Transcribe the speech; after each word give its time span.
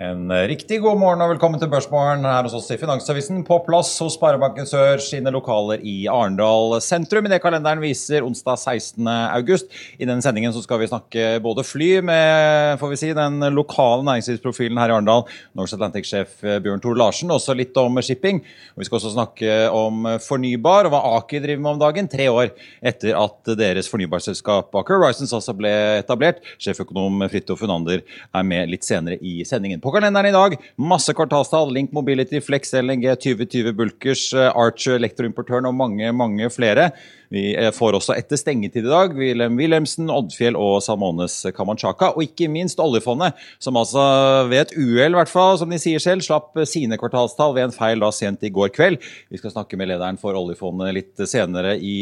En 0.00 0.30
riktig 0.48 0.78
god 0.80 0.96
morgen 0.96 1.20
og 1.20 1.34
velkommen 1.34 1.60
til 1.60 1.68
Børsmorgen 1.68 2.22
her 2.24 2.46
hos 2.46 2.54
oss 2.56 2.70
i 2.72 2.78
Finansavisen. 2.80 3.42
På 3.44 3.58
plass 3.60 3.90
hos 4.00 4.14
Sparebanken 4.16 4.64
Sør 4.64 4.96
sine 5.04 5.28
lokaler 5.34 5.82
i 5.84 6.06
Arendal 6.08 6.78
sentrum. 6.80 7.26
I 7.28 7.32
det 7.34 7.38
kalenderen 7.44 7.82
viser 7.82 8.24
onsdag 8.24 8.56
16. 8.62 9.04
august. 9.10 9.68
I 10.00 10.08
denne 10.08 10.24
sendingen 10.24 10.54
så 10.56 10.62
skal 10.64 10.80
vi 10.80 10.88
snakke 10.88 11.26
både 11.44 11.64
fly 11.68 11.88
med 12.08 12.80
får 12.80 12.92
vi 12.94 12.98
si, 13.02 13.10
den 13.12 13.44
lokale 13.52 14.06
næringslivsprofilen 14.08 14.80
her 14.80 14.88
i 14.88 14.94
Arendal, 14.94 15.26
Norse 15.60 15.76
Atlantic-sjef 15.76 16.32
Bjørn 16.64 16.80
Tor 16.80 16.96
Larsen, 16.96 17.34
også 17.36 17.58
litt 17.60 17.76
om 17.76 18.00
shipping. 18.00 18.40
Og 18.72 18.80
vi 18.80 18.88
skal 18.88 19.02
også 19.02 19.12
snakke 19.18 19.60
om 19.68 20.08
fornybar 20.24 20.88
og 20.88 20.96
hva 20.96 21.02
Aker 21.18 21.44
driver 21.44 21.66
med 21.66 21.74
om 21.74 21.84
dagen, 21.84 22.08
tre 22.08 22.30
år 22.32 22.54
etter 22.80 23.20
at 23.20 23.52
deres 23.60 23.92
fornybarselskap 23.92 24.80
Aker 24.80 24.96
Horizons 24.96 25.36
altså 25.36 25.58
ble 25.60 25.76
etablert. 26.00 26.40
Sjeføkonom 26.56 27.28
Fridtjof 27.28 27.60
Funander 27.66 28.00
er 28.00 28.50
med 28.56 28.72
litt 28.72 28.88
senere 28.88 29.20
i 29.20 29.44
sendingen. 29.44 29.84
På 29.84 29.89
kalenderen 29.94 30.30
i 30.30 30.34
dag 30.34 30.56
masse 30.80 31.14
kvartalstall. 31.16 31.72
Link 31.74 31.94
Mobility, 31.96 32.40
Flex 32.44 32.74
LNG, 32.76 33.06
2020 33.22 33.72
Bulkers, 33.78 34.26
Archer, 34.34 34.98
elektroimportøren 34.98 35.68
og 35.70 35.76
mange, 35.78 36.12
mange 36.16 36.50
flere. 36.52 36.90
Vi 37.30 37.54
får 37.76 37.94
også 37.94 38.16
etter 38.18 38.40
stengetid 38.40 38.88
i 38.88 38.90
dag 38.90 39.12
Wilhelm 39.14 39.54
Wilhelmsen, 39.60 40.08
Oddfjell 40.10 40.56
og 40.58 40.80
Salmones 40.82 41.36
Kamanchaka. 41.54 42.08
Og 42.16 42.26
ikke 42.26 42.48
minst 42.50 42.82
oljefondet, 42.82 43.38
som 43.62 43.78
altså 43.78 44.02
ved 44.50 44.64
et 44.64 44.74
uhell, 44.74 45.14
hvert 45.14 45.30
fall, 45.30 45.54
som 45.60 45.70
de 45.70 45.78
sier 45.78 46.02
selv, 46.02 46.26
slapp 46.26 46.58
sine 46.66 46.98
kvartalstall 46.98 47.54
ved 47.54 47.68
en 47.68 47.76
feil 47.76 48.02
da 48.02 48.10
sent 48.14 48.42
i 48.42 48.50
går 48.50 48.74
kveld. 48.74 48.98
Vi 49.30 49.38
skal 49.38 49.54
snakke 49.54 49.78
med 49.78 49.92
lederen 49.92 50.18
for 50.18 50.34
oljefondet 50.34 50.96
litt 50.96 51.26
senere 51.30 51.76
i 51.78 52.00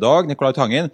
dag, 0.00 0.30
Nicolai 0.30 0.56
Tangen. 0.56 0.88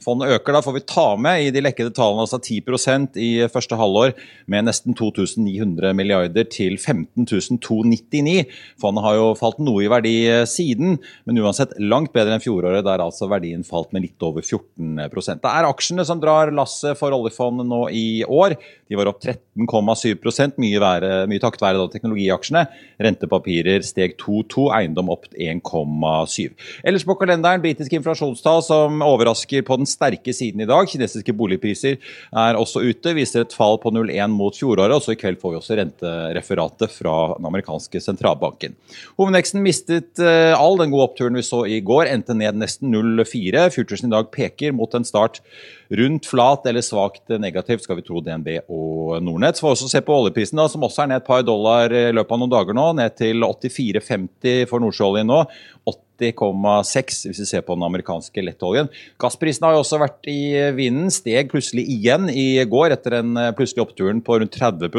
Fondet 0.00 0.32
øker, 0.32 0.54
da 0.56 0.62
får 0.64 0.76
vi 0.78 0.82
ta 0.88 1.06
med 1.20 1.44
i 1.44 1.50
de 1.52 1.60
lekkede 1.60 1.92
tallene 1.96 2.24
altså 2.24 2.38
10% 2.40 3.18
i 3.20 3.30
første 3.52 3.76
halvår, 3.76 4.14
med 4.50 4.64
nesten 4.64 4.96
2900 4.96 5.92
milliarder 5.96 6.46
til 6.48 6.78
15 6.78 7.28
299. 7.60 8.46
Fondet 8.80 9.04
har 9.04 9.18
jo 9.18 9.26
falt 9.38 9.60
noe 9.60 9.84
i 9.84 9.90
verdi 9.92 10.14
siden, 10.48 10.96
men 11.28 11.40
uansett 11.42 11.76
langt 11.78 12.14
bedre 12.16 12.36
enn 12.36 12.44
fjoråret, 12.44 12.84
der 12.86 13.04
altså 13.04 13.28
verdien 13.30 13.64
falt 13.66 13.92
med 13.92 14.06
litt 14.06 14.24
over 14.24 14.44
14% 14.44 15.42
Det 15.44 15.52
er 15.52 15.68
aksjene 15.68 16.06
som 16.08 16.20
drar 16.22 16.52
lasset 16.54 16.98
for 16.98 17.12
oljefondet 17.14 17.68
nå 17.68 17.82
i 17.92 18.22
år. 18.24 18.56
De 18.90 18.98
var 18.98 19.10
opp 19.12 19.20
13,7 19.22 20.56
mye, 20.58 20.94
mye 21.30 21.42
takket 21.42 21.62
være 21.62 21.86
teknologiaksjene. 21.92 22.64
Rentepapirer 23.04 23.84
steg 23.86 24.16
2,2, 24.20 24.66
eiendom 24.80 25.12
opp 25.12 25.28
1,7. 25.36 26.56
Ellers 26.88 27.06
på 27.06 27.18
kalenderen 27.20 27.62
britiske 27.62 28.00
inflasjonstall 28.00 28.64
som 28.66 29.04
overrasker 29.04 29.62
på 29.66 29.78
den 29.80 29.89
sterke 29.90 30.34
siden 30.36 30.62
i 30.64 30.68
dag. 30.70 30.88
Kinesiske 30.90 31.34
boligpriser 31.36 31.98
er 32.30 32.58
også 32.58 32.84
ute, 32.84 33.14
viser 33.16 33.44
et 33.44 33.56
fall 33.56 33.80
på 33.82 33.92
0,1 33.94 34.32
mot 34.32 34.56
fjoråret. 34.56 34.94
og 34.96 35.04
så 35.04 35.16
I 35.16 35.20
kveld 35.20 35.40
får 35.42 35.54
vi 35.54 35.60
også 35.60 35.78
rentereferatet 35.80 36.94
fra 36.94 37.16
den 37.36 37.50
amerikanske 37.50 38.02
sentralbanken. 38.02 38.78
Hovedveksten 39.20 39.64
mistet 39.64 40.22
all 40.22 40.78
den 40.80 40.94
gode 40.94 41.10
oppturen 41.10 41.38
vi 41.38 41.46
så 41.46 41.64
i 41.66 41.80
går, 41.84 42.06
endte 42.10 42.36
ned 42.36 42.58
nesten 42.60 42.94
0,4. 42.94 43.68
Futuresen 43.74 44.10
i 44.10 44.16
dag 44.16 44.30
peker 44.34 44.74
mot 44.76 44.94
en 44.94 45.06
start 45.06 45.40
rundt 45.90 46.26
flat 46.30 46.66
eller 46.70 46.84
svakt 46.86 47.32
negativt, 47.42 47.82
skal 47.82 47.98
vi 47.98 48.04
tro 48.06 48.20
DNB 48.22 48.60
og 48.70 49.16
Nordnett. 49.24 49.58
Så 49.58 49.64
får 49.64 49.72
vi 49.72 49.78
også 49.78 49.90
se 49.90 50.04
på 50.06 50.14
oljeprisen, 50.14 50.60
da, 50.60 50.68
som 50.70 50.84
også 50.86 51.04
er 51.04 51.10
ned 51.10 51.22
et 51.22 51.26
par 51.26 51.42
dollar 51.46 51.90
i 51.90 52.04
løpet 52.14 52.36
av 52.36 52.42
noen 52.42 52.52
dager 52.52 52.78
nå. 52.78 52.86
Ned 53.00 53.16
til 53.18 53.42
84,50 53.42 54.70
for 54.70 54.82
nordsjøoljen 54.84 55.30
nå. 55.30 55.42
80,6 56.20 57.20
hvis 57.28 57.42
vi 57.42 57.48
ser 57.48 57.64
på 57.66 57.76
den 57.76 57.86
amerikanske 57.86 58.44
lettoljen. 58.44 58.90
Gassprisen 59.20 59.66
har 59.66 59.76
jo 59.76 59.82
også 59.84 60.00
vært 60.02 60.30
i 60.30 60.40
vinden. 60.76 61.10
Steg 61.14 61.50
plutselig 61.52 61.86
igjen 61.90 62.28
i 62.32 62.60
går 62.68 62.96
etter 62.96 63.20
den 63.20 63.34
plutselige 63.56 63.86
oppturen 63.86 64.22
på 64.24 64.40
rundt 64.40 64.56
30 64.56 64.92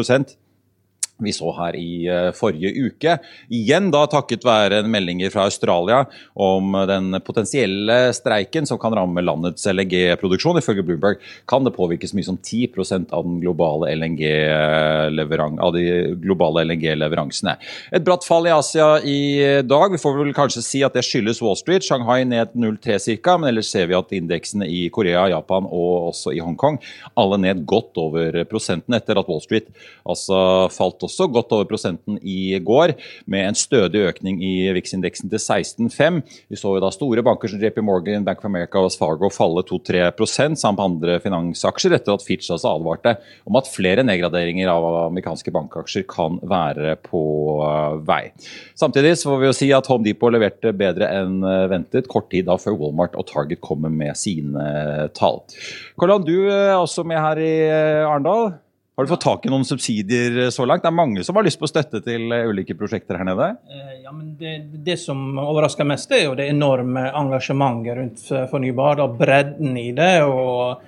vi 1.25 1.33
så 1.35 1.51
her 1.57 1.77
i 1.77 1.91
forrige 2.37 2.71
uke. 2.87 3.17
Igjen 3.53 3.89
da 3.93 4.05
takket 4.09 4.45
være 4.47 4.81
meldinger 4.89 5.31
fra 5.33 5.45
Australia 5.49 6.03
om 6.33 6.75
den 6.89 7.15
potensielle 7.25 7.97
streiken 8.15 8.67
som 8.69 8.79
kan 8.81 8.95
ramme 8.97 9.23
landets 9.23 9.67
LNG-produksjon. 9.69 10.59
Ifølge 10.61 10.85
Bloomberg 10.87 11.21
kan 11.49 11.65
det 11.67 11.75
påvirke 11.75 12.09
så 12.09 12.17
mye 12.17 12.27
som 12.27 12.39
10% 12.39 13.13
av, 13.13 13.25
den 13.27 13.39
globale 13.43 13.91
LNG 13.95 14.23
av 15.61 15.73
de 15.75 15.85
globale 16.21 16.65
LNG-leveransene. 16.67 17.57
Et 17.91 18.05
bratt 18.05 18.25
fall 18.27 18.49
i 18.49 18.55
Asia 18.55 18.89
i 19.05 19.19
dag. 19.67 19.93
Vi 19.93 20.01
får 20.01 20.17
vel 20.19 20.33
kanskje 20.37 20.65
si 20.65 20.83
at 20.85 20.97
det 20.97 21.05
skyldes 21.07 21.41
Wall 21.43 21.59
Street. 21.59 21.85
Shanghai 21.85 22.23
ned 22.27 22.55
0,3 22.55 23.17
ca., 23.21 23.37
men 23.37 23.51
ellers 23.51 23.71
ser 23.71 23.89
vi 23.89 23.97
at 23.97 24.13
indeksene 24.15 24.67
i 24.69 24.85
Korea, 24.93 25.27
Japan 25.31 25.67
og 25.69 26.11
også 26.11 26.35
i 26.35 26.41
Hongkong 26.43 26.79
alle 27.19 27.39
ned 27.41 27.65
godt 27.69 27.97
over 28.01 28.41
prosenten 28.49 28.95
etter 28.97 29.19
at 29.19 29.29
Wall 29.29 29.41
Street 29.43 29.69
altså 30.07 30.67
falt 30.73 31.03
også 31.05 31.10
også 31.11 31.29
godt 31.31 31.51
over 31.55 31.67
prosenten 31.69 32.17
i 32.23 32.55
går, 32.63 32.95
med 33.29 33.49
en 33.49 33.57
stødig 33.57 34.05
økning 34.09 34.39
i 34.43 34.71
VIX-indeksen 34.73 35.29
til 35.31 35.41
16,5. 35.41 36.21
Vi 36.49 36.59
så 36.59 36.73
jo 36.75 36.81
da 36.83 36.91
store 36.93 37.23
banker 37.25 37.51
som 37.51 37.61
JP 37.61 37.81
Morgan, 37.85 38.25
Bank 38.25 38.41
of 38.41 38.49
America 38.49 38.81
og 38.81 38.95
Fargo 38.95 39.29
falle 39.33 39.63
2-3% 39.67 40.57
samt 40.59 40.81
andre 40.81 41.19
finansaksjer, 41.23 41.97
etter 41.97 42.15
at 42.15 42.25
Fitch 42.25 42.51
altså 42.53 42.73
advarte 42.75 43.15
om 43.47 43.59
at 43.59 43.69
flere 43.71 44.05
nedgraderinger 44.07 44.71
av 44.71 44.87
amerikanske 45.07 45.53
bankaksjer 45.53 46.07
kan 46.09 46.39
være 46.47 46.95
på 47.05 47.21
vei. 48.07 48.23
Samtidig 48.79 49.17
så 49.19 49.31
får 49.31 49.41
vi 49.41 49.49
jo 49.49 49.57
si 49.57 49.69
at 49.75 49.89
Home 49.91 50.07
Depot 50.07 50.33
leverte 50.33 50.73
bedre 50.77 51.09
enn 51.21 51.41
ventet 51.71 52.09
kort 52.11 52.29
tid 52.31 52.47
da 52.47 52.57
før 52.61 52.77
Walmart 52.79 53.17
og 53.19 53.27
Target 53.29 53.61
kommer 53.63 53.91
med 53.93 54.17
sine 54.19 55.09
tall. 55.17 55.41
Karl 55.99 56.17
du 56.25 56.35
er 56.49 56.75
også 56.77 57.05
med 57.07 57.19
her 57.21 57.41
i 57.41 57.53
Arendal. 58.05 58.53
Har 59.01 59.05
du 59.05 59.09
fått 59.09 59.23
tak 59.25 59.45
i 59.45 59.49
noen 59.49 59.63
subsidier 59.65 60.51
så 60.53 60.61
langt? 60.69 60.83
Det 60.85 60.91
er 60.91 60.93
mange 60.93 61.23
som 61.25 61.33
har 61.33 61.45
lyst 61.47 61.57
på 61.57 61.65
støtte 61.65 62.03
til 62.05 62.29
ulike 62.29 62.75
prosjekter 62.77 63.17
her 63.17 63.25
nede? 63.25 63.47
Ja, 64.03 64.11
men 64.13 64.35
det, 64.37 64.51
det 64.85 64.99
som 65.01 65.39
overrasker 65.41 65.87
mest, 65.89 66.13
er 66.13 66.27
jo 66.27 66.35
det 66.37 66.45
enorme 66.51 67.07
engasjementet 67.09 67.97
rundt 67.97 68.27
fornybar. 68.51 69.01
og 69.01 69.15
Bredden 69.17 69.73
i 69.81 69.87
det. 69.97 70.11
og 70.21 70.85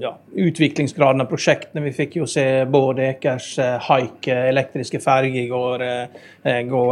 ja, 0.00 0.12
utviklingsgraden 0.38 1.24
av 1.24 1.28
prosjektene. 1.30 1.82
Vi 1.88 1.92
fikk 1.96 2.18
jo 2.20 2.26
se 2.30 2.44
Bård 2.70 3.00
Ekers 3.02 3.48
haik 3.88 4.28
elektriske 4.30 5.00
ferge 5.02 5.42
i 5.42 5.48
går 5.50 5.84
gå, 6.68 6.82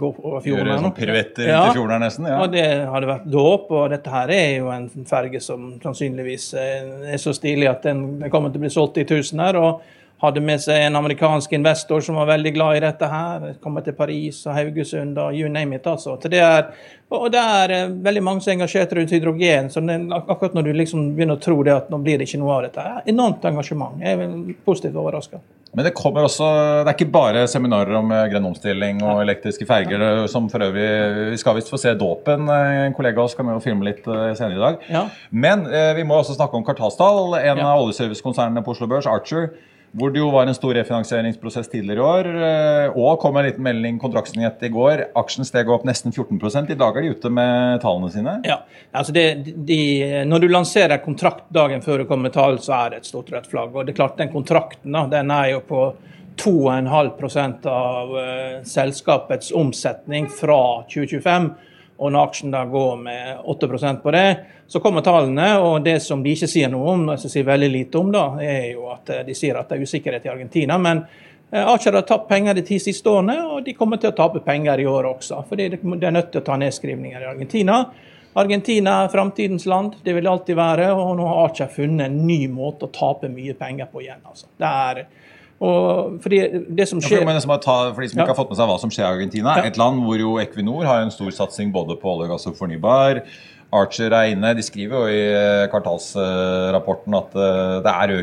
gå 0.00 0.10
over 0.12 0.40
fjorden. 0.44 0.70
Gjøre 0.70 0.78
sånn 0.86 0.96
piruetter 0.96 1.50
ja, 1.50 1.60
til 1.66 1.80
fjorden 1.80 2.04
nesten? 2.06 2.30
Ja. 2.30 2.40
og 2.44 2.54
det 2.54 2.64
hadde 2.88 3.12
vært 3.12 3.28
dåp. 3.28 3.68
Og 3.76 3.92
dette 3.92 4.14
her 4.14 4.32
er 4.34 4.48
jo 4.56 4.72
en 4.72 4.88
ferge 5.08 5.42
som 5.44 5.70
sannsynligvis 5.84 6.50
er 6.58 7.20
så 7.20 7.36
stilig 7.36 7.68
at 7.70 7.84
den 7.86 8.30
kommer 8.32 8.54
til 8.54 8.62
å 8.62 8.66
bli 8.66 8.72
solgt 8.72 9.00
i 9.02 9.06
tusen 9.08 9.44
her. 9.44 9.60
og 9.60 9.96
hadde 10.22 10.42
med 10.42 10.60
seg 10.62 10.82
en 10.82 10.98
amerikansk 10.98 11.52
investor 11.54 12.02
som 12.02 12.18
var 12.18 12.26
veldig 12.32 12.52
glad 12.56 12.78
i 12.78 12.82
dette 12.82 13.08
her. 13.10 13.44
Kommer 13.62 13.84
til 13.86 13.94
Paris 13.98 14.40
og 14.48 14.56
Haugesund 14.56 15.18
og 15.22 15.36
you 15.36 15.50
name 15.50 15.76
it. 15.78 15.86
altså. 15.86 16.16
Det 16.22 16.40
er, 16.42 16.72
og 17.14 17.28
det 17.32 17.42
er 17.42 17.74
eh, 17.76 17.92
veldig 18.06 18.24
mange 18.26 18.42
som 18.42 18.52
er 18.52 18.58
engasjert 18.58 18.96
rundt 18.98 19.14
hydrogen. 19.14 19.70
så 19.70 19.80
det, 19.80 20.00
Akkurat 20.18 20.56
når 20.58 20.66
du 20.66 20.72
liksom 20.80 21.12
begynner 21.14 21.38
å 21.38 21.42
tro 21.42 21.60
det 21.62 21.76
at 21.76 21.92
nå 21.92 22.02
blir 22.02 22.18
det 22.18 22.26
ikke 22.26 22.42
noe 22.42 22.56
av 22.56 22.66
dette. 22.66 22.88
Enormt 23.14 23.46
engasjement. 23.46 24.02
Jeg 24.02 24.18
er 24.18 24.58
positivt 24.66 24.98
overraska. 24.98 25.40
Men 25.76 25.84
det 25.84 25.92
kommer 25.94 26.24
også, 26.24 26.46
det 26.80 26.90
er 26.90 26.96
ikke 26.96 27.12
bare 27.14 27.46
seminarer 27.46 28.00
om 28.00 28.10
eh, 28.10 28.26
grønn 28.32 28.50
omstilling 28.50 29.04
og 29.06 29.22
elektriske 29.22 29.70
ferger. 29.70 30.26
som 30.26 30.50
for 30.50 30.66
øvrig, 30.66 31.30
Vi 31.30 31.38
skal 31.38 31.60
visst 31.60 31.70
få 31.70 31.78
se 31.78 31.94
dåpen. 31.94 32.50
En 32.50 32.94
kollega 32.94 33.20
av 33.20 33.30
oss 33.30 33.38
kan 33.38 33.46
jo 33.46 33.62
filme 33.62 33.86
litt 33.86 34.02
senere 34.02 34.58
i 34.58 34.64
dag. 34.66 34.84
Ja. 34.90 35.06
Men 35.30 35.68
vi 35.94 36.02
må 36.02 36.18
også 36.18 36.34
snakke 36.34 36.58
om 36.58 36.66
Kartasdal, 36.66 37.38
en 37.38 37.62
ja. 37.62 37.70
av 37.70 37.86
oljeservicekonsernene 37.86 38.66
på 38.66 38.74
Oslo 38.74 38.90
Børs, 38.90 39.06
Archer 39.06 39.52
hvor 39.96 40.12
det 40.12 40.20
jo 40.20 40.28
var 40.32 40.46
en 40.46 40.56
stor 40.56 40.74
refinansieringsprosess 40.76 41.70
tidligere 41.72 41.98
i 41.98 42.04
år. 42.04 42.28
Eh, 42.48 42.98
og 42.98 43.20
kom 43.22 43.38
en 43.38 43.46
liten 43.46 43.64
melding 43.64 44.00
kontraktsnyhet 44.02 44.66
i 44.68 44.72
går. 44.74 45.04
Aksjen 45.18 45.48
steg 45.48 45.70
opp 45.72 45.86
nesten 45.88 46.12
14% 46.12 46.72
I 46.74 46.78
dag 46.78 46.96
er 46.96 47.06
de 47.06 47.14
ute 47.16 47.32
med 47.32 47.80
tallene 47.84 48.10
sine. 48.12 48.36
Ja, 48.48 48.60
altså 48.92 49.14
det, 49.16 49.26
de, 49.68 49.80
Når 50.28 50.44
du 50.44 50.48
lanserer 50.52 51.00
kontrakt 51.04 51.48
dagen 51.54 51.82
før 51.84 52.02
det 52.02 52.10
kommer 52.10 52.34
tall, 52.34 52.60
så 52.64 52.76
er 52.82 52.92
det 52.92 53.02
et 53.02 53.08
stort 53.08 53.32
rødt 53.32 53.48
flagg. 53.48 53.72
Og 53.74 53.86
det 53.86 53.94
er 53.94 54.00
klart 54.02 54.20
Den 54.20 54.32
kontrakten 54.32 54.98
den 55.12 55.32
er 55.32 55.54
jo 55.54 55.64
på 55.64 55.82
2,5 56.38 57.66
av 57.66 58.12
uh, 58.14 58.60
selskapets 58.62 59.50
omsetning 59.56 60.28
fra 60.30 60.84
2025 60.92 61.48
og 61.98 62.12
når 62.14 62.28
aksjen 62.28 62.52
da 62.54 62.62
går 62.70 62.96
med 63.02 63.38
8% 63.44 64.02
på 64.02 64.10
det, 64.14 64.26
så 64.70 64.80
kommer 64.80 65.02
tallene. 65.02 65.48
Og 65.58 65.82
det 65.82 65.96
som 66.02 66.22
de 66.22 66.30
ikke 66.30 66.48
sier 66.50 66.70
noe 66.70 66.92
om, 66.92 67.06
som 67.18 67.30
sier 67.32 67.46
veldig 67.46 67.70
lite 67.72 67.98
om, 67.98 68.12
da, 68.14 68.28
er 68.42 68.68
jo 68.72 68.86
at 68.92 69.10
eh, 69.10 69.24
de 69.26 69.34
sier 69.34 69.58
at 69.58 69.70
det 69.70 69.78
er 69.78 69.88
usikkerhet 69.88 70.28
i 70.28 70.30
Argentina. 70.30 70.76
Men 70.78 71.02
eh, 71.50 71.64
Aker 71.64 71.98
har 71.98 72.06
tapt 72.06 72.28
penger 72.30 72.54
de 72.54 72.62
ti 72.68 72.78
siste 72.82 73.10
årene, 73.10 73.40
og 73.48 73.64
de 73.66 73.74
kommer 73.74 73.98
til 73.98 74.12
å 74.12 74.18
tape 74.18 74.44
penger 74.46 74.84
i 74.84 74.86
år 74.86 75.10
også. 75.10 75.42
fordi 75.48 75.72
de 75.74 75.80
er 75.98 76.14
nødt 76.14 76.30
til 76.30 76.44
å 76.44 76.46
ta 76.46 76.60
nedskrivninger 76.62 77.24
i 77.24 77.30
Argentina. 77.32 77.80
Argentina 78.38 79.00
er 79.02 79.10
framtidens 79.10 79.66
land, 79.66 79.96
det 80.04 80.14
vil 80.14 80.30
alltid 80.30 80.54
være. 80.54 80.92
Og 80.94 81.16
nå 81.18 81.26
har 81.26 81.48
Aker 81.48 81.72
funnet 81.74 82.06
en 82.06 82.20
ny 82.28 82.44
måte 82.46 82.86
å 82.86 82.94
tape 82.94 83.32
mye 83.32 83.58
penger 83.58 83.90
på 83.90 84.06
igjen. 84.06 84.22
altså. 84.22 84.46
Det 84.54 84.70
er 84.70 85.02
og 85.58 86.20
fordi 86.22 86.38
det 86.70 86.86
som 86.86 87.00
skjer... 87.02 87.24
Ja, 87.24 87.40
for, 87.42 87.60
ta, 87.62 87.76
for, 87.90 88.04
de 88.04 88.10
som 88.12 88.20
ikke 88.22 88.30
har 88.30 88.38
fått 88.38 88.52
med 88.52 88.60
seg 88.60 88.70
hva 88.70 88.78
som 88.78 88.92
skjer 88.94 89.06
i 89.08 89.10
Argentina, 89.10 89.56
ja. 89.58 89.66
et 89.66 89.78
land 89.80 90.04
hvor 90.06 90.20
jo 90.20 90.36
Equinor 90.38 90.86
har 90.86 91.02
en 91.02 91.14
stor 91.14 91.32
satsing 91.34 91.72
både 91.74 91.98
på 91.98 92.12
olje, 92.14 92.28
gass 92.30 92.46
og 92.50 92.54
fornybar. 92.58 93.24
Archer 93.74 94.14
er 94.16 94.30
inne. 94.32 94.54
De 94.56 94.64
skriver 94.64 94.96
jo 94.96 95.12
i 95.12 95.24
eh, 95.28 95.66
kvartalsrapporten 95.68 97.16
at 97.18 97.34
eh, 97.36 97.74
det 97.84 97.92
er 97.92 98.14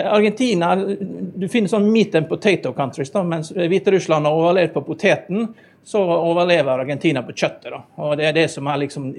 Argentina 0.04 0.76
Du 0.76 1.48
finner 1.48 1.68
sånn 1.68 1.90
meat 1.92 2.14
and 2.14 2.28
potato 2.28 2.72
countries. 2.72 3.10
da, 3.10 3.22
Mens 3.22 3.52
Hviterussland 3.52 4.26
har 4.26 4.38
overlevd 4.38 4.74
på 4.74 4.82
poteten, 4.82 5.48
så 5.84 6.02
overlever 6.04 6.78
Argentina 6.78 7.22
på 7.22 7.32
kjøttet. 7.32 7.70
da, 7.70 7.82
og 7.96 8.16
det 8.16 8.26
er 8.28 8.32
det 8.36 8.48
som 8.50 8.66
er 8.66 8.82
liksom, 8.82 9.14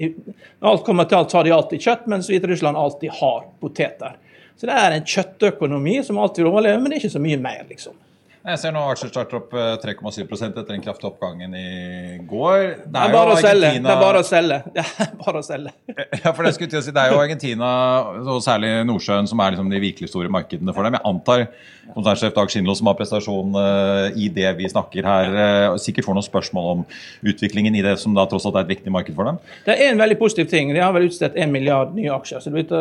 Alt 0.60 0.84
kommer 0.84 1.04
til 1.04 1.18
alt, 1.18 1.32
har 1.32 1.44
de 1.44 1.50
alltid 1.50 1.80
kjøtt, 1.80 2.06
mens 2.06 2.30
Hviterussland 2.30 2.76
alltid 2.76 3.10
har 3.20 3.44
poteter. 3.60 4.16
Så 4.56 4.66
det 4.66 4.78
er 4.78 4.94
en 4.94 5.04
kjøttøkonomi 5.04 6.04
som 6.04 6.18
alltid 6.18 6.46
overlever, 6.46 6.78
men 6.78 6.90
det 6.90 6.98
er 6.98 7.04
ikke 7.04 7.16
så 7.16 7.22
mye 7.22 7.40
mer. 7.42 7.64
liksom. 7.68 7.94
Jeg 8.42 8.58
ser 8.58 8.72
nå 8.74 8.80
aksjer 8.90 9.10
starter 9.12 9.38
opp 9.38 9.52
3,7 9.54 10.16
eh, 10.18 10.40
etter 10.48 10.64
den 10.66 10.82
kraftige 10.82 11.12
oppgangen 11.12 11.52
i 11.54 12.16
går. 12.26 12.56
Det 12.58 12.88
er, 12.88 12.88
det 12.90 13.02
er 13.04 13.12
bare 13.14 13.34
å 13.36 13.38
selge. 13.38 13.68
Det 13.84 13.92
er 13.92 14.00
bare 14.00 14.22
å 14.22 14.26
selge. 14.26 14.56
Det 14.74 14.82
er 14.82 15.12
bare 15.20 15.42
å 15.42 15.46
selge. 15.46 15.74
Ja, 15.92 16.32
for 16.32 16.42
Det 16.42 16.52
skulle 16.56 16.72
til 16.72 16.80
å 16.80 16.82
si, 16.82 16.94
det 16.94 17.04
er 17.04 17.14
jo 17.14 17.20
Argentina, 17.22 17.68
og 18.18 18.40
særlig 18.42 18.72
Nordsjøen, 18.88 19.28
som 19.30 19.42
er 19.44 19.54
liksom 19.54 19.70
de 19.70 19.82
virkelig 19.84 20.10
store 20.10 20.32
markedene 20.34 20.74
for 20.74 20.88
dem. 20.88 20.96
Jeg 20.98 21.06
antar 21.12 21.44
konsernsjef 21.92 22.34
Dag 22.34 22.50
Skinlo, 22.50 22.74
som 22.78 22.90
har 22.90 22.96
prestasjon 22.98 23.54
uh, 23.54 24.18
i 24.18 24.26
det 24.34 24.50
vi 24.58 24.72
snakker 24.72 25.06
her, 25.06 25.38
sikkert 25.82 26.08
får 26.08 26.18
noen 26.18 26.26
spørsmål 26.26 26.68
om 26.72 26.84
utviklingen 27.22 27.78
i 27.78 27.84
det 27.86 27.94
som 28.02 28.16
da 28.16 28.26
tross 28.30 28.48
alt 28.48 28.58
er 28.58 28.66
et 28.66 28.74
viktig 28.74 28.94
marked 28.94 29.14
for 29.18 29.30
dem? 29.30 29.38
Det 29.68 29.78
er 29.78 29.92
en 29.92 30.02
veldig 30.02 30.18
positiv 30.18 30.50
ting. 30.50 30.74
De 30.74 30.82
har 30.82 30.94
vel 30.96 31.06
utstedt 31.06 31.38
en 31.38 31.54
milliard 31.54 31.94
nye 31.94 32.10
aksjer. 32.14 32.42
så 32.42 32.50
du 32.50 32.58
vet, 32.58 32.74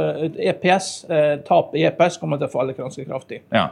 EPS, 0.56 0.92
uh, 1.12 1.38
Tap 1.46 1.78
i 1.78 1.86
EPS 1.92 2.18
kommer 2.22 2.42
til 2.42 2.50
å 2.50 2.56
falle 2.58 2.78
ganske 2.78 3.06
kraftig. 3.06 3.44
Ja. 3.54 3.70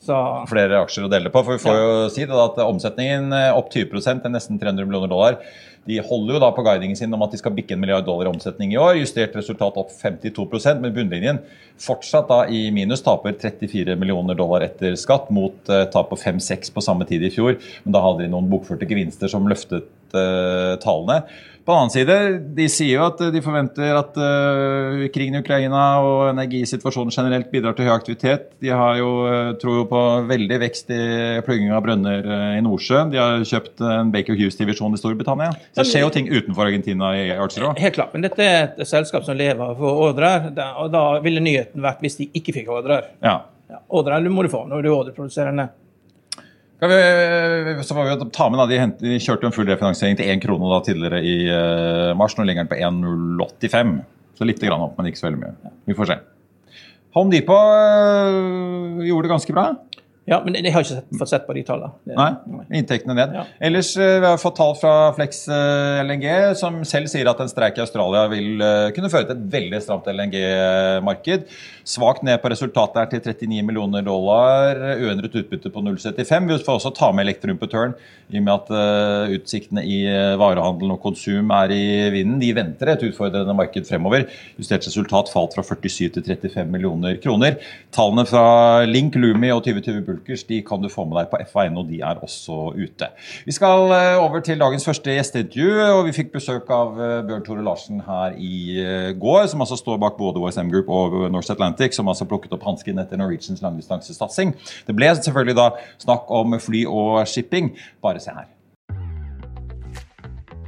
Så. 0.00 0.16
Flere 0.48 0.78
aksjer 0.80 1.04
å 1.04 1.10
dele 1.12 1.32
på. 1.32 1.42
For 1.44 1.58
vi 1.58 1.62
får 1.62 1.76
ja. 1.76 1.80
jo 1.84 2.04
si 2.12 2.24
det 2.24 2.32
da, 2.32 2.46
at 2.48 2.60
omsetningen 2.64 3.34
eh, 3.36 3.50
opp 3.52 3.68
20 3.74 4.00
til 4.24 4.32
nesten 4.32 4.60
300 4.60 4.88
millioner 4.88 5.12
dollar. 5.12 5.36
De 5.88 5.96
holder 6.04 6.36
jo 6.36 6.40
da 6.42 6.50
på 6.52 6.64
guidingen 6.64 6.96
sin 6.96 7.12
om 7.16 7.22
at 7.24 7.32
de 7.32 7.40
skal 7.40 7.54
bikke 7.56 7.72
en 7.76 7.80
milliard 7.80 8.04
dollar 8.04 8.28
i 8.28 8.32
omsetning 8.32 8.72
i 8.72 8.78
år. 8.80 8.98
Justert 9.00 9.36
resultat 9.36 9.76
opp 9.80 9.92
52% 9.92 10.80
men 10.80 10.94
bunnlinjen 10.96 11.40
fortsatt 11.80 12.28
da 12.28 12.42
i 12.52 12.66
minus. 12.74 13.04
Taper 13.04 13.36
34 13.40 13.96
millioner 14.00 14.36
dollar 14.36 14.64
etter 14.66 14.96
skatt 15.00 15.30
mot 15.32 15.72
uh, 15.72 15.86
tap 15.92 16.12
på 16.12 16.20
5-6 16.20 16.72
på 16.76 16.84
samme 16.84 17.08
tid 17.08 17.24
i 17.24 17.32
fjor. 17.32 17.56
Men 17.84 17.96
da 17.96 18.04
hadde 18.04 18.26
de 18.26 18.32
noen 18.32 18.50
bokførte 18.52 18.88
gevinster 18.88 19.32
som 19.32 19.48
løftet 19.48 19.88
uh, 20.16 20.76
tallene. 20.84 21.22
På 21.70 21.74
den 21.74 21.84
annen 21.84 21.90
side, 21.94 22.14
de 22.56 22.64
sier 22.66 22.96
jo 22.96 23.02
at 23.06 23.20
de 23.30 23.40
forventer 23.44 23.94
at 23.94 24.16
uh, 24.18 25.04
krigen 25.14 25.36
i 25.38 25.42
Ukraina 25.44 25.82
og 26.02 26.24
energisituasjonen 26.32 27.14
generelt 27.14 27.46
bidrar 27.52 27.76
til 27.78 27.86
høy 27.86 27.92
aktivitet. 27.94 28.48
De 28.58 28.72
har 28.74 28.96
jo, 28.98 29.10
uh, 29.22 29.52
tror 29.60 29.76
jo 29.76 29.84
på 29.86 30.00
veldig 30.26 30.56
vekst 30.64 30.90
i 30.90 31.04
plugging 31.46 31.70
av 31.70 31.84
brønner 31.84 32.26
i 32.56 32.64
Nordsjøen. 32.66 33.12
De 33.12 33.20
har 33.22 33.46
kjøpt 33.46 33.84
en 33.86 34.10
Baker 34.10 34.34
Hughes-divisjon 34.34 34.98
i 34.98 34.98
Storbritannia. 34.98 35.52
Så 35.70 35.84
det 35.84 35.92
skjer 35.92 36.02
jo 36.08 36.10
ting 36.16 36.26
utenfor 36.32 36.66
Argentina 36.66 37.12
i 37.14 37.28
Archer 37.36 37.68
Helt 37.78 37.94
klart, 38.00 38.18
men 38.18 38.26
dette 38.26 38.42
er 38.42 38.58
et 38.72 38.82
selskap 38.90 39.28
som 39.28 39.38
lever 39.38 39.62
av 39.62 39.78
ordrer. 39.92 40.50
Og 40.82 40.90
da 40.90 41.04
ville 41.22 41.44
nyheten 41.44 41.86
vært 41.86 42.02
hvis 42.02 42.18
de 42.18 42.26
ikke 42.34 42.56
fikk 42.58 42.74
ordrer. 42.80 43.12
Ja. 43.22 43.44
Ja, 43.70 43.78
ordrer 43.94 44.26
må 44.26 44.42
du 44.42 44.50
få 44.50 44.64
når 44.66 44.82
du 44.82 44.90
ordreproduserer. 46.80 47.76
Vi, 47.76 47.84
så 47.84 47.94
får 47.94 48.08
vi 48.08 48.30
ta 48.36 48.48
med 48.50 48.60
da, 48.60 48.66
de, 48.70 48.80
hent, 48.80 49.02
de 49.04 49.20
kjørte 49.20 49.48
en 49.48 49.54
full 49.54 49.68
refinansiering 49.68 50.18
til 50.18 50.30
1 50.32 50.42
krone 50.44 50.70
da, 50.72 50.80
tidligere 50.86 51.20
i 51.22 51.36
uh, 51.48 52.16
mars. 52.18 52.36
Nå 52.38 52.46
ligger 52.48 52.64
den 52.64 52.72
på 52.72 52.80
1,085. 52.80 53.94
Så 54.38 54.48
litt 54.48 54.62
grann 54.64 54.86
opp, 54.86 54.96
men 54.96 55.10
ikke 55.10 55.20
så 55.20 55.28
veldig 55.28 55.42
mye. 55.42 55.72
Vi 55.90 55.96
får 55.98 56.12
se. 56.12 56.18
Home 57.16 57.34
Depot 57.34 57.58
uh, 57.58 59.02
gjorde 59.04 59.26
det 59.26 59.34
ganske 59.34 59.56
bra. 59.56 59.66
Ja, 60.30 60.36
men 60.46 60.54
jeg 60.54 60.70
har 60.72 60.84
ikke 60.84 60.94
sett, 61.00 61.08
fått 61.18 61.30
sett 61.32 61.46
på 61.48 61.54
de 61.56 61.64
tallene. 61.66 61.90
Det- 62.06 62.14
Nei, 62.14 62.28
inntektene 62.78 63.16
ned. 63.18 63.32
Ja. 63.34 63.44
Ellers 63.66 63.88
eh, 63.98 64.20
vi 64.22 64.26
har 64.28 64.38
fått 64.38 64.54
tall 64.60 64.76
fra 64.78 64.92
Flex 65.16 65.40
eh, 65.50 66.02
LNG, 66.04 66.26
som 66.60 66.76
selv 66.86 67.10
sier 67.10 67.26
at 67.32 67.40
en 67.42 67.50
streik 67.50 67.80
i 67.80 67.82
Australia 67.82 68.28
vil 68.30 68.62
eh, 68.62 68.92
kunne 68.94 69.10
føre 69.10 69.26
til 69.26 69.34
et 69.36 69.48
veldig 69.56 69.80
stramt 69.82 70.06
LNG-marked. 70.12 71.48
Svakt 71.90 72.22
ned 72.26 72.38
på 72.42 72.50
resultatet 72.52 73.00
her 73.00 73.10
til 73.10 73.24
39 73.48 73.64
millioner 73.66 74.04
dollar, 74.06 74.78
uendret 75.02 75.34
utbytte 75.40 75.72
på 75.74 75.82
0,75. 75.82 76.46
Vi 76.52 76.58
får 76.62 76.78
også 76.78 76.92
ta 76.94 77.10
med 77.16 77.26
elektroimportøren, 77.26 77.96
i 78.30 78.38
og 78.38 78.44
med 78.46 78.54
at 78.54 78.70
utsiktene 79.34 79.82
i 79.82 80.00
eh, 80.06 80.36
varehandelen 80.40 80.94
og 80.94 81.02
konsum 81.02 81.50
er 81.56 81.74
i 81.74 81.82
vinden. 82.14 82.38
De 82.42 82.52
venter 82.56 82.92
et 82.94 83.02
utfordrende 83.08 83.56
marked 83.58 83.88
fremover. 83.88 84.28
Justert 84.60 84.86
resultat 84.86 85.32
falt 85.32 85.56
fra 85.58 85.64
47 85.66 86.12
til 86.14 86.22
35 86.22 86.70
millioner 86.70 87.18
kroner. 87.22 87.58
Tallene 87.94 88.26
fra 88.30 88.46
Link, 88.86 89.18
Lumi 89.18 89.50
og 89.50 89.64
2020 89.66 90.19
Bulkers 90.20 90.44
de 90.44 90.60
kan 90.62 90.82
du 90.82 90.88
få 90.92 91.04
med 91.08 91.16
deg 91.18 91.30
på 91.32 91.40
FA.no. 91.48 91.84
De 91.88 92.00
er 92.04 92.20
også 92.20 92.74
ute. 92.76 93.08
Vi 93.46 93.54
skal 93.56 93.90
eh, 93.94 94.20
over 94.20 94.40
til 94.44 94.60
dagens 94.60 94.84
første 94.84 95.16
gjesteintervju. 95.16 95.80
og 95.96 96.04
Vi 96.08 96.14
fikk 96.16 96.32
besøk 96.34 96.70
av 96.74 97.00
eh, 97.00 97.16
Bjørn 97.26 97.44
Tore 97.46 97.64
Larsen 97.64 98.04
her 98.06 98.36
i 98.36 98.78
eh, 98.84 99.10
går, 99.16 99.46
som 99.52 99.64
altså 99.64 99.78
står 99.80 100.00
bak 100.02 100.18
både 100.20 100.42
OSM 100.42 100.70
Group 100.72 100.92
og 100.92 101.18
Norse 101.32 101.52
Atlantic, 101.52 101.96
som 101.96 102.08
altså 102.08 102.28
plukket 102.28 102.54
opp 102.56 102.66
hansken 102.68 103.00
etter 103.00 103.20
Norwegians 103.20 103.64
langdistansesatsing. 103.64 104.54
Det 104.86 104.96
ble 104.96 105.12
selvfølgelig 105.16 105.58
da 105.58 105.70
snakk 106.02 106.30
om 106.30 106.58
fly 106.60 106.86
og 106.88 107.22
shipping. 107.28 107.74
Bare 108.04 108.20
se 108.22 108.34
her. 108.34 108.48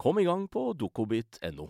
Kom 0.00 0.16
i 0.18 0.24
gang 0.24 0.46
på 0.48 0.70
dokobit.no. 0.72 1.66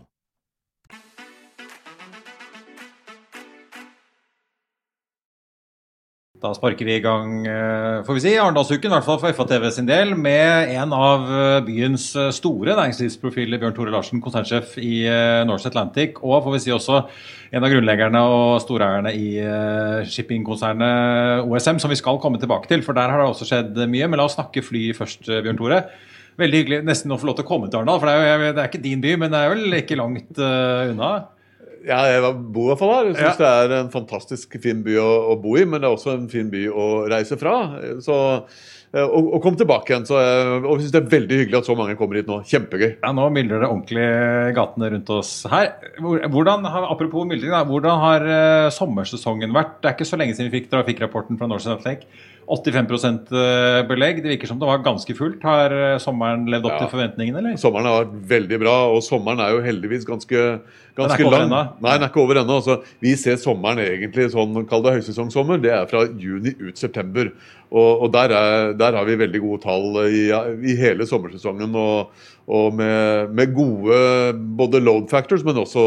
Da 6.41 6.53
sparker 6.55 6.87
vi 6.87 6.95
i 6.95 7.03
gang 7.05 7.43
eh, 7.43 8.05
får 8.07 8.17
vi 8.17 8.21
si, 8.23 8.31
Arendalsuken, 8.39 8.87
i 8.87 8.95
hvert 8.95 9.05
fall 9.05 9.19
for 9.21 9.35
FATV 9.35 9.67
sin 9.75 9.89
del, 9.89 10.15
med 10.15 10.71
en 10.73 10.95
av 10.95 11.27
eh, 11.27 11.57
byens 11.67 12.05
eh, 12.15 12.31
store 12.33 12.77
næringslivsprofiler, 12.79 13.59
Bjørn 13.61 13.75
Tore 13.77 13.93
Larsen, 13.93 14.23
konsernsjef 14.23 14.79
i 14.79 15.03
Norse 15.51 15.69
Atlantic, 15.69 16.23
og 16.23 16.47
får 16.47 16.55
vi 16.55 16.63
si 16.63 16.73
også 16.73 17.01
en 17.51 17.67
av 17.67 17.75
grunnleggerne 17.75 18.23
og 18.31 18.61
storeierne 18.63 19.11
i 19.11 19.43
shippingkonsernet 20.07 21.51
OSM, 21.51 21.83
som 21.83 21.91
vi 21.91 21.99
skal 21.99 22.23
komme 22.23 22.39
tilbake 22.39 22.71
til, 22.71 22.87
for 22.87 22.95
der 22.95 23.11
har 23.11 23.21
det 23.25 23.27
også 23.35 23.51
skjedd 23.51 23.83
mye. 23.91 24.07
Men 24.07 24.23
la 24.23 24.31
oss 24.31 24.39
snakke 24.39 24.63
fly 24.65 24.87
først, 24.97 25.27
Bjørn 25.27 25.59
Tore. 25.59 25.83
Veldig 26.39 26.61
hyggelig 26.63 26.85
nesten 26.87 27.11
å 27.13 27.19
få 27.21 27.27
lov 27.27 27.37
til 27.41 27.45
å 27.45 27.49
komme 27.51 27.69
til 27.71 27.81
Arendal, 27.81 27.99
for 28.01 28.07
det 28.07 28.15
er, 28.15 28.31
jo, 28.47 28.53
det 28.57 28.63
er 28.63 28.71
ikke 28.71 28.83
din 28.85 29.01
by, 29.03 29.17
men 29.21 29.31
det 29.35 29.41
er 29.43 29.51
vel 29.55 29.79
ikke 29.81 29.99
langt 29.99 30.39
unna? 30.39 31.11
Ja, 31.87 32.03
jeg 32.13 32.21
bor 32.53 32.67
i 32.67 32.69
hvert 32.75 32.79
fall 32.83 32.93
her. 32.93 33.07
Jeg 33.09 33.17
syns 33.17 33.39
Ja. 33.41 33.41
det 33.41 33.51
er 33.73 33.75
en 33.81 33.91
fantastisk 33.93 34.57
fin 34.61 34.83
by 34.85 34.99
å, 35.01 35.09
å 35.33 35.37
bo 35.41 35.57
i, 35.57 35.65
men 35.65 35.81
det 35.81 35.89
er 35.89 35.97
også 35.97 36.13
en 36.13 36.29
fin 36.29 36.51
by 36.53 36.67
å 36.69 36.89
reise 37.09 37.39
fra. 37.41 37.55
Så, 38.05 38.17
og, 38.99 39.27
og 39.37 39.43
kom 39.45 39.55
tilbake 39.59 39.93
igjen. 39.93 40.07
Så, 40.09 40.17
og 40.19 40.73
vi 40.79 40.83
syns 40.87 40.95
det 40.97 41.03
er 41.05 41.13
veldig 41.13 41.37
hyggelig 41.43 41.61
at 41.61 41.69
så 41.69 41.77
mange 41.79 41.95
kommer 41.99 42.19
hit 42.19 42.31
nå. 42.31 42.41
Kjempegøy. 42.51 42.89
Ja, 43.05 43.13
Nå 43.15 43.29
myldrer 43.35 43.63
det 43.63 43.69
ordentlig 43.71 44.03
i 44.51 44.57
gatene 44.57 44.91
rundt 44.97 45.13
oss 45.15 45.31
her. 45.53 45.71
Hvordan, 46.01 46.67
apropos 46.67 47.29
myldring, 47.31 47.55
hvordan 47.71 48.03
har 48.03 48.27
eh, 48.27 48.73
sommersesongen 48.75 49.55
vært? 49.55 49.79
Det 49.79 49.93
er 49.93 49.97
ikke 49.99 50.11
så 50.11 50.19
lenge 50.19 50.35
siden 50.35 50.51
vi 50.51 50.59
fikk 50.59 50.73
trafikkrapporten 50.75 51.39
fra 51.39 51.51
Norse 51.51 51.71
Atlantic. 51.71 52.09
85% 52.51 53.29
belegg. 53.87 54.21
Det 54.25 54.33
virker 54.33 54.51
som 54.51 54.59
det 54.59 54.67
var 54.67 54.83
ganske 54.83 55.15
fullt. 55.15 55.43
Har 55.47 55.71
eh, 55.71 55.99
sommeren 56.03 56.49
levd 56.51 56.67
opp 56.67 56.75
Ja. 56.75 56.79
til 56.83 56.91
forventningene, 56.97 57.39
eller? 57.39 57.57
Sommeren 57.63 57.87
har 57.87 58.01
vært 58.05 58.17
veldig 58.35 58.59
bra, 58.63 58.77
og 58.91 59.03
sommeren 59.07 59.43
er 59.45 59.55
jo 59.55 59.63
heldigvis 59.65 60.07
ganske, 60.09 60.43
ganske 60.99 61.27
over 61.29 61.45
lang. 61.45 61.55
Nei, 61.79 61.95
den 61.95 62.07
er 62.07 62.11
ikke 62.11 62.25
over 62.25 62.43
ennå. 62.43 62.59
Altså, 62.59 62.81
vi 63.03 63.15
ser 63.21 63.39
sommeren 63.39 63.79
egentlig 63.85 64.31
sånn, 64.35 64.65
kall 64.71 64.83
det 64.83 64.97
høysesongsommer. 64.99 65.63
Det 65.63 65.73
er 65.77 65.87
fra 65.91 66.03
juni 66.11 66.57
ut 66.59 66.81
september. 66.81 67.31
Og, 67.71 68.03
og 68.03 68.11
der, 68.11 68.33
er, 68.35 68.73
der 68.75 68.97
har 68.99 69.07
vi 69.07 69.19
veldig 69.21 69.41
gode 69.45 69.63
tall 69.63 70.01
i, 70.11 70.27
i 70.67 70.75
hele 70.79 71.07
sommersesongen. 71.07 71.75
Og, 71.79 72.11
og 72.51 72.75
med, 72.75 73.31
med 73.37 73.53
gode 73.55 73.99
både 74.59 74.81
load 74.83 75.07
factors, 75.13 75.45
men 75.47 75.61
også, 75.63 75.85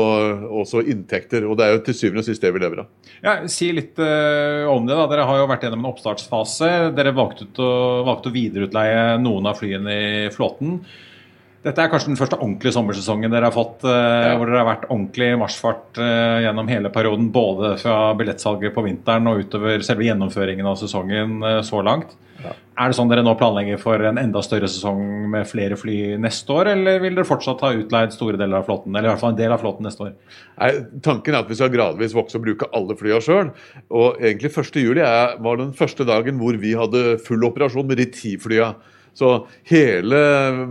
også 0.63 0.85
inntekter. 0.93 1.43
Og 1.43 1.57
det 1.59 1.65
er 1.65 1.75
jo 1.75 1.81
til 1.83 1.97
syvende 1.99 2.23
og 2.23 2.29
sist 2.29 2.45
det 2.45 2.53
vi 2.55 2.63
lever 2.63 2.85
av. 2.85 2.91
Ja, 3.19 3.35
Si 3.51 3.71
litt 3.75 3.99
uh, 3.99 4.63
om 4.71 4.87
det. 4.87 4.95
da. 4.95 5.09
Dere 5.11 5.27
har 5.27 5.41
jo 5.41 5.49
vært 5.51 5.67
gjennom 5.67 5.83
en 5.83 5.91
oppstartsfase. 5.91 6.71
Dere 6.95 7.15
valgte, 7.17 7.49
å, 7.59 7.71
valgte 8.07 8.31
å 8.31 8.37
videreutleie 8.37 9.17
noen 9.23 9.51
av 9.51 9.59
flyene 9.59 9.97
i 9.97 10.13
flåten. 10.33 10.79
Dette 11.63 11.79
er 11.79 11.91
kanskje 11.91 12.11
den 12.11 12.19
første 12.19 12.37
ordentlige 12.41 12.75
sommersesongen 12.75 13.31
dere 13.31 13.47
har 13.47 13.55
fått, 13.55 13.85
ja. 13.87 14.33
hvor 14.35 14.49
dere 14.49 14.59
har 14.59 14.67
vært 14.67 14.89
ordentlig 14.89 15.29
i 15.31 15.37
marsjfart 15.39 16.01
eh, 16.03 16.41
gjennom 16.43 16.67
hele 16.67 16.91
perioden. 16.91 17.29
Både 17.31 17.77
fra 17.79 18.11
billettsalget 18.19 18.75
på 18.75 18.83
vinteren 18.83 19.29
og 19.31 19.45
utover 19.45 19.85
selve 19.87 20.03
gjennomføringen 20.09 20.67
av 20.67 20.75
sesongen 20.81 21.39
eh, 21.47 21.61
så 21.63 21.79
langt. 21.85 22.17
Er 22.43 22.89
det 22.89 22.97
sånn 22.97 23.07
dere 23.11 23.21
nå 23.23 23.35
planlegger 23.37 23.77
for 23.79 24.01
en 24.03 24.17
enda 24.19 24.41
større 24.43 24.67
sesong 24.67 24.99
med 25.31 25.45
flere 25.47 25.77
fly 25.79 26.15
neste 26.19 26.51
år, 26.51 26.71
eller 26.73 26.97
vil 27.03 27.15
dere 27.15 27.29
fortsatt 27.29 27.61
ha 27.63 27.69
utleid 27.77 28.15
store 28.15 28.39
deler 28.41 28.59
av 28.59 28.65
flåten? 28.67 28.91
Eller 28.91 29.07
i 29.07 29.11
hvert 29.13 29.21
fall 29.21 29.35
en 29.35 29.39
del 29.39 29.53
av 29.53 29.61
flåten 29.61 29.87
neste 29.87 30.07
år? 30.07 30.15
Nei, 30.57 30.71
tanken 31.05 31.37
er 31.37 31.43
at 31.43 31.51
vi 31.51 31.59
skal 31.59 31.71
gradvis 31.73 32.15
vokse 32.17 32.39
og 32.39 32.47
bruke 32.47 32.67
alle 32.75 32.97
flya 32.99 33.21
sjøl. 33.23 33.53
Og 33.93 34.17
egentlig 34.19 34.51
1. 34.51 34.81
juli 34.81 35.05
er, 35.05 35.37
var 35.45 35.61
den 35.61 35.71
første 35.77 36.07
dagen 36.09 36.41
hvor 36.41 36.57
vi 36.59 36.73
hadde 36.79 37.19
full 37.23 37.45
operasjon 37.47 37.87
med 37.87 38.01
de 38.01 38.09
ti 38.17 38.33
flya. 38.41 38.73
Så 39.17 39.29
hele 39.69 40.19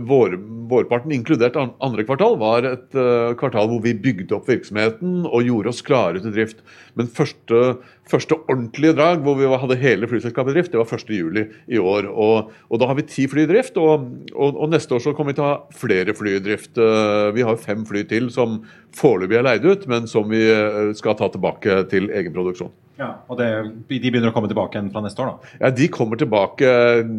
vår, 0.07 0.35
vårparten, 0.71 1.13
inkludert 1.15 1.55
andre 1.55 2.03
kvartal, 2.03 2.35
var 2.41 2.67
et 2.67 2.97
eh, 2.97 3.31
kvartal 3.39 3.69
hvor 3.71 3.83
vi 3.85 3.95
bygde 3.95 4.35
opp 4.35 4.49
virksomheten 4.51 5.23
og 5.29 5.47
gjorde 5.47 5.71
oss 5.71 5.83
klare 5.85 6.19
til 6.23 6.35
drift. 6.35 6.59
Men 6.99 7.07
første, 7.07 7.61
første 8.09 8.35
ordentlige 8.51 8.95
drag 8.97 9.21
hvor 9.23 9.37
vi 9.39 9.47
hadde 9.47 9.77
hele 9.79 10.07
flyselskapet 10.11 10.51
i 10.53 10.57
drift, 10.57 10.73
det 10.73 10.79
var 10.81 10.89
1.7 10.89 11.43
i 11.71 11.79
år. 11.79 12.09
Og, 12.11 12.51
og 12.69 12.81
da 12.81 12.89
har 12.89 12.97
vi 12.99 13.05
ti 13.07 13.27
fly 13.31 13.45
i 13.45 13.49
drift, 13.49 13.77
og, 13.79 14.07
og, 14.33 14.59
og 14.59 14.71
neste 14.73 14.95
år 14.95 15.03
så 15.05 15.13
kommer 15.15 15.33
vi 15.33 15.39
til 15.39 15.45
å 15.45 15.51
ha 15.51 15.79
flere 15.79 16.15
fly 16.17 16.37
i 16.37 16.43
drift. 16.43 16.77
Eh, 16.77 17.31
Vi 17.37 17.45
har 17.47 17.59
fem 17.61 17.85
fly 17.87 18.03
til 18.09 18.29
som 18.33 18.61
foreløpig 18.97 19.39
er 19.39 19.47
leid 19.47 19.67
ut, 19.67 19.87
men 19.91 20.09
som 20.11 20.27
vi 20.31 20.41
eh, 20.51 20.91
skal 20.99 21.17
ta 21.19 21.31
tilbake 21.33 21.83
til 21.93 22.11
egen 22.11 22.35
produksjon. 22.35 22.73
Ja, 22.99 23.09
og 23.31 23.39
det, 23.39 23.47
De 23.89 23.97
begynner 23.99 24.29
å 24.29 24.35
komme 24.35 24.51
tilbake 24.51 24.77
igjen 24.77 24.91
fra 24.93 25.01
neste 25.05 25.23
år, 25.23 25.31
da? 25.33 25.53
Ja, 25.63 25.71
De 25.73 25.87
kommer 25.93 26.19
tilbake 26.19 26.67
eh, 26.69 27.15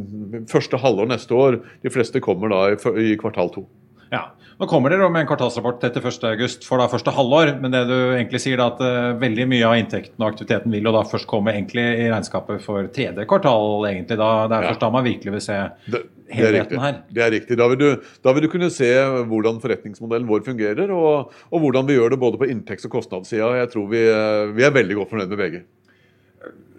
første 0.50 0.78
halvår 0.84 1.10
neste 1.14 1.34
år. 1.38 1.62
De 1.82 1.92
fleste 1.94 2.22
kommer 2.24 2.52
da 2.52 2.66
i, 2.74 2.78
i 3.08 3.16
kvartal 3.20 3.50
to. 3.56 3.64
Ja. 4.12 4.30
Nå 4.60 4.68
kommer 4.70 4.92
dere 4.92 5.08
med 5.10 5.24
en 5.24 5.26
kvartalsrapport 5.26 5.82
etter 5.82 6.00
1.8 6.00 6.62
for 6.62 6.78
da 6.78 6.86
første 6.86 7.10
halvår, 7.10 7.56
men 7.60 7.72
det 7.74 7.80
du 7.88 7.94
egentlig 8.14 8.38
sier 8.44 8.60
da 8.60 8.68
at 8.70 8.78
uh, 8.84 9.16
veldig 9.18 9.48
mye 9.50 9.64
av 9.66 9.74
inntekten 9.80 10.22
og 10.22 10.28
aktiviteten 10.30 10.70
vil 10.70 10.86
jo 10.86 10.92
da 10.94 11.00
først 11.10 11.26
komme 11.26 11.50
egentlig 11.50 11.82
i 11.82 12.06
regnskapet 12.12 12.62
for 12.62 12.86
tredje 12.94 13.26
kvartal. 13.26 13.82
egentlig. 13.90 14.16
Da, 14.20 14.28
det 14.46 14.56
er 14.60 14.62
Ja. 14.62 14.70
først 14.70 14.84
da 14.86 14.90
man 14.94 15.04
virkelig 15.08 15.32
vil 15.34 15.40
se 15.42 15.58
Det, 15.90 16.02
er 16.30 16.34
helheten 16.38 16.78
her. 16.80 17.02
det 17.10 17.22
er 17.26 17.30
riktig. 17.34 17.58
Da 17.58 17.66
vil, 17.68 17.78
du, 17.82 18.02
da 18.22 18.32
vil 18.32 18.42
du 18.46 18.48
kunne 18.54 18.70
se 18.70 18.92
hvordan 19.26 19.58
forretningsmodellen 19.60 20.28
vår 20.30 20.44
fungerer, 20.46 20.90
og, 20.94 21.32
og 21.50 21.60
hvordan 21.60 21.86
vi 21.90 21.98
gjør 21.98 22.10
det 22.14 22.20
både 22.22 22.38
på 22.38 22.46
inntekts- 22.46 22.86
og 22.86 22.94
kostnadssida. 22.94 23.56
Jeg 23.58 23.72
tror 23.74 23.88
vi, 23.90 24.06
eh, 24.06 24.52
vi 24.54 24.62
er 24.62 24.70
veldig 24.70 24.94
godt 25.02 25.10
fornøyd 25.10 25.34
med 25.34 25.38
begge. 25.42 25.64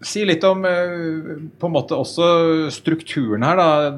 Si 0.05 0.21
litt 0.27 0.43
om 0.45 0.63
eh, 0.63 1.43
på 1.59 1.67
en 1.67 1.73
måte 1.73 1.95
også 1.97 2.71
strukturen 2.71 3.43
her. 3.43 3.55
da. 3.57 3.97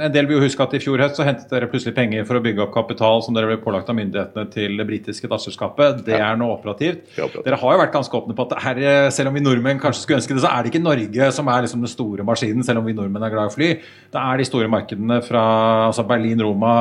En 0.00 0.12
del 0.12 0.28
vil 0.28 0.38
jo 0.38 0.44
huske 0.44 0.64
at 0.64 0.72
I 0.76 0.80
fjor 0.80 1.00
høst 1.02 1.18
så 1.18 1.24
hentet 1.26 1.50
dere 1.52 1.68
plutselig 1.68 1.92
penger 1.96 2.24
for 2.28 2.38
å 2.38 2.42
bygge 2.44 2.62
opp 2.64 2.72
kapital 2.72 3.20
som 3.24 3.34
dere 3.36 3.50
ble 3.50 3.58
pålagt 3.60 3.90
av 3.92 3.96
myndighetene 3.98 4.48
til 4.52 4.78
det 4.80 4.86
britiske 4.88 5.28
datterselskapet. 5.28 6.00
Det 6.06 6.16
er 6.16 6.38
nå 6.40 6.48
operativt. 6.54 7.10
Er. 7.18 7.34
Dere 7.44 7.58
har 7.60 7.74
jo 7.74 7.80
vært 7.82 7.96
ganske 7.96 8.16
åpne 8.16 8.36
på 8.38 8.46
at 8.46 8.54
her, 8.64 8.80
eh, 8.80 9.10
selv 9.12 9.28
om 9.28 9.36
vi 9.36 9.44
nordmenn 9.44 9.82
kanskje 9.82 10.06
skulle 10.06 10.20
ønske 10.22 10.36
det, 10.36 10.44
så 10.44 10.52
er 10.52 10.62
det 10.62 10.72
ikke 10.72 10.84
Norge 10.86 11.28
som 11.36 11.50
er 11.52 11.66
liksom 11.66 11.84
den 11.84 11.92
store 11.92 12.24
maskinen, 12.24 12.64
selv 12.64 12.80
om 12.80 12.88
vi 12.88 12.96
nordmenn 12.96 13.26
er 13.26 13.34
glad 13.34 13.50
i 13.50 13.52
å 13.52 13.56
fly. 13.56 13.70
Det 14.14 14.22
er 14.22 14.38
de 14.38 14.48
store 14.48 14.70
markedene 14.72 15.20
fra 15.26 15.44
altså 15.90 16.06
Berlin, 16.08 16.40
Roma 16.40 16.72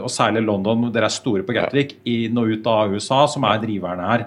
og 0.00 0.10
særlig 0.10 0.42
London. 0.46 0.90
Dere 0.90 1.06
er 1.06 1.14
store 1.14 1.46
på 1.46 1.54
Gatwick, 1.54 1.98
inn 2.04 2.36
og 2.38 2.50
ut 2.50 2.66
av 2.66 2.90
USA, 2.90 3.26
som 3.30 3.44
er 3.44 3.62
driverne 3.62 4.10
her. 4.10 4.26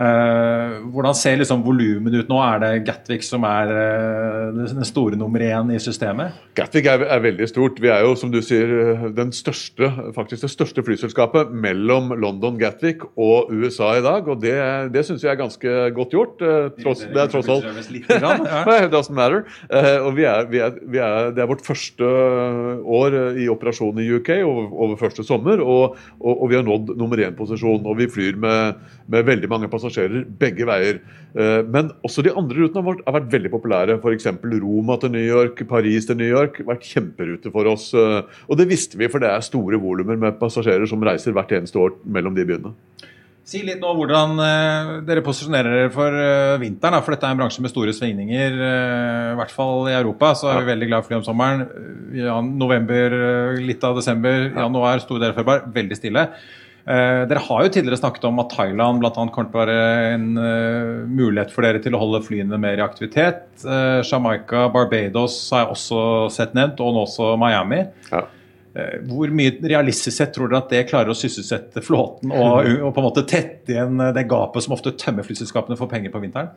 Eh, 0.00 0.78
hvordan 0.88 1.16
ser 1.16 1.36
liksom 1.36 1.60
volumet 1.66 2.14
ut 2.16 2.30
nå? 2.30 2.38
Er 2.40 2.60
det 2.62 2.70
Gatwick 2.86 3.24
som 3.26 3.44
er 3.44 3.68
eh, 3.76 4.62
den 4.72 4.86
store 4.88 5.18
nummer 5.20 5.42
én 5.44 5.68
i 5.74 5.80
systemet? 5.82 6.38
Gatwick 6.56 6.88
er, 6.88 7.04
er 7.04 7.20
veldig 7.24 7.48
stort. 7.50 7.80
Vi 7.82 7.90
er 7.92 8.06
jo, 8.06 8.14
som 8.16 8.32
du 8.32 8.40
sier, 8.44 8.72
den 9.12 9.32
største, 9.36 9.90
faktisk 10.16 10.46
det 10.46 10.52
største 10.52 10.84
flyselskapet 10.86 11.52
mellom 11.52 12.14
London, 12.16 12.56
Gatwick 12.60 13.04
og 13.20 13.52
USA 13.52 13.92
i 13.98 14.04
dag. 14.04 14.28
Og 14.32 14.40
det, 14.40 14.56
det 14.94 15.04
syns 15.08 15.24
vi 15.26 15.30
er 15.32 15.38
ganske 15.40 15.76
godt 15.98 16.16
gjort. 16.16 16.40
eh, 16.40 16.70
Tross, 16.80 17.04
det 17.04 17.22
er 17.26 17.30
tross 17.32 17.52
alt. 17.52 17.68
It 18.82 18.90
doesn't 18.94 19.14
matter. 19.16 19.44
Eh, 19.68 19.98
og 20.00 20.16
vi 20.16 20.24
er, 20.28 20.48
vi 20.48 20.62
er, 20.64 20.80
vi 20.88 21.02
er, 21.04 21.30
det 21.36 21.44
er 21.44 21.52
vårt 21.52 21.66
første 21.66 22.08
år 22.82 23.18
i 23.38 23.46
operasjon 23.52 24.00
i 24.00 24.08
UK 24.16 24.32
over, 24.40 24.72
over 24.72 24.96
første 25.00 25.24
sommer, 25.26 25.60
og, 25.60 25.98
og, 26.16 26.32
og 26.32 26.48
vi 26.50 26.56
har 26.56 26.66
nådd 26.66 26.96
nummer 26.96 27.20
én-posisjon. 27.28 27.84
Og 27.84 28.00
vi 28.00 28.08
flyr 28.10 28.40
med, 28.40 28.80
med 29.12 29.28
veldig 29.28 29.52
mange 29.52 29.68
passasjerer 29.68 29.81
begge 30.38 30.68
veier. 30.68 31.02
Eh, 31.32 31.60
men 31.64 31.90
også 32.04 32.24
de 32.24 32.32
andre 32.36 32.60
rutene 32.60 32.82
har 32.82 32.88
vært, 32.90 33.04
har 33.06 33.16
vært 33.16 33.32
veldig 33.32 33.52
populære. 33.54 33.98
F.eks. 34.00 34.28
Roma 34.62 34.98
til 35.00 35.14
New 35.14 35.24
York, 35.24 35.64
Paris 35.68 36.08
til 36.08 36.18
New 36.20 36.28
York. 36.28 36.60
Vært 36.68 36.88
kjemperute 36.88 37.52
for 37.54 37.70
oss. 37.72 37.92
eh, 37.94 38.20
og 38.48 38.60
det 38.60 38.68
visste 38.68 39.00
vi, 39.00 39.08
for 39.08 39.22
det 39.22 39.30
er 39.32 39.44
store 39.44 39.80
volumer 39.80 40.20
med 40.20 40.38
passasjerer 40.40 40.88
som 40.88 41.02
reiser 41.02 41.32
hvert 41.32 41.52
eneste 41.56 41.80
år 41.80 41.96
mellom 42.04 42.36
de 42.36 42.46
byene. 42.48 42.74
Si 43.42 43.58
litt 43.66 43.80
nå 43.82 43.88
hvordan 43.98 44.38
eh, 44.38 44.90
dere 45.08 45.24
posisjonerer 45.24 45.72
dere 45.74 45.92
for 45.94 46.14
vinteren. 46.62 47.02
For 47.02 47.16
dette 47.16 47.26
er 47.26 47.34
en 47.34 47.40
bransje 47.40 47.64
med 47.64 47.72
store 47.72 47.96
svingninger. 47.96 48.58
I 49.32 49.36
hvert 49.40 49.54
fall 49.56 49.88
i 49.90 49.96
Europa 49.96 50.34
så 50.38 50.52
er 50.52 50.60
vi 50.60 50.74
veldig 50.74 50.90
glad 50.92 51.06
for 51.06 51.14
det 51.14 51.22
om 51.22 51.28
sommeren. 51.32 51.64
Ja, 52.14 52.36
november, 52.44 53.16
litt 53.58 53.82
av 53.88 53.96
desember, 53.98 54.50
januar, 54.52 55.00
store 55.02 55.24
deler 55.24 55.32
av 55.34 55.40
februar. 55.40 55.64
Veldig 55.80 55.98
stille. 55.98 56.28
Eh, 56.82 57.22
dere 57.30 57.38
har 57.38 57.62
jo 57.62 57.70
tidligere 57.70 58.00
snakket 58.00 58.24
om 58.26 58.40
at 58.42 58.50
Thailand 58.56 59.02
blant 59.02 59.18
annet 59.20 59.34
kommer 59.34 59.52
til 59.52 59.60
å 59.60 59.62
være 59.62 60.14
en 60.16 60.24
eh, 60.42 61.04
mulighet 61.06 61.52
for 61.54 61.62
dere 61.62 61.82
til 61.82 61.94
å 61.94 62.00
holde 62.02 62.22
flyene 62.26 62.58
mer 62.58 62.80
i 62.80 62.84
aktivitet. 62.84 63.44
Eh, 63.62 64.00
Jamaica, 64.02 64.64
Barbados 64.74 65.36
har 65.54 65.66
jeg 65.66 65.76
også 65.76 66.00
sett 66.34 66.56
nevnt, 66.58 66.82
og 66.82 66.96
nå 66.96 67.04
også 67.06 67.36
Miami. 67.38 67.84
Ja. 68.10 68.24
Eh, 68.74 68.98
Hvor 69.06 69.30
mye 69.30 69.54
realistisk 69.62 70.16
sett 70.16 70.34
tror 70.34 70.50
dere 70.50 70.64
at 70.64 70.74
det 70.74 70.86
klarer 70.90 71.14
å 71.14 71.18
sysselsette 71.18 71.84
flåten 71.86 72.34
og, 72.34 72.66
og 72.80 72.90
på 72.90 73.02
en 73.02 73.08
måte 73.10 73.26
tette 73.30 73.76
igjen 73.76 74.00
det 74.16 74.26
gapet 74.30 74.64
som 74.66 74.74
ofte 74.74 74.94
tømmer 74.98 75.26
flyselskapene 75.28 75.78
for 75.78 75.90
penger 75.92 76.14
på 76.14 76.24
vinteren? 76.24 76.50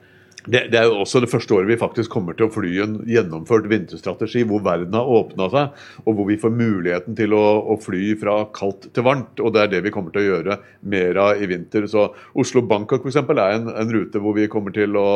Det, 0.45 0.67
det 0.71 0.77
er 0.77 0.89
jo 0.89 0.99
også 1.01 1.21
det 1.23 1.29
første 1.31 1.55
året 1.55 1.69
vi 1.71 1.79
faktisk 1.81 2.11
kommer 2.13 2.37
til 2.37 2.47
å 2.47 2.53
fly 2.53 2.71
en 2.83 2.99
gjennomført 3.09 3.65
vinterstrategi 3.71 4.43
hvor 4.45 4.61
verden 4.65 4.93
har 4.97 5.09
åpna 5.09 5.47
seg, 5.53 5.81
og 6.05 6.17
hvor 6.17 6.29
vi 6.29 6.37
får 6.41 6.53
muligheten 6.53 7.17
til 7.17 7.33
å, 7.37 7.43
å 7.73 7.79
fly 7.81 8.13
fra 8.21 8.37
kaldt 8.55 8.91
til 8.93 9.07
varmt. 9.07 9.41
og 9.41 9.55
Det 9.55 9.63
er 9.63 9.73
det 9.73 9.81
vi 9.87 9.93
kommer 9.95 10.13
til 10.13 10.23
å 10.23 10.29
gjøre 10.29 10.59
mer 10.93 11.21
av 11.21 11.41
i 11.41 11.49
vinter. 11.49 11.89
Så 11.89 12.07
Oslo-Bangkok 12.37 13.09
eksempel, 13.09 13.41
er 13.41 13.57
en, 13.57 13.71
en 13.73 13.93
rute 13.97 14.21
hvor 14.21 14.37
vi 14.37 14.49
kommer 14.51 14.75
til 14.75 14.97
å 14.99 15.09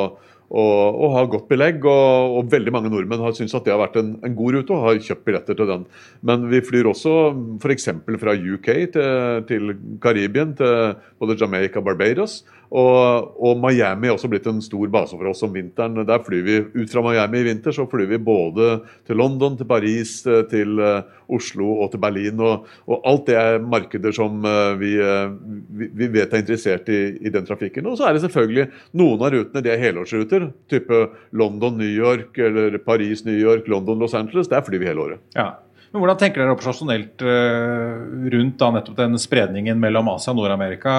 og, 0.49 0.99
og 0.99 1.15
har 1.15 1.31
godt 1.31 1.49
belegg. 1.49 1.85
Og, 1.85 2.37
og 2.39 2.51
veldig 2.51 2.73
mange 2.73 2.91
nordmenn 2.93 3.23
har 3.23 3.35
syntes 3.37 3.55
at 3.57 3.65
det 3.65 3.73
har 3.75 3.81
vært 3.81 3.99
en, 4.01 4.15
en 4.25 4.37
god 4.37 4.57
rute 4.57 4.75
og 4.75 4.85
har 4.87 5.01
kjøpt 5.05 5.25
billetter 5.27 5.57
til 5.59 5.69
den. 5.69 5.87
Men 6.25 6.47
vi 6.51 6.63
flyr 6.65 6.89
også 6.89 7.15
f.eks. 7.61 7.89
fra 8.21 8.37
UK 8.37 8.71
til, 8.95 9.43
til 9.49 9.75
Karibien, 10.01 10.55
til 10.57 10.95
både 11.21 11.37
Jamaica 11.39 11.81
og 11.81 11.91
Barbados. 11.91 12.41
Og, 12.69 13.31
og 13.41 13.55
Miami 13.57 14.09
er 14.09 14.13
også 14.13 14.29
blitt 14.29 14.45
en 14.49 14.59
stor 14.61 14.89
base 14.93 15.17
for 15.17 15.29
oss 15.31 15.41
om 15.45 15.55
vinteren. 15.55 16.03
Der 16.05 16.21
flyr 16.21 16.43
vi 16.45 16.57
ut 16.77 16.91
fra 16.91 17.01
Miami 17.01 17.41
i 17.41 17.47
vinter, 17.47 17.73
så 17.73 17.87
flyr 17.89 18.11
vi 18.11 18.19
både 18.21 18.75
til 19.09 19.17
London, 19.17 19.55
til 19.57 19.65
Paris, 19.69 20.19
til 20.51 20.81
eh, 20.85 21.07
Oslo 21.33 21.71
og 21.81 21.89
til 21.93 22.01
Berlin. 22.03 22.37
Og, 22.45 22.67
og 22.85 23.07
alt 23.09 23.25
det 23.25 23.39
er 23.41 23.57
markeder 23.65 24.13
som 24.13 24.45
eh, 24.45 24.75
vi, 24.81 24.91
eh, 25.01 25.33
vi, 25.81 25.89
vi 25.97 26.11
vet 26.13 26.35
er 26.35 26.43
interessert 26.43 26.91
i, 26.93 27.01
i 27.25 27.33
den 27.33 27.49
trafikken. 27.49 27.89
Og 27.89 27.97
så 27.97 28.05
er 28.05 28.13
det 28.13 28.23
selvfølgelig 28.27 28.67
noen 29.01 29.25
av 29.25 29.33
rutene 29.33 29.65
de 29.65 29.73
er 29.73 29.81
helårsruter. 29.87 30.38
Type 30.71 31.05
London-New 31.31 31.89
York 31.89 32.37
eller 32.37 32.77
Paris-New 32.83 33.37
York, 33.37 33.67
London-Los 33.67 34.15
Angeles. 34.17 34.51
Der 34.51 34.63
flyr 34.65 34.81
vi 34.81 34.89
hele 34.91 35.05
året. 35.07 35.25
Ja. 35.37 35.51
Men 35.89 36.03
Hvordan 36.03 36.19
tenker 36.21 36.43
dere 36.43 36.53
operasjonelt 36.53 37.23
eh, 37.25 37.93
rundt 38.35 38.59
da 38.61 38.67
nettopp 38.75 38.97
den 38.99 39.17
spredningen 39.21 39.79
mellom 39.81 40.11
Asia 40.11 40.35
og 40.35 40.37
Nord-Amerika? 40.37 40.91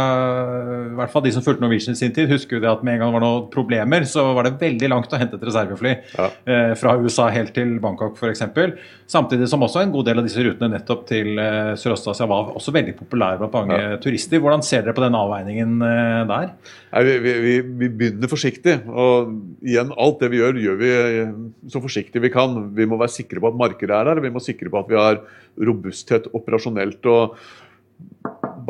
Hvert 1.01 1.13
fall 1.15 1.25
de 1.25 1.33
som 1.33 1.45
fulgte 1.45 1.65
Norwegian 1.65 1.97
i 1.97 1.99
sin 1.99 2.13
tid, 2.17 2.29
husker 2.31 2.59
jo 2.59 2.63
det 2.63 2.71
at 2.71 2.83
med 2.87 2.99
en 2.99 3.03
gang 3.03 3.11
det 3.13 3.17
var 3.17 3.25
noen 3.25 3.47
problemer, 3.53 4.05
så 4.09 4.27
var 4.37 4.47
det 4.47 4.59
veldig 4.61 4.91
langt 4.93 5.13
å 5.13 5.21
hente 5.21 5.39
et 5.41 5.47
reservefly 5.49 5.95
Ja. 6.19 6.29
eh, 6.45 6.73
fra 6.77 6.95
USA 7.01 7.31
helt 7.33 7.55
til 7.57 7.79
Bangkok 7.83 8.19
f.eks. 8.21 8.43
Samtidig 9.11 9.49
som 9.51 9.65
også 9.67 9.81
en 9.83 9.95
god 9.95 10.07
del 10.07 10.21
av 10.21 10.27
disse 10.29 10.43
rutene 10.45 10.71
nettopp 10.75 11.07
til 11.09 11.41
eh, 11.41 11.73
Sørøst-Asia 11.81 12.29
var 12.31 12.53
også 12.55 12.75
veldig 12.77 12.95
populære 13.01 13.41
blant 13.41 13.57
mange 13.57 13.79
turister. 14.05 14.39
Hvordan 14.43 14.63
ser 14.67 14.85
dere 14.87 14.95
på 14.95 15.03
den 15.07 15.17
avveiningen 15.19 15.81
eh, 15.83 16.21
der? 16.31 16.53
Nei, 16.91 17.03
vi, 17.07 17.17
vi, 17.25 17.35
vi, 17.47 17.55
vi 17.85 17.89
begynner 18.03 18.31
forsiktig. 18.31 18.77
Og 18.91 19.33
igjen, 19.67 19.91
alt 19.97 20.21
det 20.23 20.31
vi 20.35 20.43
gjør, 20.43 20.61
gjør 20.67 20.79
vi 20.85 20.93
eh, 20.99 21.33
så 21.73 21.83
forsiktig 21.83 22.23
vi 22.23 22.33
kan. 22.35 22.57
Vi 22.77 22.87
må 22.91 23.01
være 23.01 23.17
sikre 23.17 23.43
på 23.43 23.51
at 23.51 23.59
markedet 23.65 23.97
er 23.97 24.13
der, 24.13 24.23
vi 24.23 24.35
må 24.35 24.43
sikre 24.45 24.71
på 24.71 24.85
at 24.85 24.93
vi 24.93 25.01
har 25.01 25.23
robusthet 25.59 26.31
operasjonelt. 26.37 27.07
og 27.11 27.37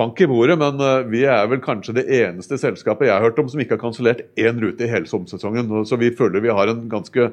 Bank 0.00 0.20
i 0.20 0.28
bordet, 0.30 0.56
men 0.60 0.80
eh, 0.80 1.06
vi 1.12 1.24
er 1.28 1.48
vel 1.50 1.60
kanskje 1.64 1.98
det 2.00 2.06
eneste 2.22 2.56
selskapet 2.60 3.10
jeg 3.10 3.14
har 3.16 3.26
hørt 3.26 3.40
om 3.42 3.50
som 3.52 3.60
ikke 3.60 3.76
har 3.76 3.82
kansellert 3.82 4.22
én 4.40 4.60
rute 4.62 4.86
i 4.86 4.90
hele 4.90 5.10
sommersesongen. 5.10 5.68
Så 5.88 6.00
vi 6.00 6.12
føler 6.16 6.44
vi 6.44 6.54
har 6.56 6.72
en 6.72 6.86
ganske 6.92 7.30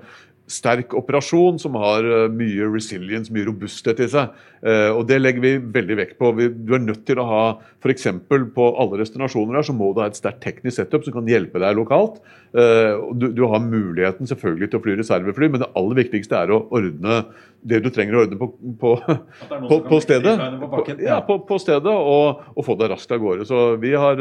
sterk 0.47 0.93
operasjon 0.95 1.57
som 1.60 1.75
har 1.75 2.05
eh, 2.07 2.27
mye 2.31 2.67
resilience, 2.71 3.31
mye 3.36 3.45
robusthet 3.49 3.99
i 3.99 4.07
seg. 4.12 4.31
Eh, 4.63 4.89
Og 4.95 5.03
det 5.10 5.17
legger 5.19 5.43
vi 5.43 5.51
veldig 5.75 5.97
vekt 5.99 6.17
på. 6.21 6.31
Du 6.38 6.73
er 6.77 6.83
nødt 6.83 7.03
til 7.07 7.19
å 7.19 7.25
ha 7.27 7.41
f.eks. 7.83 8.07
på 8.55 8.67
alle 8.79 9.01
restaurasjoner 9.01 9.60
her, 9.60 9.67
så 9.67 9.75
må 9.75 9.91
du 9.93 9.99
ha 10.01 10.07
et 10.07 10.15
sterkt 10.19 10.39
teknisk 10.45 10.79
setup 10.79 11.03
som 11.03 11.17
kan 11.19 11.27
hjelpe 11.29 11.60
deg 11.63 11.75
lokalt. 11.77 12.21
Eh, 12.55 12.95
Du, 13.19 13.27
du 13.36 13.43
har 13.51 13.60
muligheten 13.63 14.27
selvfølgelig 14.29 14.71
til 14.71 14.79
å 14.79 14.83
fly 14.88 14.95
reservefly, 15.01 15.51
men 15.51 15.62
det 15.65 15.71
aller 15.75 15.99
viktigste 16.03 16.39
er 16.39 16.55
å 16.55 16.63
ordne 16.71 17.21
det 17.67 17.81
du 17.83 17.89
trenger 17.91 18.15
å 18.15 18.23
ordne 18.23 18.38
på, 18.39 18.47
på, 18.79 18.95
på, 19.69 19.79
på 19.89 19.99
stedet. 20.03 20.38
ja, 21.03 21.19
på, 21.27 21.39
på 21.47 21.57
stedet 21.60 21.91
og, 21.91 22.43
og 22.55 22.63
få 22.67 22.75
deg 22.79 22.93
raskt 22.93 23.12
av 23.12 23.19
gårde. 23.23 23.47
Så 23.49 23.63
vi, 23.81 23.91
har, 23.99 24.15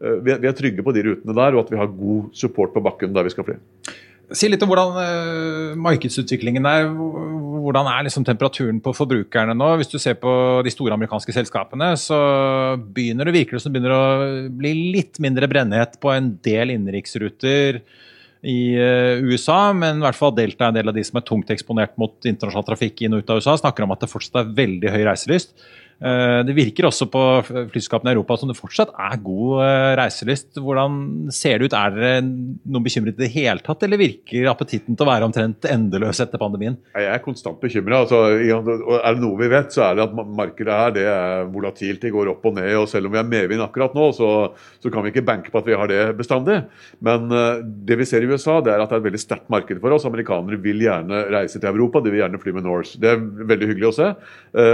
vi, 0.00 0.34
vi 0.42 0.48
er 0.50 0.56
trygge 0.58 0.82
på 0.82 0.94
de 0.96 1.04
rutene 1.06 1.36
der, 1.38 1.54
og 1.54 1.66
at 1.66 1.70
vi 1.74 1.78
har 1.78 1.92
god 1.92 2.32
support 2.34 2.74
på 2.74 2.82
bakken 2.82 3.14
der 3.14 3.28
vi 3.28 3.34
skal 3.34 3.46
fly. 3.46 3.60
Si 4.36 4.48
litt 4.48 4.62
om 4.64 4.70
hvordan 4.70 4.98
eh, 5.02 5.78
markedsutviklingen 5.80 6.66
er. 6.68 6.86
Hvordan 7.62 7.86
er 7.86 8.06
liksom 8.06 8.24
temperaturen 8.26 8.80
på 8.82 8.94
forbrukerne 8.96 9.54
nå? 9.54 9.68
Hvis 9.78 9.92
du 9.92 9.98
ser 10.02 10.16
på 10.18 10.32
de 10.66 10.72
store 10.72 10.96
amerikanske 10.96 11.34
selskapene, 11.36 11.92
så 12.00 12.18
begynner 12.94 13.28
det 13.28 13.36
virker 13.36 13.56
det 13.56 13.64
som 13.64 13.74
begynner 13.74 13.94
å 13.94 14.06
bli 14.50 14.72
litt 14.96 15.20
mindre 15.22 15.46
brennhet 15.50 15.94
på 16.02 16.10
en 16.14 16.32
del 16.44 16.74
innenriksruter. 16.74 17.82
i 18.42 18.74
eh, 18.74 19.22
USA, 19.22 19.72
men 19.72 20.00
i 20.00 20.02
hvert 20.02 20.18
fall 20.18 20.34
Delta 20.34 20.66
er 20.66 20.72
en 20.72 20.78
del 20.80 20.90
av 20.90 20.96
de 20.96 21.04
som 21.06 21.20
er 21.20 21.26
tungt 21.28 21.50
eksponert 21.54 21.94
mot 22.00 22.26
internasjonal 22.26 22.66
trafikk 22.66 23.04
inn 23.04 23.14
og 23.14 23.22
ut 23.22 23.30
av 23.30 23.38
USA, 23.38 23.54
snakker 23.60 23.86
om 23.86 23.94
at 23.94 24.02
det 24.02 24.10
fortsatt 24.10 24.40
er 24.40 24.56
veldig 24.56 24.90
høy 24.90 25.04
reiselyst. 25.06 25.54
Eh, 26.02 26.40
Det 26.46 26.54
virker 26.56 26.88
også 26.88 27.06
på 27.10 27.20
flyselskapene 27.46 28.10
i 28.10 28.16
Europa 28.16 28.36
som 28.40 28.50
det 28.50 28.58
fortsatt 28.58 28.90
er 28.98 29.20
god 29.22 29.62
eh, 29.62 29.90
reiselyst. 30.00 30.58
Hvordan 30.58 31.30
ser 31.34 31.60
det 31.60 31.70
ut? 31.70 31.76
Er 31.78 31.94
dere 31.94 32.22
noen 32.24 32.84
bekymret 32.84 33.14
i 33.14 33.22
det 33.22 33.30
hele 33.36 33.62
tatt, 33.62 33.84
eller 33.86 34.00
virker 34.00 34.48
appetitten 34.50 34.96
til 34.98 35.06
å 35.06 35.10
være 35.10 35.28
omtrent 35.28 35.68
endeløs 35.70 36.22
etter 36.24 36.42
pandemien? 36.42 36.78
Jeg 36.98 37.08
er 37.12 37.22
konstant 37.22 37.60
bekymra. 37.62 38.02
Altså, 38.02 38.22
er 38.34 39.14
det 39.14 39.22
noe 39.22 39.38
vi 39.38 39.50
vet, 39.52 39.70
så 39.74 39.86
er 39.86 39.98
det 39.98 40.08
at 40.08 40.16
markedet 40.42 40.80
her 40.80 40.96
det 40.96 41.06
er 41.12 41.46
volatilt. 41.52 42.02
Det 42.02 42.12
går 42.14 42.32
opp 42.34 42.50
og 42.50 42.58
ned. 42.58 42.72
og 42.80 42.88
Selv 42.90 43.06
om 43.08 43.14
vi 43.14 43.22
er 43.22 43.28
medvind 43.28 43.62
akkurat 43.62 43.94
nå, 43.94 44.10
så, 44.16 44.32
så 44.82 44.92
kan 44.92 45.06
vi 45.06 45.14
ikke 45.14 45.26
banke 45.28 45.54
på 45.54 45.62
at 45.62 45.70
vi 45.70 45.78
har 45.78 45.90
det 45.90 46.02
bestandig. 46.18 46.58
Men 47.04 47.30
eh, 47.30 47.62
det 47.62 48.00
vi 48.00 48.08
ser 48.08 48.26
i 48.26 48.30
USA, 48.32 48.58
det 48.64 48.74
er 48.74 48.82
at 48.82 48.90
det 48.90 48.98
er 48.98 49.04
et 49.04 49.08
veldig 49.10 49.22
sterkt 49.22 49.52
marked 49.52 49.78
for 49.84 49.94
oss. 49.94 50.08
Amerikanere 50.08 50.58
vil 50.62 50.82
gjerne 50.82 51.24
reise 51.30 51.62
til 51.62 51.70
Europa, 51.70 52.02
de 52.02 52.10
vil 52.10 52.24
gjerne 52.24 52.42
fly 52.42 52.56
med 52.58 52.66
Norse. 52.66 52.98
Det 52.98 53.14
er 53.14 53.22
veldig 53.22 53.70
hyggelig 53.70 53.90
å 53.92 53.96
se. 54.00 54.10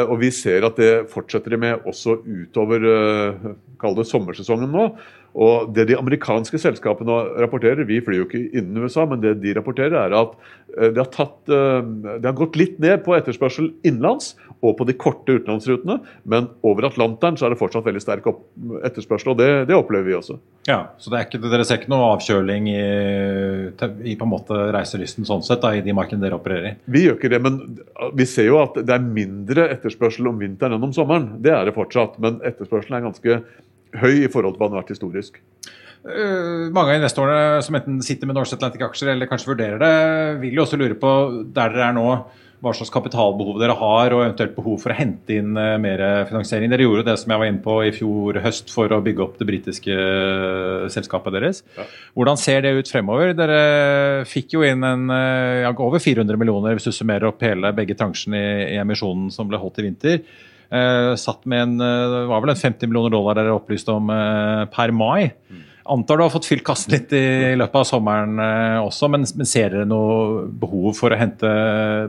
Og 0.08 0.16
vi 0.20 0.30
ser 0.34 0.64
at 0.66 0.78
det 0.80 0.92
fortsetter 1.18 1.54
de 1.54 1.60
med 1.66 1.88
også 1.88 2.18
utover 2.22 2.86
uh, 2.88 3.52
kall 3.82 3.98
det 3.98 4.08
sommersesongen 4.08 4.72
nå. 4.74 4.88
Og 5.36 5.72
det 5.76 5.88
de 5.90 5.96
amerikanske 5.98 6.58
selskapene 6.60 7.18
rapporterer, 7.42 7.84
vi 7.88 8.00
flyr 8.04 8.22
jo 8.22 8.26
ikke 8.28 8.40
innen 8.58 8.84
USA, 8.84 9.04
men 9.08 9.20
det 9.22 9.36
de 9.42 9.52
rapporterer 9.58 9.96
er 10.00 10.16
at 10.16 10.34
eh, 10.78 10.88
det 10.94 11.02
har, 11.02 11.10
tatt, 11.14 11.38
eh, 11.52 11.80
det 12.08 12.24
har 12.24 12.36
gått 12.38 12.56
litt 12.58 12.78
ned 12.82 13.04
på 13.04 13.14
etterspørsel 13.18 13.70
innenlands 13.86 14.34
og 14.58 14.74
på 14.78 14.86
de 14.88 14.96
korte 14.98 15.36
utenlandsrutene, 15.36 16.00
men 16.26 16.48
over 16.66 16.88
Atlanteren 16.88 17.36
så 17.38 17.46
er 17.46 17.54
det 17.54 17.60
fortsatt 17.60 17.86
veldig 17.86 18.02
sterk 18.02 18.26
etterspørsel, 18.88 19.34
og 19.34 19.38
det, 19.38 19.50
det 19.70 19.76
opplever 19.76 20.08
vi 20.08 20.16
også. 20.18 20.38
Ja, 20.66 20.80
Så 20.98 21.12
det 21.12 21.20
er 21.20 21.28
ikke, 21.28 21.42
dere 21.44 21.66
ser 21.68 21.78
ikke 21.78 21.92
noe 21.92 22.10
avkjøling 22.16 22.66
i, 22.72 22.82
i 24.10 24.16
på 24.18 24.26
en 24.26 24.32
måte 24.32 24.58
reiselysten 24.74 25.28
sånn 25.28 25.46
sett 25.46 25.62
da, 25.62 25.76
i 25.76 25.84
de 25.84 25.94
markedene 25.96 26.26
dere 26.26 26.40
opererer 26.40 26.72
i? 26.72 26.74
Vi 26.90 27.04
gjør 27.06 27.20
ikke 27.20 27.32
det, 27.36 27.42
men 27.44 27.60
vi 28.18 28.26
ser 28.28 28.50
jo 28.50 28.58
at 28.64 28.80
det 28.82 28.96
er 28.96 29.06
mindre 29.06 29.68
etterspørsel 29.76 30.28
om 30.32 30.42
vinteren 30.42 30.76
enn 30.76 30.90
om 30.90 30.94
sommeren. 30.96 31.30
Det 31.44 31.54
er 31.54 31.68
det 31.68 31.76
fortsatt, 31.78 32.18
men 32.22 32.42
etterspørselen 32.42 32.98
er 32.98 33.06
ganske 33.06 33.40
høy 33.96 34.24
i 34.24 34.32
forhold 34.32 34.56
til 34.56 34.62
hva 34.62 34.68
den 34.68 34.78
har 34.78 34.84
vært 34.84 34.96
historisk. 34.96 35.40
Eh, 36.06 36.68
mange 36.70 36.94
av 36.94 37.00
investorene 37.00 37.62
som 37.64 37.76
enten 37.76 38.02
sitter 38.06 38.28
med 38.28 38.38
Norse 38.38 38.54
Atlantic-aksjer 38.56 39.12
eller 39.12 39.28
kanskje 39.30 39.50
vurderer 39.50 39.80
det, 39.82 39.94
vil 40.44 40.60
jo 40.60 40.66
også 40.66 40.78
lure 40.78 40.98
på 40.98 41.14
der 41.54 41.74
dere 41.74 41.88
er 41.90 41.96
nå, 41.96 42.10
hva 42.58 42.72
slags 42.74 42.90
kapitalbehov 42.90 43.60
dere 43.60 43.74
har, 43.78 44.14
og 44.14 44.22
eventuelt 44.24 44.56
behov 44.56 44.80
for 44.82 44.90
å 44.90 44.96
hente 44.98 45.36
inn 45.36 45.58
eh, 45.58 45.74
mer 45.82 46.02
finansiering. 46.30 46.70
Dere 46.70 46.86
gjorde 46.86 47.04
det 47.10 47.16
som 47.20 47.34
jeg 47.34 47.42
var 47.42 47.50
inne 47.50 47.62
på 47.62 47.76
i 47.86 47.92
fjor 47.94 48.40
høst 48.44 48.72
for 48.74 48.94
å 48.94 49.00
bygge 49.02 49.24
opp 49.26 49.36
det 49.42 49.48
britiske 49.50 49.94
eh, 49.94 50.88
selskapet 50.94 51.34
deres. 51.34 51.62
Hvordan 52.18 52.40
ser 52.40 52.62
det 52.64 52.76
ut 52.78 52.90
fremover? 52.90 53.34
Dere 53.38 53.62
fikk 54.30 54.54
jo 54.54 54.66
inn 54.66 54.86
en, 54.86 55.08
ja, 55.10 55.74
over 55.74 56.02
400 56.02 56.40
millioner 56.40 56.78
hvis 56.78 56.88
du 56.88 56.94
summerer 56.94 57.30
opp 57.30 57.42
hele 57.46 57.74
begge 57.74 57.98
transjene 57.98 58.38
i, 58.38 58.52
i 58.76 58.82
emisjonen 58.82 59.32
som 59.34 59.50
ble 59.50 59.60
holdt 59.60 59.82
i 59.82 59.90
vinter. 59.90 60.22
Eh, 60.68 61.14
satt 61.16 61.46
med 61.48 61.62
en, 61.62 61.80
eh, 61.80 62.10
det 62.12 62.26
var 62.28 62.42
vel 62.44 62.52
en 62.52 62.60
50 62.60 62.90
millioner 62.90 63.14
dollar 63.14 63.38
dere 63.38 63.56
opplyste 63.56 63.94
om 63.94 64.10
eh, 64.12 64.64
per 64.72 64.92
mai. 64.92 65.32
Antar 65.88 66.18
du 66.18 66.22
har 66.26 66.32
fått 66.34 66.44
fylt 66.44 66.64
kassen 66.66 66.92
litt 66.92 67.12
i 67.16 67.54
løpet 67.56 67.78
av 67.80 67.86
sommeren 67.88 68.34
også, 68.84 69.08
men, 69.08 69.22
men 69.40 69.48
ser 69.48 69.70
dere 69.72 69.86
noe 69.88 70.42
behov 70.60 70.92
for 70.98 71.14
å 71.14 71.16
hente 71.16 71.48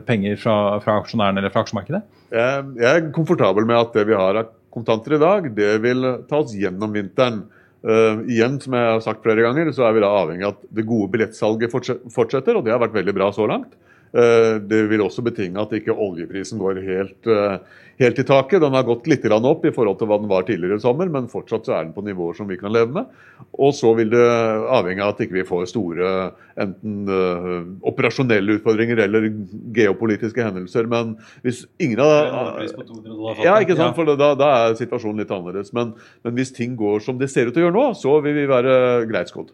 penger 0.04 0.36
fra, 0.36 0.56
fra 0.84 0.98
aksjonærene 1.00 1.40
eller 1.40 1.54
fra 1.54 1.62
aksjemarkedet? 1.64 2.02
Jeg, 2.28 2.66
jeg 2.76 2.90
er 2.90 3.08
komfortabel 3.16 3.64
med 3.64 3.80
at 3.80 3.96
det 3.96 4.04
vi 4.10 4.18
har 4.20 4.42
av 4.42 4.52
kontanter 4.70 5.16
i 5.16 5.22
dag, 5.22 5.48
det 5.56 5.70
vil 5.80 6.04
ta 6.28 6.42
oss 6.44 6.52
gjennom 6.52 6.92
vinteren. 6.92 7.40
Uh, 7.80 8.20
igjen, 8.28 8.58
som 8.60 8.74
jeg 8.76 8.88
har 8.92 9.00
sagt 9.00 9.22
flere 9.24 9.46
ganger, 9.46 9.70
så 9.72 9.86
er 9.88 9.94
vi 9.96 10.02
da 10.04 10.10
avhengig 10.12 10.44
av 10.44 10.58
at 10.58 10.66
det 10.76 10.84
gode 10.88 11.08
billettsalget 11.14 11.72
fortsetter, 11.72 12.58
og 12.58 12.66
det 12.66 12.74
har 12.74 12.82
vært 12.82 12.98
veldig 12.98 13.14
bra 13.16 13.30
så 13.32 13.48
langt. 13.48 13.72
Uh, 14.12 14.58
det 14.60 14.82
vil 14.90 15.04
også 15.04 15.24
betinge 15.24 15.62
at 15.62 15.72
ikke 15.76 15.96
oljeprisen 15.96 16.60
går 16.60 16.82
helt, 16.84 17.30
eh, 17.30 17.78
helt 18.00 18.18
i 18.18 18.24
taket. 18.26 18.60
Den 18.62 18.74
har 18.76 18.86
gått 18.88 19.08
litt 19.10 19.24
opp 19.30 19.64
i 19.66 19.72
forhold 19.74 19.98
til 20.00 20.08
hva 20.10 20.18
den 20.20 20.30
var 20.30 20.46
tidligere 20.48 20.80
i 20.80 20.82
sommer, 20.82 21.10
men 21.12 21.28
fortsatt 21.30 21.68
så 21.68 21.76
er 21.76 21.84
den 21.84 21.94
på 21.96 22.04
nivåer 22.06 22.36
som 22.38 22.48
vi 22.48 22.58
kan 22.60 22.72
leve 22.72 22.92
med. 22.94 23.06
Og 23.60 23.74
så 23.76 23.92
vil 23.98 24.10
det 24.12 24.24
avhenge 24.72 25.04
av 25.04 25.14
at 25.14 25.22
ikke 25.24 25.38
vi 25.40 25.46
får 25.48 25.68
store 25.72 26.10
enten 26.60 27.08
uh, 27.08 27.62
operasjonelle 27.88 28.58
utfordringer 28.58 29.04
eller 29.06 29.30
geopolitiske 29.76 30.44
hendelser. 30.44 30.88
Men 30.90 31.16
hvis 31.44 31.64
ingen 31.80 32.00
av 32.04 32.60
ja, 33.44 33.56
ikke 33.60 33.78
sant? 33.78 33.96
For 33.96 34.08
da, 34.16 34.32
da 34.38 34.52
er 34.64 34.78
situasjonen 34.80 35.22
litt 35.22 35.34
annerledes. 35.34 35.74
Men, 35.76 35.94
men 36.24 36.38
hvis 36.38 36.54
ting 36.56 36.76
går 36.80 37.04
som 37.04 37.20
det 37.20 37.30
ser 37.32 37.50
ut 37.50 37.56
til 37.56 37.64
å 37.64 37.68
gjøre 37.68 37.78
nå, 37.78 37.88
så 37.98 38.20
vil 38.24 38.38
vi 38.38 38.48
være 38.50 38.76
greit 39.10 39.32
skodd. 39.32 39.52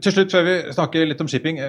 Til 0.00 0.12
slutt, 0.12 0.32
før 0.32 0.44
vi 0.44 0.58
snakker 0.76 1.08
litt 1.08 1.22
om 1.24 1.30
shipping. 1.30 1.60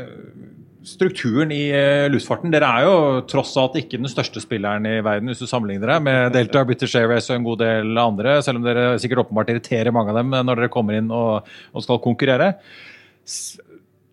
Eh, 0.81 0.87
Strukturen 0.87 1.51
i 1.53 1.69
eh, 1.69 2.09
luftfarten. 2.11 2.51
Dere 2.51 2.65
er 2.67 2.87
jo 2.87 3.21
tross 3.29 3.55
alt 3.61 3.77
ikke 3.79 4.01
den 4.01 4.11
største 4.11 4.41
spilleren 4.43 4.85
i 4.89 4.99
verden 5.05 5.29
hvis 5.29 5.41
du 5.43 5.47
sammenligner 5.47 5.95
deg 5.95 6.05
med 6.07 6.33
Delta, 6.33 6.65
British 6.65 6.97
Airways 6.97 7.29
og 7.29 7.37
en 7.37 7.49
god 7.49 7.61
del 7.61 7.97
andre, 8.01 8.39
selv 8.41 8.61
om 8.61 8.65
dere 8.65 8.95
sikkert 9.01 9.27
åpenbart 9.27 9.51
irriterer 9.53 9.93
mange 9.93 10.13
av 10.13 10.21
dem 10.21 10.31
når 10.33 10.55
dere 10.55 10.73
kommer 10.73 10.97
inn 10.97 11.11
og, 11.13 11.51
og 11.73 11.85
skal 11.85 12.01
konkurrere. 12.01 12.55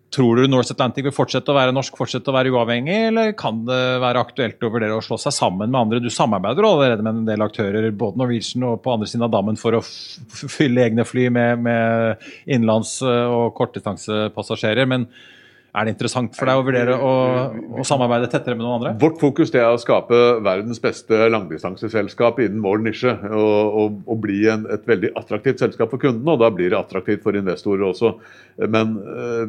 Tror 0.09 0.39
du 0.39 0.47
North 0.49 0.71
Atlantic 0.73 1.05
vil 1.05 1.13
fortsette 1.13 1.51
å 1.51 1.55
være 1.57 1.73
norsk, 1.75 1.93
fortsette 1.97 2.31
å 2.31 2.33
være 2.33 2.49
uavhengig, 2.49 2.95
eller 3.11 3.33
kan 3.37 3.59
det 3.67 3.81
være 4.01 4.23
aktuelt 4.25 4.65
å 4.65 4.71
vurdere 4.73 4.95
å 4.97 5.03
slå 5.05 5.19
seg 5.21 5.35
sammen 5.35 5.69
med 5.69 5.77
andre? 5.77 5.99
Du 6.01 6.09
samarbeider 6.09 6.65
allerede 6.65 7.05
med 7.05 7.19
en 7.19 7.27
del 7.27 7.45
aktører, 7.45 7.85
både 7.93 8.17
Norwegian 8.17 8.65
og 8.71 8.79
på 8.81 8.95
andre 8.95 9.09
siden 9.09 9.27
av 9.27 9.33
dammen, 9.35 9.59
for 9.61 9.77
å 9.77 9.83
fylle 9.85 10.87
egne 10.87 11.05
fly 11.05 11.27
med, 11.33 11.61
med 11.61 12.25
innenlands- 12.49 13.03
og 13.05 13.53
kortdistansepassasjerer. 13.59 14.89
Men 14.89 15.05
er 15.69 15.85
det 15.85 15.93
interessant 15.93 16.33
for 16.37 16.49
deg 16.49 16.59
å 16.59 16.65
vurdere 16.65 16.95
å, 16.97 17.11
å 17.81 17.85
samarbeide 17.87 18.29
tettere 18.31 18.57
med 18.57 18.65
noen 18.65 18.79
andre? 18.79 18.93
Vårt 19.01 19.19
fokus 19.21 19.53
det 19.53 19.61
er 19.61 19.69
å 19.69 19.81
skape 19.81 20.17
verdens 20.45 20.81
beste 20.81 21.29
langdistanseselskap 21.29 22.41
innen 22.43 22.63
vår 22.65 22.81
nisje. 22.87 23.13
Og, 23.29 23.77
og, 23.83 24.01
og 24.09 24.23
bli 24.23 24.41
en, 24.51 24.65
et 24.73 24.89
veldig 24.89 25.13
attraktivt 25.19 25.61
selskap 25.61 25.93
for 25.93 26.01
kundene, 26.01 26.33
og 26.35 26.41
da 26.41 26.49
blir 26.53 26.73
det 26.73 26.79
attraktivt 26.79 27.23
for 27.25 27.37
investorer 27.37 27.85
også. 27.91 28.15
Men 28.65 28.97
eh, 29.03 29.45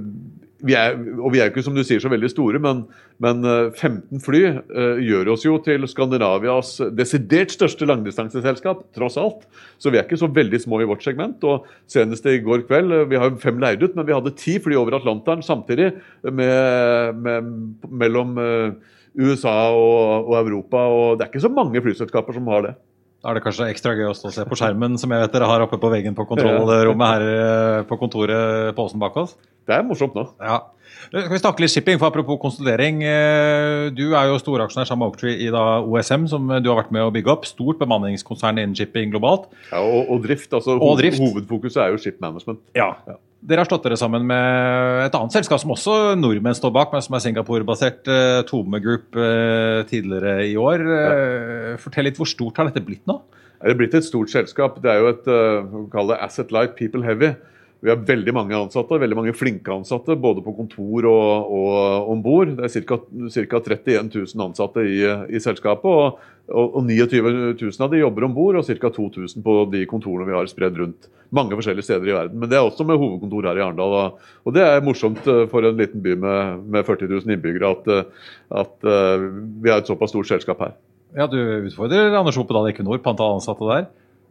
vi 0.66 0.74
er, 0.76 0.96
og 1.18 1.32
vi 1.32 1.40
er 1.40 1.48
jo 1.48 1.54
ikke 1.54 1.64
som 1.64 1.76
du 1.76 1.82
sier 1.86 2.02
så 2.02 2.10
veldig 2.12 2.30
store, 2.32 2.60
men, 2.62 2.82
men 3.22 3.46
eh, 3.48 3.70
15 3.72 4.22
fly 4.24 4.42
eh, 4.50 5.00
gjør 5.06 5.32
oss 5.34 5.46
jo 5.46 5.56
til 5.64 5.86
Skandinavias 5.88 6.76
desidert 6.96 7.54
største 7.54 7.88
langdistanseselskap, 7.88 8.82
tross 8.96 9.18
alt. 9.20 9.46
Så 9.80 9.92
vi 9.92 10.00
er 10.00 10.06
ikke 10.06 10.20
så 10.20 10.30
veldig 10.30 10.60
små 10.62 10.82
i 10.82 10.88
vårt 10.90 11.04
segment. 11.06 11.42
og 11.44 11.68
Senest 11.90 12.28
i 12.28 12.38
går 12.44 12.66
kveld, 12.68 12.92
eh, 12.96 13.08
vi 13.10 13.20
har 13.20 13.30
jo 13.30 13.40
fem 13.42 13.60
leid 13.62 13.82
ut, 13.84 13.96
men 13.96 14.08
vi 14.08 14.16
hadde 14.16 14.36
ti 14.38 14.58
fly 14.62 14.78
over 14.80 14.98
Atlanteren 15.00 15.44
samtidig 15.46 15.92
med, 16.26 17.20
med, 17.24 17.50
mellom 17.88 18.36
eh, 18.40 18.96
USA 19.20 19.56
og, 19.74 20.30
og 20.30 20.38
Europa. 20.42 20.86
og 20.86 21.18
Det 21.18 21.26
er 21.26 21.32
ikke 21.32 21.46
så 21.46 21.52
mange 21.52 21.82
flyselskaper 21.84 22.36
som 22.36 22.52
har 22.52 22.68
det. 22.68 22.76
Da 23.20 23.28
er 23.30 23.36
det 23.36 23.42
kanskje 23.44 23.66
ekstra 23.68 23.92
gøy 23.98 24.06
å 24.08 24.16
stå 24.16 24.30
og 24.30 24.32
se 24.32 24.44
på 24.48 24.56
skjermen 24.56 24.94
som 25.00 25.12
jeg 25.12 25.20
vet 25.20 25.32
dere 25.34 25.48
har 25.50 25.60
oppe 25.60 25.76
på 25.80 25.90
veggen 25.92 26.14
på 26.16 26.24
kontrollrommet 26.30 27.10
her 27.10 27.24
eh, 27.28 27.80
på 27.84 27.98
kontoret 28.00 28.70
på 28.76 28.86
Åsen 28.88 29.02
bak 29.02 29.18
oss. 29.20 29.34
Det 29.68 29.76
er 29.76 29.84
morsomt 29.84 30.14
nå. 30.16 30.24
Ja. 30.40 30.62
Skal 31.10 31.28
vi 31.32 31.38
snakke 31.42 31.60
litt 31.62 31.72
shipping, 31.74 31.98
for 32.00 32.08
Apropos 32.08 32.38
konsolidering. 32.40 33.02
eh, 33.04 33.90
Du 33.92 34.14
er 34.16 34.30
jo 34.30 34.38
storaksjonær 34.40 34.88
sammen 34.88 35.04
med 35.04 35.12
Oaktree 35.12 35.36
i 35.36 35.50
da 35.52 35.82
OSM, 35.84 36.24
som 36.32 36.48
du 36.48 36.70
har 36.72 36.80
vært 36.80 36.94
med 36.96 37.04
å 37.04 37.12
bygge 37.12 37.34
opp. 37.34 37.44
Stort 37.48 37.78
bemanningskonsern 37.82 38.56
innen 38.62 38.74
shipping 38.78 39.12
globalt. 39.12 39.50
Ja, 39.70 39.82
og, 39.84 40.08
og 40.16 40.24
drift. 40.24 40.48
altså 40.56 40.78
Og 40.80 40.96
drift. 41.02 41.20
Hovedfokuset 41.20 41.84
er 41.84 41.92
jo 41.92 42.00
ship 42.00 42.20
management. 42.24 42.64
Ja. 42.74 42.94
Dere 43.40 43.62
har 43.62 43.68
slått 43.70 43.86
dere 43.86 43.96
sammen 43.96 44.26
med 44.28 45.06
et 45.06 45.14
annet 45.16 45.32
selskap 45.32 45.62
som 45.62 45.72
også 45.72 46.14
nordmenn 46.20 46.56
står 46.56 46.74
bak, 46.76 46.90
men 46.92 47.00
som 47.04 47.16
er 47.16 47.22
Singapore-basert, 47.24 48.02
eh, 48.12 48.40
Tome 48.48 48.82
Group, 48.84 49.16
eh, 49.16 49.80
tidligere 49.88 50.44
i 50.44 50.56
år. 50.60 50.84
Ja. 50.84 51.76
Fortell 51.80 52.04
litt, 52.04 52.20
hvor 52.20 52.28
stort 52.28 52.60
har 52.60 52.68
dette 52.68 52.84
blitt 52.84 53.06
nå? 53.08 53.16
Er 53.60 53.72
det 53.72 53.78
blitt 53.80 53.96
et 53.96 54.04
stort 54.04 54.32
selskap? 54.32 54.78
Det 54.80 54.88
er 54.92 55.00
jo 55.00 55.08
et 55.12 55.26
uh, 55.28 55.88
kaller 55.92 56.16
det 56.16 56.24
asset 56.24 56.52
light, 56.52 56.76
people 56.78 57.04
heavy. 57.04 57.34
Vi 57.80 57.88
har 57.88 58.02
veldig 58.04 58.32
mange 58.36 58.56
ansatte, 58.58 58.98
veldig 59.00 59.16
mange 59.16 59.32
flinke 59.32 59.72
ansatte, 59.72 60.12
både 60.20 60.42
på 60.44 60.52
kontor 60.58 61.06
og, 61.08 61.52
og 61.56 62.10
om 62.12 62.20
bord. 62.24 62.52
Det 62.58 62.66
er 62.68 62.84
ca. 62.84 62.98
31 63.08 64.10
000 64.12 64.44
ansatte 64.44 64.84
i, 64.84 64.98
i 65.32 65.40
selskapet, 65.40 65.88
og, 65.88 66.18
og, 66.50 66.76
og 66.76 66.84
29 66.84 67.22
000 67.56 67.86
av 67.86 67.94
de 67.94 68.02
jobber 68.02 68.26
om 68.28 68.36
bord, 68.36 68.58
og 68.60 68.68
ca. 68.68 68.90
2000 68.98 69.46
på 69.46 69.56
de 69.72 69.86
kontorene 69.88 70.28
vi 70.28 70.36
har 70.36 70.50
spredd 70.50 70.76
rundt 70.82 71.08
mange 71.32 71.56
forskjellige 71.56 71.86
steder 71.86 72.10
i 72.10 72.16
verden. 72.18 72.42
Men 72.42 72.52
det 72.52 72.58
er 72.58 72.66
også 72.66 72.84
med 72.84 73.00
hovedkontor 73.00 73.48
her 73.48 73.62
i 73.62 73.64
Arendal. 73.64 73.96
Og, 74.44 74.52
det 74.54 74.66
er 74.66 74.84
morsomt 74.84 75.24
eh, 75.30 75.46
for 75.50 75.64
en 75.64 75.80
liten 75.80 76.04
by 76.04 76.18
med, 76.20 76.68
med 76.76 76.84
40 76.88 77.08
000 77.14 77.36
innbyggere 77.36 77.72
at, 77.78 77.90
eh, 77.94 78.30
at 78.60 78.92
eh, 78.92 79.26
vi 79.62 79.72
har 79.72 79.80
et 79.80 79.88
såpass 79.88 80.12
stort 80.12 80.28
selskap 80.28 80.60
her. 80.66 80.76
Ja, 81.16 81.26
Du 81.30 81.38
utfordrer 81.40 82.12
Anders 82.18 82.38
Opedal 82.38 82.68
Equinor 82.70 83.00
på 83.00 83.14
antall 83.14 83.38
ansatte 83.38 83.66
der. 83.66 83.88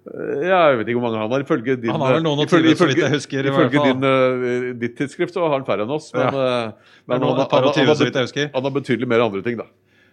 Ja, 0.10 0.62
jeg 0.72 0.80
vet 0.80 0.90
ikke 0.90 1.00
hvor 1.00 1.06
mange 1.10 1.22
han 1.22 1.34
har. 1.34 1.44
Ifølge 1.46 1.76
din, 1.78 1.92
Han 1.94 2.02
har 2.02 2.16
vel 2.18 2.24
noen 2.26 2.42
og 2.42 2.48
ifølge, 2.50 2.76
så 2.78 2.88
vidt 2.90 3.02
jeg 3.04 3.14
husker, 3.14 3.46
i 3.46 3.54
hvert 3.54 3.70
ifølge 3.70 3.92
din, 3.92 4.08
eh, 4.08 4.72
ditt 4.82 4.96
tidsskrift 4.98 5.36
så 5.36 5.44
har 5.46 5.54
han 5.58 5.68
færre 5.68 5.86
enn 5.86 5.94
oss. 5.94 6.10
Men, 6.16 6.34
Ja. 6.34 6.48
eh, 6.48 6.96
men 7.06 7.22
han, 7.22 7.38
han, 7.38 7.70
han, 7.70 8.50
han 8.56 8.66
har 8.66 8.74
betydelig 8.74 9.08
mer 9.10 9.26
andre 9.28 9.44
ting, 9.46 9.60
da. 9.60 9.70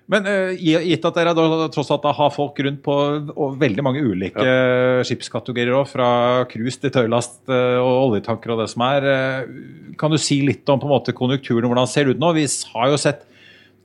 Men 0.06 0.22
uh, 0.22 0.52
gitt 0.54 1.02
at 1.02 1.16
dere 1.18 1.32
da, 1.34 1.66
tross 1.74 1.88
alt 1.90 2.04
har 2.14 2.30
folk 2.30 2.60
rundt 2.62 2.78
på 2.84 2.94
og 3.34 3.56
veldig 3.58 3.82
mange 3.82 4.04
ulike 4.06 4.38
ja. 4.38 5.00
skipskategorier, 5.02 5.74
også, 5.74 5.96
fra 5.96 6.10
cruise 6.46 6.78
til 6.78 6.92
tøylast 6.94 7.50
og 7.50 8.12
oljetanker 8.12 8.54
og 8.54 8.60
det 8.62 8.68
som 8.70 8.84
er, 8.86 9.08
kan 9.98 10.14
du 10.14 10.20
si 10.22 10.44
litt 10.46 10.62
om 10.70 10.78
på 10.78 10.86
en 10.86 10.94
måte 10.94 11.16
konjunkturen, 11.16 11.66
hvordan 11.66 11.88
det 11.88 11.94
ser 11.96 12.12
ut 12.12 12.22
nå? 12.22 12.30
Vi 12.38 12.46
har 12.76 12.92
jo 12.92 13.00
sett 13.02 13.26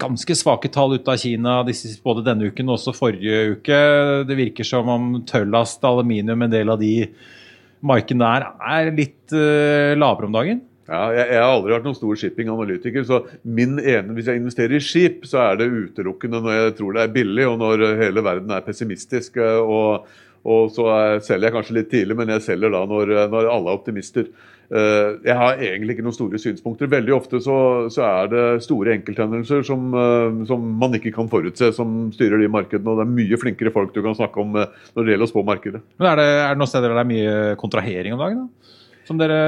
ganske 0.01 0.35
svake 0.37 0.71
tall 0.73 0.97
ut 0.97 1.11
av 1.11 1.19
Kina 1.21 1.59
både 2.03 2.25
denne 2.25 2.49
uken 2.49 2.71
og 2.71 2.79
også 2.79 2.95
forrige 2.97 3.43
uke. 3.57 3.77
Det 4.27 4.39
virker 4.39 4.67
som 4.67 4.89
om 4.89 5.13
tøllast, 5.29 5.83
aluminium, 5.85 6.47
en 6.47 6.53
del 6.53 6.73
av 6.73 6.81
de 6.81 6.95
markene 7.85 8.25
der 8.25 8.49
er 8.73 8.91
litt 8.97 9.33
lavere 9.33 10.29
om 10.29 10.35
dagen? 10.35 10.61
Ja, 10.91 11.05
jeg, 11.15 11.27
jeg, 11.29 11.39
har 11.39 11.53
aldri 11.53 11.71
vært 11.71 11.85
noen 11.87 11.95
stor 11.95 12.17
shipping-analytiker, 12.19 13.05
så 13.07 13.21
min 13.47 13.77
ene, 13.79 14.11
hvis 14.17 14.27
jeg 14.27 14.41
investerer 14.41 14.75
i 14.75 14.83
skip, 14.83 15.21
så 15.29 15.39
er 15.45 15.61
det 15.61 15.69
utelukkende 15.71 16.41
når 16.43 16.57
jeg 16.57 16.73
tror 16.81 16.97
det 16.97 17.05
er 17.05 17.13
billig, 17.15 17.45
og 17.47 17.61
når 17.61 17.85
hele 18.01 18.23
verden 18.25 18.51
er 18.51 18.65
pessimistisk. 18.65 19.39
Eh, 19.39 19.59
og, 19.61 20.09
og 20.43 20.73
så 20.75 20.89
selger 21.23 21.47
jeg 21.47 21.55
kanskje 21.55 21.77
litt 21.77 21.91
tidlig, 21.93 22.17
men 22.19 22.33
jeg 22.35 22.43
selger 22.49 22.73
da 22.75 22.81
når, 22.89 23.13
når 23.31 23.47
alle 23.53 23.71
er 23.71 23.79
optimister. 23.79 24.27
Eh, 24.71 25.07
jeg 25.27 25.35
har 25.35 25.59
egentlig 25.59 25.97
ikke 25.97 26.05
noen 26.05 26.15
store 26.15 26.39
synspunkter. 26.41 26.91
Veldig 26.91 27.15
ofte 27.15 27.41
så, 27.43 27.57
så 27.91 28.05
er 28.07 28.31
det 28.31 28.45
store 28.65 28.95
enkelthendelser 28.97 29.65
som, 29.67 29.89
eh, 29.93 30.43
som, 30.49 30.67
man 30.81 30.95
ikke 30.99 31.13
kan 31.15 31.31
forutse, 31.31 31.73
som 31.75 32.09
styrer 32.15 32.39
de 32.41 32.51
markedene. 32.51 32.87
Og 32.87 33.01
det 33.01 33.07
er 33.07 33.15
mye 33.17 33.41
flinkere 33.41 33.73
folk 33.75 33.95
du 33.95 34.03
kan 34.05 34.17
snakke 34.17 34.43
om 34.43 34.55
når 34.55 35.01
det 35.01 35.15
gjelder 35.15 35.27
å 35.27 35.33
spå 35.33 35.45
markedet. 35.47 35.83
Men 35.99 36.13
er 36.13 36.21
det, 36.21 36.29
er 36.39 36.53
det 36.53 36.61
noen 36.63 36.71
steder 36.71 36.91
der 36.91 37.01
det 37.01 37.05
er 37.05 37.13
mye 37.15 37.59
kontrahering 37.61 38.15
om 38.15 38.23
dagen? 38.25 38.45
da? 38.45 38.77
som 39.11 39.19
dere 39.19 39.41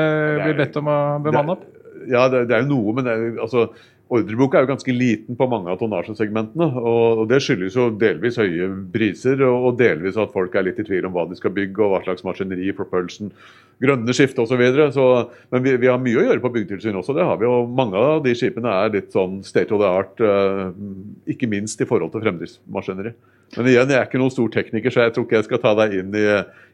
blir 0.43 0.57
bedt 0.59 0.77
om 0.81 0.89
å 0.91 0.99
bemanne 1.23 1.57
opp? 1.57 1.65
Ja, 2.09 2.27
det, 2.27 2.47
det, 2.49 2.57
er 2.57 2.65
jo 2.65 2.73
noe, 2.73 2.95
men 2.97 3.07
er, 3.07 3.21
altså, 3.45 3.69
ordreboka 4.13 4.57
er 4.57 4.65
jo 4.65 4.69
ganske 4.71 4.93
liten 4.95 5.37
på 5.39 5.47
mange 5.49 5.71
av 5.71 5.79
tonnasjesegmentene. 5.81 6.67
Og, 6.79 7.23
det 7.29 7.39
skyldes 7.43 7.77
jo 7.77 7.89
delvis 7.99 8.39
høye 8.41 8.69
priser, 8.93 9.43
og, 9.47 9.73
delvis 9.79 10.19
at 10.21 10.33
folk 10.35 10.55
er 10.55 10.67
litt 10.67 10.79
i 10.81 10.85
tvil 10.87 11.09
om 11.09 11.15
hva 11.15 11.25
de 11.29 11.37
skal 11.39 11.53
bygge, 11.55 11.81
og 11.81 11.93
hva 11.93 12.01
slags 12.05 12.25
maskineri, 12.27 12.71
propulsion, 12.77 13.33
grønne 13.83 14.15
skifte 14.15 14.45
osv. 14.45 14.63
Men 14.63 15.65
vi, 15.65 15.75
vi, 15.81 15.91
har 15.91 16.01
mye 16.01 16.21
å 16.21 16.25
gjøre 16.27 16.43
på 16.43 16.53
byggetilsyn 16.57 16.99
også, 17.01 17.17
det 17.17 17.27
har 17.27 17.39
vi. 17.41 17.49
Og 17.49 17.71
mange 17.81 17.99
av 17.99 18.23
de 18.25 18.35
skipene 18.37 18.73
er 18.83 18.95
litt 18.95 19.13
sånn 19.15 19.41
state 19.47 19.73
of 19.75 19.83
the 19.83 19.89
art, 19.89 20.23
uh, 20.23 20.69
ikke 21.29 21.49
minst 21.51 21.81
i 21.81 21.89
forhold 21.89 22.13
til 22.13 22.25
fremdriftsmaskineri. 22.25 23.15
Men 23.57 23.69
igjen, 23.69 23.91
jeg 23.93 23.99
er 23.99 24.09
ikke 24.09 24.21
noen 24.21 24.33
stor 24.33 24.49
tekniker, 24.53 24.93
så 24.93 25.05
jeg 25.05 25.15
tror 25.15 25.27
ikke 25.27 25.41
jeg 25.41 25.49
skal 25.49 25.61
ta 25.61 25.73
deg 25.83 25.99
inn 25.99 26.15
i, 26.17 26.27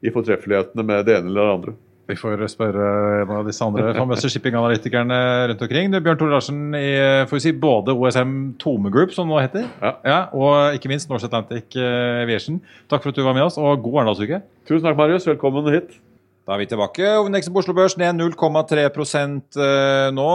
i 0.06 0.14
fortreffelighetene 0.16 0.86
med 0.86 1.08
det 1.08 1.18
ene 1.20 1.32
eller 1.32 1.42
det 1.44 1.56
andre. 1.58 1.80
Vi 2.10 2.18
får 2.18 2.42
spørre 2.50 2.86
en 3.22 3.32
av 3.38 3.46
disse 3.46 3.62
andre 3.62 3.92
famøse 3.94 4.32
shippinganalytikerne 4.34 5.20
rundt 5.52 5.62
omkring. 5.62 5.92
Du, 5.94 6.00
Bjørn 6.02 6.18
Tore 6.18 6.34
Larsen 6.34 6.64
i 6.74 6.88
får 7.30 7.38
vi 7.38 7.44
si, 7.44 7.54
både 7.54 7.94
OSM 7.94 8.36
Tome 8.62 8.90
Group, 8.94 9.14
som 9.14 9.30
det 9.30 9.36
nå 9.36 9.44
heter, 9.44 9.70
ja. 9.84 9.94
Ja, 10.10 10.20
og 10.34 10.78
ikke 10.80 10.90
minst 10.90 11.12
Norse 11.12 11.30
Atlantic 11.30 11.78
eh, 11.78 12.24
Aviation. 12.24 12.58
Takk 12.90 13.06
for 13.06 13.14
at 13.14 13.20
du 13.20 13.26
var 13.28 13.38
med 13.38 13.46
oss, 13.46 13.62
og 13.62 13.84
god 13.86 14.02
Arendalsuke. 14.02 14.42
Tusen 14.66 14.88
takk, 14.88 14.98
Marius. 14.98 15.30
Velkommen 15.30 15.70
hit. 15.76 16.00
Da 16.50 16.56
er 16.56 16.64
vi 16.64 16.66
tilbake. 16.66 17.06
Hovedindeksen 17.06 17.54
på 17.54 17.62
Oslo 17.62 17.76
Børs 17.78 17.94
ned 18.00 18.18
0,3 18.18 18.82
eh, 18.82 20.08
nå, 20.18 20.30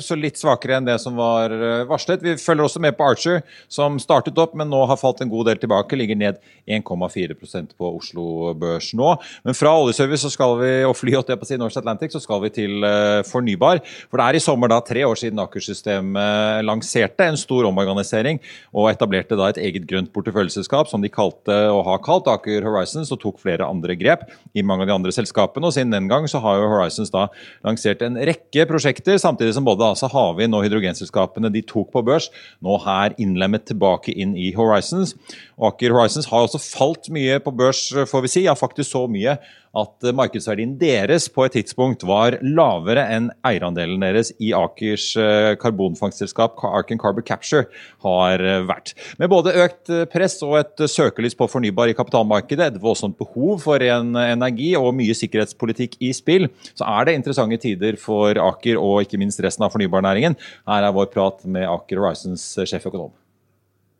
så 0.00 0.16
litt 0.16 0.38
svakere 0.40 0.78
enn 0.78 0.86
det 0.86 0.94
som 1.02 1.18
var 1.20 1.52
eh, 1.52 1.82
varslet. 1.84 2.22
Vi 2.24 2.32
følger 2.40 2.64
også 2.64 2.80
med 2.80 2.94
på 2.96 3.04
Archer, 3.04 3.42
som 3.68 3.98
startet 4.00 4.40
opp, 4.40 4.54
men 4.56 4.70
nå 4.72 4.80
har 4.88 4.96
falt 4.96 5.20
en 5.20 5.28
god 5.28 5.50
del 5.50 5.60
tilbake. 5.60 5.98
Ligger 6.00 6.16
ned 6.16 6.38
1,4% 6.64 7.76
på 7.76 7.90
Oslo 7.90 8.54
Børs 8.56 8.88
nå. 8.96 9.10
Men 9.44 9.58
fra 9.58 9.74
oljeservice 9.82 10.24
så 10.24 10.30
skal 10.32 10.56
vi, 10.62 10.70
og 10.88 10.96
fly 10.96 11.18
på 11.28 11.50
siden 11.50 11.60
Norse 11.60 11.76
Atlantic 11.82 12.16
så 12.16 12.22
skal 12.24 12.40
vi 12.46 12.52
til 12.56 12.80
uh, 12.80 13.20
fornybar. 13.28 13.82
For 14.08 14.16
det 14.16 14.30
er 14.30 14.38
i 14.38 14.42
sommer 14.46 14.72
da 14.72 14.80
tre 14.80 15.04
år 15.04 15.20
siden 15.20 15.42
Aker-systemet 15.44 16.64
lanserte 16.64 17.26
en 17.26 17.36
stor 17.36 17.68
omorganisering 17.68 18.40
og 18.72 18.88
etablerte 18.94 19.36
da 19.36 19.50
et 19.52 19.60
eget 19.60 19.84
grønt 19.90 20.08
porteføljeselskap 20.14 20.88
som 20.88 21.04
de 21.04 21.12
kalte 21.12 21.60
og 21.68 21.84
har 21.90 22.00
kalt 22.06 22.32
Aker 22.32 22.64
Horizons, 22.64 23.12
og 23.12 23.20
tok 23.20 23.42
flere 23.42 23.68
andre 23.68 23.98
grep 23.98 24.24
i 24.56 24.64
mange 24.64 24.86
av 24.86 24.92
de 24.94 24.96
andre 24.96 25.12
selskapene 25.12 25.49
selskapene. 25.50 25.66
og 25.66 25.72
Siden 25.72 25.92
den 25.92 26.08
gang 26.08 26.28
så 26.28 26.40
har 26.40 26.58
jo 26.58 26.68
Horizons 26.68 27.10
da 27.10 27.28
lansert 27.64 28.02
en 28.02 28.16
rekke 28.16 28.66
prosjekter, 28.66 29.18
samtidig 29.18 29.54
som 29.54 29.64
både 29.64 29.84
altså 29.84 30.08
Havvind 30.08 30.54
og 30.54 30.64
hydrogenselskapene 30.64 31.50
de 31.52 31.62
tok 31.62 31.90
på 31.92 32.02
børs, 32.02 32.30
nå 32.62 32.78
her 32.84 33.14
innlemmet 33.18 33.66
tilbake 33.66 34.12
inn 34.12 34.36
i 34.36 34.52
Horizons. 34.54 35.14
Og 35.58 35.74
Aker 35.74 35.92
Horizons 35.92 36.26
har 36.30 36.46
også 36.46 36.58
falt 36.58 37.10
mye 37.10 37.40
på 37.40 37.50
børs, 37.52 37.92
får 38.08 38.22
vi 38.22 38.28
si. 38.28 38.44
Ja, 38.46 38.54
faktisk 38.54 38.90
så 38.90 39.06
mye 39.06 39.38
at 39.78 40.06
eh, 40.06 40.14
markedsverdien 40.16 40.72
deres 40.80 41.28
på 41.32 41.44
et 41.46 41.54
tidspunkt 41.58 42.02
var 42.08 42.36
lavere 42.42 43.04
enn 43.14 43.28
eierandelen 43.46 44.02
deres 44.02 44.32
i 44.42 44.52
Akers 44.56 45.12
eh, 45.20 45.52
karbonfangstselskap 45.60 46.58
Arken 46.66 47.00
Carbon 47.00 47.26
Capture 47.26 47.68
har 48.04 48.42
eh, 48.42 48.64
vært. 48.66 48.94
Med 49.22 49.30
både 49.32 49.54
økt 49.64 49.92
press 50.12 50.40
og 50.46 50.58
et 50.60 50.84
søkelys 50.90 51.38
på 51.38 51.48
fornybar 51.50 51.90
i 51.90 51.96
kapitalmarkedet, 51.98 52.72
et 52.72 52.82
voldsomt 52.82 53.18
behov 53.20 53.62
for 53.66 53.82
ren 53.82 54.14
energi 54.24 54.72
og 54.78 54.92
mye 54.98 55.14
sikkerhetspolitikk 55.16 55.98
i 56.02 56.12
spill, 56.16 56.48
så 56.74 56.88
er 56.98 57.06
det 57.06 57.18
interessante 57.18 57.60
tider 57.60 57.98
for 58.00 58.38
Aker 58.40 58.80
og 58.80 59.04
ikke 59.04 59.20
minst 59.20 59.42
resten 59.44 59.66
av 59.66 59.74
fornybarnæringen. 59.74 60.38
Her 60.70 60.86
er 60.86 60.96
vår 60.96 61.10
prat 61.14 61.46
med 61.46 61.68
Aker 61.68 62.02
Horizons 62.02 62.52
sjeføkonom. 62.58 63.12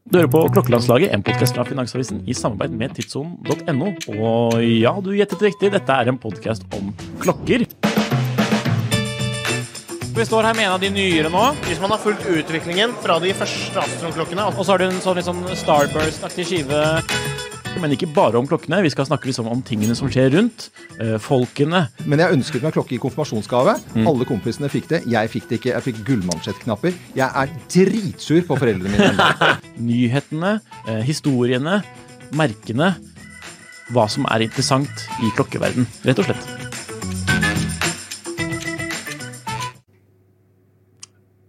Du 0.09 0.17
hører 0.17 0.31
på 0.33 0.41
Klokkelandslaget, 0.55 1.13
en 1.13 1.23
podkast 1.23 1.53
fra 1.55 1.65
Finansavisen 1.69 2.23
i 2.25 2.33
samarbeid 2.35 2.73
med 2.73 2.95
tidssonen.no. 2.97 3.91
Og 4.15 4.57
ja, 4.65 4.95
du 5.05 5.11
gjettet 5.13 5.45
riktig, 5.45 5.71
dette 5.75 5.93
er 5.93 6.09
en 6.09 6.19
podkast 6.19 6.65
om 6.79 6.89
klokker. 7.21 7.67
Vi 10.17 10.27
står 10.27 10.49
her 10.49 10.57
med 10.57 10.65
en 10.65 10.73
av 10.79 10.81
de 10.81 10.89
nyere 10.95 11.29
nå. 11.33 11.45
Hvis 11.69 11.83
man 11.85 11.93
har 11.93 12.01
fulgt 12.01 12.25
utviklingen 12.25 12.97
fra 13.05 13.21
de 13.21 13.35
første 13.37 13.85
Astron-klokkene 13.85 14.49
Og 14.51 14.65
så 14.65 14.73
har 14.73 14.83
du 14.83 14.89
en 14.89 15.05
sånn, 15.05 15.21
sånn 15.29 15.45
Starburst-aktig 15.61 16.49
skive. 16.49 16.81
Men 17.79 17.95
ikke 17.95 18.09
bare 18.13 18.39
om 18.41 18.49
klokkene. 18.49 18.81
Vi 18.85 18.91
skal 18.93 19.07
snakke 19.09 19.31
liksom 19.31 19.49
om 19.51 19.63
tingene 19.67 19.95
som 19.97 20.11
skjer 20.11 20.33
rundt. 20.35 20.69
Øh, 20.99 21.17
folkene. 21.23 21.87
Men 22.05 22.23
jeg 22.23 22.37
ønsket 22.37 22.65
meg 22.67 22.75
klokke 22.77 22.97
i 22.97 23.01
konfirmasjonsgave. 23.03 23.77
Mm. 23.95 24.09
Alle 24.11 24.29
kompisene 24.29 24.71
fikk 24.73 24.91
det. 24.91 25.03
Jeg 25.11 25.33
fikk 25.33 25.49
det 25.49 25.61
ikke. 25.61 25.73
Jeg 25.77 25.87
fikk 25.87 26.03
gullmansjettknapper. 26.09 26.97
Jeg 27.17 27.29
er 27.45 27.55
dritsur 27.73 28.43
på 28.49 28.59
foreldrene 28.61 28.97
mine. 28.99 29.53
Nyhetene, 29.91 30.57
øh, 30.89 31.05
historiene, 31.07 31.81
merkene. 32.37 32.95
Hva 33.95 34.11
som 34.11 34.27
er 34.31 34.47
interessant 34.47 35.07
i 35.25 35.33
klokkeverden, 35.39 35.89
rett 36.07 36.21
og 36.23 36.31
slett. 36.31 36.60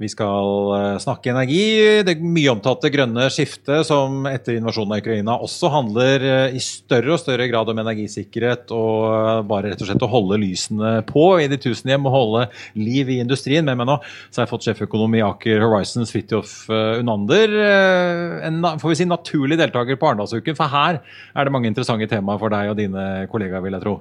Vi 0.02 0.10
skal 0.10 0.72
eh, 0.76 0.98
snakke 1.02 1.30
energi. 1.30 2.02
Det 2.06 2.16
mye 2.26 2.50
omtalte 2.56 2.90
grønne 2.94 3.28
skiftet 3.34 3.86
som 3.86 4.26
etter 4.30 4.58
invasjonen 4.58 4.96
av 4.96 5.04
Ukraina 5.04 5.36
også 5.46 5.70
handler 5.70 6.26
eh, 6.26 6.56
i 6.58 6.62
større 6.64 7.14
og 7.14 7.22
større 7.22 7.46
grad 7.52 7.70
om 7.70 7.82
energisikkerhet 7.84 8.74
og 8.74 8.96
eh, 9.12 9.44
bare 9.52 9.72
rett 9.72 9.84
og 9.84 9.92
slett 9.92 10.06
å 10.08 10.10
holde 10.10 10.40
lysene 10.42 10.94
på 11.06 11.26
i 11.44 11.50
de 11.52 11.60
tusen 11.62 11.94
hjem 11.94 12.10
og 12.10 12.16
holde 12.16 12.46
liv 12.82 13.12
i 13.14 13.20
industrien. 13.22 13.68
Med 13.68 13.78
meg 13.78 13.92
nå 13.92 14.00
så 14.02 14.42
har 14.42 14.48
jeg 14.48 14.54
fått 14.56 14.70
sjeføkonom 14.70 15.20
i 15.20 15.26
Aker 15.26 15.62
Horizons, 15.68 16.14
Fridtjof 16.16 16.56
Unander. 16.72 17.54
En 18.48 18.62
får 18.82 18.94
vi 18.96 19.02
si, 19.04 19.10
naturlig 19.10 19.60
deltaker 19.62 20.00
på 20.02 20.10
Arendalsuken, 20.10 20.58
for 20.58 20.72
her 20.72 21.02
er 21.02 21.46
det 21.46 21.54
mange 21.54 21.70
interessante 21.70 22.10
temaer 22.10 22.42
for 22.42 22.54
deg 22.54 22.74
og 22.74 22.82
dine 22.82 23.06
kollegaer, 23.30 23.62
vil 23.62 23.78
jeg 23.78 23.86
tro. 23.86 24.00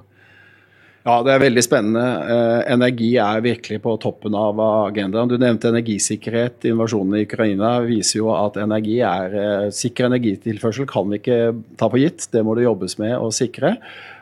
Ja, 1.00 1.14
det 1.24 1.32
er 1.32 1.40
veldig 1.40 1.62
spennende. 1.64 2.02
Eh, 2.28 2.58
energi 2.74 3.14
er 3.16 3.40
virkelig 3.40 3.78
på 3.80 3.94
toppen 4.02 4.34
av 4.36 4.58
agendaen. 4.60 5.30
Du 5.30 5.38
nevnte 5.40 5.70
energisikkerhet. 5.72 6.66
Invasjonen 6.68 7.16
i 7.16 7.24
Ukraina 7.24 7.78
viser 7.86 8.18
jo 8.18 8.28
at 8.34 8.58
energi 8.60 8.98
er 9.08 9.36
eh, 9.40 9.68
sikker 9.72 10.10
energitilførsel 10.10 10.88
kan 10.90 11.08
vi 11.08 11.22
ikke 11.22 11.40
ta 11.80 11.88
på 11.88 12.02
gitt. 12.02 12.28
Det 12.34 12.44
må 12.44 12.56
det 12.58 12.68
jobbes 12.68 12.98
med 13.00 13.16
å 13.16 13.32
sikre. 13.32 13.78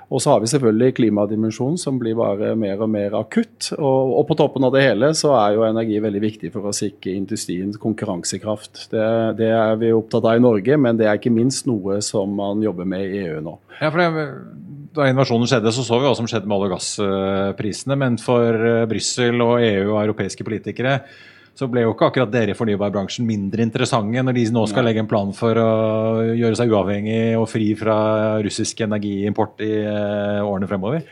Og 0.08 0.22
så 0.24 0.32
har 0.32 0.40
vi 0.40 0.48
selvfølgelig 0.48 0.94
klimadimensjonen 0.96 1.76
som 1.80 1.98
blir 2.00 2.16
bare 2.16 2.54
mer 2.56 2.80
og 2.80 2.88
mer 2.88 3.16
akutt. 3.18 3.74
Og, 3.76 4.14
og, 4.16 4.22
på 4.30 4.36
toppen 4.40 4.64
av 4.64 4.72
det 4.72 4.86
hele 4.86 5.10
så 5.16 5.34
er 5.36 5.58
jo 5.58 5.66
energi 5.68 5.98
veldig 6.00 6.22
viktig 6.24 6.52
for 6.54 6.70
å 6.70 6.76
sikre 6.76 7.12
industriens 7.12 7.76
konkurransekraft. 7.80 8.86
Det, 8.94 9.04
det, 9.40 9.50
er 9.52 9.76
vi 9.80 9.92
opptatt 9.92 10.30
av 10.30 10.40
i 10.40 10.44
Norge, 10.44 10.80
men 10.80 11.00
det 11.00 11.10
er 11.10 11.20
ikke 11.20 11.34
minst 11.34 11.68
noe 11.68 12.00
som 12.04 12.32
man 12.40 12.64
jobber 12.64 12.88
med 12.88 13.04
i 13.04 13.20
EU 13.26 13.42
nå. 13.44 13.58
Ja, 13.82 13.92
for 13.92 14.00
det 14.00 14.26
da 14.96 15.06
invasjonen 15.10 15.48
skjedde, 15.48 15.72
så 15.74 15.84
så 15.84 15.98
vi 16.00 16.08
hva 16.08 16.14
som 16.16 16.28
skjedde 16.28 16.48
med 16.48 16.56
olje- 16.56 16.70
og 16.70 16.74
gassprisene. 16.76 17.96
Men 18.00 18.16
for 18.22 18.68
eh, 18.70 18.86
Brussel 18.90 19.44
og 19.44 19.58
EU 19.62 19.92
og 19.92 20.00
europeiske 20.00 20.46
politikere 20.46 21.02
så 21.58 21.66
ble 21.66 21.82
jo 21.82 21.94
ikke 21.94 22.06
akkurat 22.12 22.30
dere 22.30 22.52
i 22.54 22.58
fornybarbransjen 22.58 23.26
mindre 23.26 23.64
interessante 23.66 24.22
når 24.22 24.36
de 24.36 24.44
nå 24.54 24.62
skal 24.70 24.86
legge 24.86 25.02
en 25.02 25.10
plan 25.10 25.32
for 25.34 25.58
å 25.58 25.70
gjøre 26.38 26.58
seg 26.58 26.70
uavhengig 26.70 27.22
og 27.40 27.48
fri 27.50 27.72
fra 27.78 27.96
russisk 28.44 28.84
energiimport 28.86 29.64
i 29.66 29.72
eh, 29.82 30.38
årene 30.44 30.68
fremover? 30.70 31.02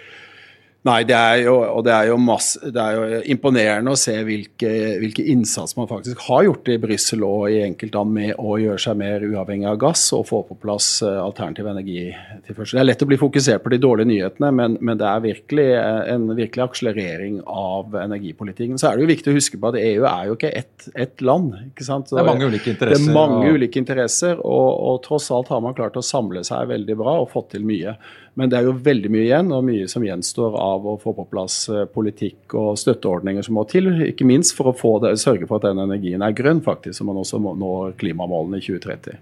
Nei, 0.86 1.00
det 1.08 1.16
er 1.18 1.40
jo, 1.48 1.54
og 1.66 1.82
det 1.86 1.92
er 1.96 2.10
jo, 2.12 2.16
masse, 2.22 2.60
det 2.70 2.78
er 2.78 2.94
jo 2.94 3.20
imponerende 3.34 3.90
å 3.90 3.98
se 3.98 4.14
hvilke, 4.26 4.70
hvilke 5.02 5.24
innsats 5.32 5.74
man 5.78 5.88
faktisk 5.90 6.20
har 6.28 6.44
gjort 6.46 6.70
i 6.70 6.76
Brussel 6.78 7.24
og 7.26 7.48
i 7.50 7.58
enkeltland 7.64 8.12
med 8.14 8.34
å 8.38 8.54
gjøre 8.62 8.78
seg 8.84 9.00
mer 9.00 9.24
uavhengig 9.26 9.66
av 9.66 9.80
gass 9.82 10.04
og 10.14 10.26
få 10.28 10.44
på 10.46 10.58
plass 10.62 10.90
eh, 11.02 11.18
alternativ 11.18 11.66
energitilførsel. 11.72 12.78
Det 12.78 12.84
er 12.84 12.88
lett 12.90 13.02
å 13.02 13.10
bli 13.10 13.18
fokusert 13.18 13.64
på 13.64 13.72
de 13.74 13.80
dårlige 13.82 14.12
nyhetene, 14.12 14.52
men, 14.54 14.76
men 14.78 15.00
det 15.00 15.08
er 15.10 15.24
virkelig 15.24 15.66
eh, 15.80 16.02
en 16.14 16.28
virkelig 16.38 16.66
akselerering 16.68 17.40
av 17.50 17.96
energipolitikken. 18.04 18.78
Så 18.78 18.90
er 18.90 18.96
det 18.96 19.06
jo 19.06 19.10
viktig 19.10 19.32
å 19.32 19.38
huske 19.40 19.58
på 19.58 19.72
at 19.72 19.80
EU 19.82 20.06
er 20.06 20.30
jo 20.30 20.38
ikke 20.38 20.54
ett 20.54 20.86
et 20.94 21.24
land. 21.24 21.54
ikke 21.72 21.86
sant? 21.86 22.12
Det 22.12 22.20
er 22.20 22.28
mange 22.28 22.46
ulike 22.46 22.70
interesser. 22.70 23.02
Det 23.02 23.10
er 23.10 23.16
mange 23.16 23.42
og... 23.42 23.56
ulike 23.56 23.80
interesser, 23.80 24.38
og, 24.38 24.68
og 24.90 25.02
tross 25.06 25.30
alt 25.34 25.50
har 25.50 25.64
man 25.64 25.74
klart 25.76 25.98
å 25.98 26.04
samle 26.04 26.44
seg 26.46 26.70
veldig 26.70 26.96
bra 27.00 27.18
og 27.24 27.30
fått 27.32 27.54
til 27.56 27.66
mye. 27.66 27.96
Men 28.36 28.52
det 28.52 28.58
er 28.58 28.66
jo 28.68 28.74
veldig 28.84 29.10
mye 29.12 29.24
igjen, 29.24 29.52
og 29.56 29.64
mye 29.64 29.86
som 29.88 30.04
gjenstår 30.04 30.56
av 30.60 30.75
å 30.84 30.96
få 31.00 31.14
på 31.16 31.26
plass 31.30 31.58
eh, 31.72 31.86
politikk 31.88 32.54
og 32.58 32.76
støtteordninger 32.80 33.46
som 33.46 33.56
må 33.56 33.64
til. 33.70 33.88
Ikke 34.08 34.28
minst 34.28 34.56
for 34.58 34.72
å 34.72 34.76
det, 35.04 35.14
sørge 35.22 35.48
for 35.48 35.60
at 35.60 35.68
den 35.70 35.80
energien 35.86 36.24
er 36.24 36.36
grønn, 36.36 36.60
faktisk, 36.64 36.98
så 36.98 37.06
man 37.08 37.22
også 37.22 37.40
når 37.46 37.96
klimamålene 38.00 38.60
i 38.60 38.66
2030. 38.66 39.20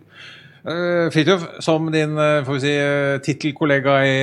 Uh, 0.64 1.10
Fridtjof, 1.12 1.42
som 1.60 1.90
din 1.92 2.14
uh, 2.16 2.40
får 2.46 2.60
si, 2.62 2.70
uh, 2.72 3.18
tittelkollega 3.20 3.98
i 4.08 4.14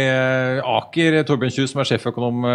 Aker, 0.66 1.20
Torbjørn 1.30 1.54
Kjus, 1.54 1.70
som 1.70 1.84
er 1.84 1.90
sjeføkonom 1.92 2.48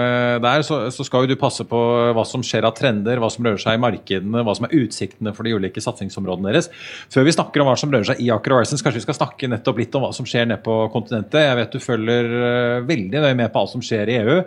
der, 0.43 0.65
så, 0.67 0.81
så, 0.91 1.07
skal 1.07 1.23
jo 1.23 1.31
du 1.31 1.39
passe 1.39 1.63
på 1.71 1.83
hva 2.17 2.25
som 2.27 2.43
skjer 2.43 2.67
av 2.67 2.75
trender, 2.75 3.23
hva 3.23 3.31
som 3.31 3.47
rører 3.47 3.63
seg 3.63 3.79
i 3.79 3.83
markedene, 3.85 4.43
hva 4.43 4.57
som 4.59 4.67
er 4.67 4.75
utsiktene 4.81 5.31
for 5.37 5.47
de 5.47 5.55
ulike 5.55 5.83
satsingsområdene 5.85 6.51
deres. 6.51 6.71
Før 7.15 7.29
vi 7.29 7.37
snakker 7.37 7.63
om 7.63 7.71
hva 7.71 7.77
som 7.79 7.95
rører 7.95 8.11
seg 8.11 8.25
i 8.25 8.33
Aker 8.35 8.57
Horizons, 8.57 8.83
kanskje 8.83 9.05
vi 9.05 9.07
skal 9.07 9.21
snakke 9.21 9.53
nettopp 9.55 9.79
litt 9.79 9.95
om 9.95 10.09
hva 10.09 10.11
som 10.17 10.27
skjer 10.27 10.51
nede 10.51 10.65
på 10.67 10.81
kontinentet. 10.91 11.45
Jeg 11.47 11.61
vet 11.61 11.77
du 11.77 11.85
følger 11.85 12.33
veldig 12.91 13.23
nøye 13.23 13.39
med 13.39 13.55
på 13.55 13.63
alt 13.63 13.77
som 13.77 13.87
skjer 13.87 14.11
i 14.11 14.19
EU. 14.25 14.41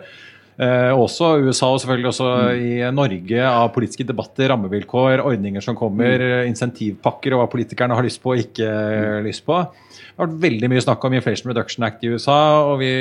Eh, 0.60 0.92
også 0.92 1.38
USA 1.40 1.70
og 1.72 1.78
selvfølgelig 1.80 2.08
også 2.10 2.26
mm. 2.28 2.64
i 2.68 2.72
Norge 2.92 3.44
av 3.48 3.70
politiske 3.72 4.04
debatter, 4.04 4.50
rammevilkår, 4.52 5.22
ordninger 5.24 5.64
som 5.64 5.78
kommer, 5.78 6.20
mm. 6.20 6.50
insentivpakker 6.50 7.32
og 7.32 7.40
hva 7.40 7.46
politikerne 7.54 7.96
har 7.96 8.04
lyst 8.04 8.20
på 8.20 8.34
og 8.34 8.42
ikke 8.42 8.68
mm. 8.68 9.24
lyst 9.24 9.46
på. 9.46 9.56
Det 9.56 10.18
har 10.18 10.28
vært 10.28 10.42
veldig 10.42 10.68
mye 10.68 10.84
snakk 10.84 11.06
om 11.06 11.16
Inflation 11.16 11.48
Reduction 11.48 11.86
Act 11.86 12.04
i 12.04 12.12
USA, 12.12 12.36
og 12.68 12.82
vi 12.82 12.92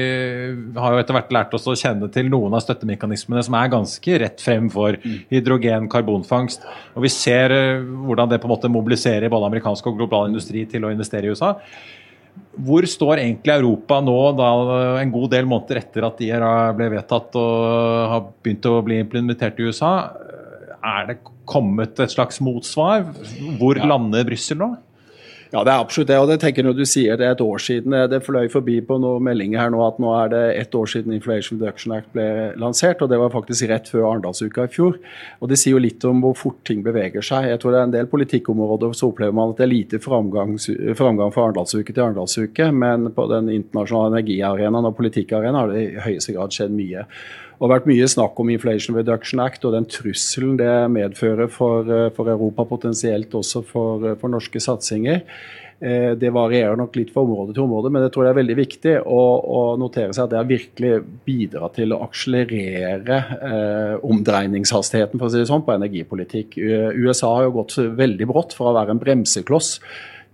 har 0.80 0.96
jo 0.96 1.02
etter 1.02 1.18
hvert 1.18 1.36
lært 1.36 1.58
oss 1.58 1.68
å 1.68 1.76
kjenne 1.76 2.08
til 2.16 2.32
noen 2.32 2.56
av 2.56 2.64
støttemekanismene 2.64 3.44
som 3.44 3.60
er 3.60 3.76
ganske 3.76 4.20
rett 4.24 4.44
frem 4.46 4.72
for 4.72 4.96
mm. 4.96 5.22
hydrogen, 5.34 5.92
karbonfangst. 5.92 6.64
Og 6.96 7.04
vi 7.10 7.12
ser 7.12 7.52
eh, 7.58 7.84
hvordan 8.08 8.32
det 8.32 8.40
på 8.40 8.48
en 8.48 8.56
måte 8.56 8.72
mobiliserer 8.72 9.28
både 9.28 9.52
amerikansk 9.52 9.92
og 9.92 10.00
global 10.00 10.32
industri 10.32 10.64
til 10.70 10.88
å 10.88 10.96
investere 10.96 11.28
i 11.28 11.36
USA. 11.36 11.58
Hvor 12.60 12.86
står 12.92 13.22
egentlig 13.22 13.54
Europa 13.56 14.00
nå, 14.04 14.18
da, 14.36 14.50
en 15.00 15.12
god 15.14 15.30
del 15.32 15.48
måneder 15.48 15.80
etter 15.80 16.08
at 16.10 16.20
de 16.20 16.32
ble 16.76 16.90
vedtatt 16.92 17.38
og 17.40 18.10
har 18.12 18.26
begynt 18.44 18.68
å 18.68 18.82
bli 18.84 19.00
implementert 19.00 19.62
i 19.62 19.70
USA? 19.70 19.94
Er 20.80 21.08
det 21.08 21.20
kommet 21.50 22.00
et 22.04 22.12
slags 22.12 22.42
motsvar? 22.44 23.08
Hvor 23.60 23.80
ja. 23.80 23.88
lander 23.88 24.28
Brussel 24.28 24.60
nå? 24.60 24.74
Ja, 25.50 25.64
det 25.66 25.72
er 25.74 25.82
absolutt 25.82 26.12
det. 26.12 26.18
og 26.22 26.28
det 26.30 26.38
tenker 26.44 26.62
Når 26.64 26.76
du 26.78 26.84
sier 26.86 27.18
det 27.18 27.26
er 27.26 27.32
et 27.34 27.42
år 27.42 27.58
siden 27.58 27.96
Det 28.12 28.22
fløy 28.22 28.52
forbi 28.54 28.76
på 28.86 29.00
noen 29.02 29.24
meldinger 29.26 29.64
her 29.64 29.72
nå 29.74 29.82
at 29.82 29.98
nå 29.98 30.12
er 30.14 30.30
det 30.30 30.44
ett 30.60 30.76
år 30.78 30.86
siden 30.92 31.16
Inflation 31.16 31.58
Reduction 31.58 31.96
Act 31.96 32.12
ble 32.14 32.54
lansert. 32.62 33.02
og 33.02 33.10
Det 33.10 33.18
var 33.18 33.34
faktisk 33.34 33.70
rett 33.70 33.90
før 33.90 34.06
Arendalsuka 34.12 34.68
i 34.68 34.74
fjor. 34.76 35.00
og 35.42 35.50
Det 35.50 35.58
sier 35.58 35.74
jo 35.74 35.82
litt 35.82 36.06
om 36.06 36.22
hvor 36.22 36.38
fort 36.38 36.62
ting 36.64 36.84
beveger 36.86 37.26
seg. 37.26 37.50
Jeg 37.50 37.60
tror 37.60 37.74
det 37.74 37.82
er 37.82 37.90
en 37.90 37.98
del 37.98 38.12
politikkområder 38.12 38.94
så 38.94 39.10
opplever 39.10 39.34
man 39.34 39.50
at 39.50 39.58
det 39.58 39.66
er 39.66 39.74
lite 39.74 40.00
framgang, 40.00 40.58
fra 40.60 41.44
Arendalsuke 41.48 41.94
til 41.94 42.04
Arendalsuke, 42.04 42.72
men 42.72 43.10
på 43.16 43.26
den 43.34 43.50
internasjonale 43.50 44.20
energiarenaen 44.20 44.86
og 44.86 44.98
politikkarenaen 44.98 45.56
har 45.56 45.74
det 45.74 45.82
i 45.82 46.02
høyeste 46.06 46.38
grad 46.38 46.54
skjedd 46.54 46.76
mye. 46.78 47.08
Det 47.60 47.68
har 47.68 47.74
vært 47.74 47.88
mye 47.92 48.06
snakk 48.08 48.38
om 48.40 48.50
Inflation 48.54 48.96
Reduction 48.96 49.42
Act 49.44 49.66
og 49.68 49.74
den 49.76 49.84
trusselen 49.92 50.54
det 50.62 50.72
medfører 50.94 51.50
for, 51.52 51.84
eh, 51.92 52.08
for 52.16 52.32
Europa, 52.32 52.64
potensielt 52.64 53.36
også 53.36 53.66
for, 53.68 54.06
eh, 54.08 54.16
for 54.16 54.30
norske 54.30 54.62
satsinger. 54.64 55.26
Eh, 55.82 56.16
det 56.16 56.32
varierer 56.32 56.78
nok 56.78 56.96
litt 56.96 57.12
fra 57.12 57.22
område 57.22 57.54
til 57.54 57.64
område, 57.64 57.92
men 57.92 58.04
jeg 58.04 58.14
tror 58.14 58.24
det 58.24 58.30
er 58.30 58.42
veldig 58.44 58.56
viktig 58.56 58.94
å, 59.04 59.20
å 59.44 59.78
notere 59.78 60.14
seg 60.14 60.24
at 60.24 60.30
det 60.30 60.40
har 60.40 60.48
virkelig 60.48 61.04
bidratt 61.26 61.76
til 61.76 61.92
å 61.92 62.00
akselerere 62.08 63.20
eh, 63.44 63.96
omdreiningshastigheten 64.08 65.20
for 65.20 65.28
å 65.28 65.32
si 65.32 65.40
det 65.40 65.48
sånn, 65.52 65.66
på 65.68 65.76
energipolitikk. 65.76 66.56
USA 66.96 67.36
har 67.36 67.44
jo 67.44 67.58
gått 67.60 67.76
veldig 67.76 68.28
brått 68.28 68.56
fra 68.56 68.72
å 68.72 68.76
være 68.76 68.96
en 68.96 69.04
bremsekloss 69.04 69.80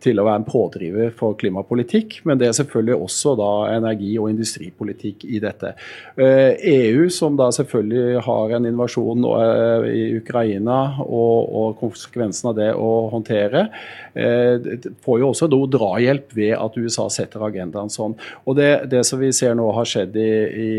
til 0.06 0.22
å 0.22 0.26
være 0.28 0.42
en 0.42 0.48
pådriver 0.48 1.14
for 1.18 1.38
klimapolitikk, 1.40 2.20
men 2.28 2.40
det 2.40 2.50
er 2.50 2.58
selvfølgelig 2.58 2.98
også 3.08 3.36
da 3.40 3.52
energi- 3.74 4.18
og 4.22 4.30
industripolitikk 4.32 5.26
i 5.28 5.42
dette. 5.44 5.74
EU, 6.18 6.26
eh, 6.26 7.06
e 7.06 7.10
som 7.14 7.38
da 7.38 7.50
selvfølgelig 7.56 8.22
har 8.26 8.56
en 8.56 8.70
invasjon 8.70 9.26
eh, 9.32 9.88
i 9.90 10.04
Ukraina 10.20 10.80
og, 11.06 11.50
og 11.62 11.80
konsekvensen 11.82 12.52
av 12.52 12.58
det 12.60 12.70
å 12.78 12.92
håndtere, 13.14 13.68
eh, 14.14 14.70
får 15.06 15.22
jo 15.22 15.32
også 15.32 15.50
drahjelp 15.52 16.36
ved 16.38 16.54
at 16.58 16.78
USA 16.78 17.08
setter 17.14 17.44
agendaen 17.48 17.92
sånn. 17.94 18.16
Og 18.46 18.58
det, 18.60 18.72
det 18.92 19.04
som 19.08 19.22
vi 19.22 19.32
ser 19.36 19.56
nå 19.58 19.68
har 19.76 19.90
skjedd 19.90 20.16
i, 20.20 20.30
i, 20.66 20.72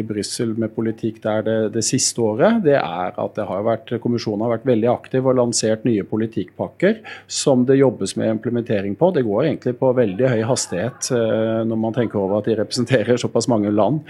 i 0.00 0.04
Brussel 0.06 0.54
med 0.58 0.74
politikk 0.76 1.22
der 1.24 1.44
det, 1.46 1.58
det, 1.76 1.84
siste 1.88 2.22
året, 2.24 2.62
det 2.64 2.76
er 2.78 3.16
at 3.18 3.36
det 3.36 3.46
har 3.48 3.64
vært, 3.66 3.94
kommisjonen 4.02 4.46
har 4.46 4.56
vært 4.56 4.68
veldig 4.68 4.90
aktiv 4.92 5.26
og 5.26 5.38
lansert 5.40 5.86
nye 5.88 6.04
politikkpakker 6.08 7.00
som 7.26 7.64
det 7.68 7.80
jobbes 7.80 8.16
med 8.18 8.28
å 8.28 8.36
implementere 8.36 8.67
implementering 8.68 8.94
på. 8.96 9.10
Det 9.10 9.22
går 9.22 9.44
egentlig 9.44 9.78
på 9.78 9.92
veldig 9.92 10.28
høy 10.28 10.42
hastighet 10.46 11.10
eh, 11.12 11.64
når 11.66 11.78
man 11.80 11.94
tenker 11.94 12.18
over 12.18 12.38
at 12.38 12.48
de 12.48 12.56
representerer 12.58 13.16
såpass 13.16 13.48
mange 13.48 13.70
land. 13.70 14.00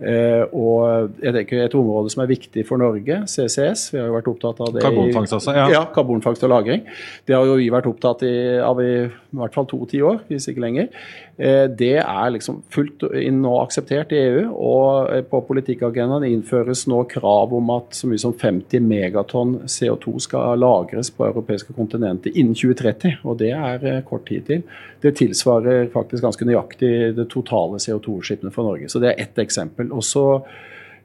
Eh, 0.00 0.44
og 0.52 1.12
jeg 1.22 1.34
tenker 1.34 1.64
Et 1.66 1.74
område 1.74 2.10
som 2.10 2.22
er 2.22 2.30
viktig 2.30 2.66
for 2.66 2.78
Norge, 2.78 3.24
CCS, 3.26 3.92
vi 3.92 4.00
har 4.00 4.08
jo 4.08 4.16
vært 4.16 4.28
opptatt 4.30 4.60
av 4.60 4.72
det 4.74 4.82
Karbonfangst 4.82 5.36
også, 5.36 5.54
ja. 5.56 5.68
ja 5.72 5.84
karbonfangst 5.92 6.44
og 6.44 6.50
-lagring. 6.50 6.84
Det 7.26 7.34
har 7.34 7.44
jo 7.44 7.56
vi 7.56 7.70
vært 7.70 7.86
opptatt 7.86 8.22
av 8.22 8.80
i, 8.80 9.06
i 9.06 9.36
hvert 9.36 9.54
fall 9.54 9.66
to 9.66 9.84
tiår, 9.86 10.20
hvis 10.28 10.48
ikke 10.48 10.60
lenger. 10.60 10.88
Eh, 11.36 11.66
det 11.68 11.98
er 12.00 12.30
liksom 12.32 12.62
fullt 12.72 13.02
og 13.04 13.56
akseptert 13.60 14.12
i 14.14 14.20
EU. 14.22 14.44
Og 14.56 15.10
eh, 15.12 15.22
på 15.28 15.42
politikkagendaen 15.48 16.24
innføres 16.30 16.86
nå 16.88 17.02
krav 17.10 17.52
om 17.56 17.72
at 17.74 17.96
så 17.96 18.08
mye 18.08 18.22
som 18.22 18.32
50 18.32 18.84
megatonn 18.84 19.56
CO2 19.68 20.16
skal 20.24 20.62
lagres 20.62 21.12
på 21.12 21.26
europeiske 21.28 21.76
kontinenter 21.76 22.32
innen 22.32 22.56
2030. 22.56 23.18
Og 23.28 23.36
det 23.42 23.52
er 23.52 23.84
eh, 23.84 24.04
kort 24.08 24.24
tid 24.30 24.46
til. 24.48 24.64
Det 25.04 25.12
tilsvarer 25.20 25.90
faktisk 25.92 26.24
ganske 26.24 26.48
nøyaktig 26.48 26.94
det 27.18 27.28
totale 27.32 27.82
CO2-utslippene 27.84 28.54
for 28.54 28.70
Norge. 28.70 28.88
Så 28.88 29.02
det 29.02 29.12
er 29.12 29.26
ett 29.26 29.44
eksempel. 29.44 29.92
Og 29.92 30.04
så 30.06 30.26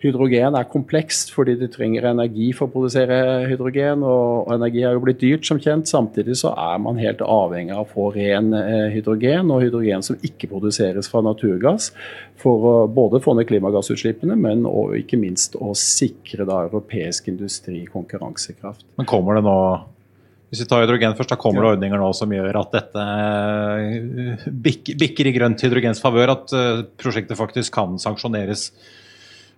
Hydrogen 0.02 0.56
er 0.58 0.70
komplekst 0.70 1.30
fordi 1.36 1.54
du 1.60 1.68
trenger 1.70 2.08
energi 2.10 2.48
for 2.58 2.66
å 2.66 2.74
produsere 2.74 3.18
hydrogen. 3.50 4.02
Og, 4.08 4.50
energi 4.56 4.82
er 4.82 4.98
jo 4.98 5.04
blitt 5.04 5.22
dyrt, 5.22 5.46
som 5.46 5.62
kjent. 5.62 5.90
Samtidig 5.92 6.40
så 6.42 6.56
er 6.58 6.82
man 6.82 7.00
helt 7.02 7.22
avhengig 7.22 7.76
av 7.76 7.86
å 7.86 7.92
få 7.92 8.10
ren 8.16 8.50
eh, 8.58 8.90
hydrogen, 8.96 9.54
og 9.54 9.62
hydrogen 9.66 10.06
som 10.06 10.18
ikke 10.26 10.50
produseres 10.52 11.10
fra 11.12 11.22
naturgass. 11.26 11.92
For 12.42 12.66
å 12.66 12.76
både 12.90 13.22
få 13.22 13.36
ned 13.38 13.50
klimagassutslippene, 13.52 14.38
men 14.42 14.66
og 14.66 14.98
ikke 14.98 15.22
minst 15.22 15.60
å 15.62 15.76
sikre 15.78 16.48
da 16.50 16.64
europeisk 16.66 17.30
industri 17.30 17.84
konkurransekraft. 17.92 18.88
Men 18.98 19.10
kommer 19.10 19.38
det 19.38 19.46
nå 19.46 19.58
hvis 20.52 20.66
vi 20.66 20.68
tar 20.68 20.82
hydrogen 20.84 21.14
først, 21.16 21.32
da 21.32 21.38
kommer 21.40 21.64
det 21.64 21.70
ordninger 21.78 22.02
nå 22.02 22.10
som 22.12 22.32
gjør 22.36 22.58
at 22.60 22.74
dette 22.76 23.04
eh, 23.06 24.42
bikker 24.52 25.30
i 25.30 25.32
grønt 25.38 25.62
hydrogens 25.64 26.02
favør. 26.04 26.34
At 26.34 26.52
eh, 26.58 26.82
prosjektet 27.00 27.40
faktisk 27.40 27.72
kan 27.78 27.96
sanksjoneres 28.02 28.66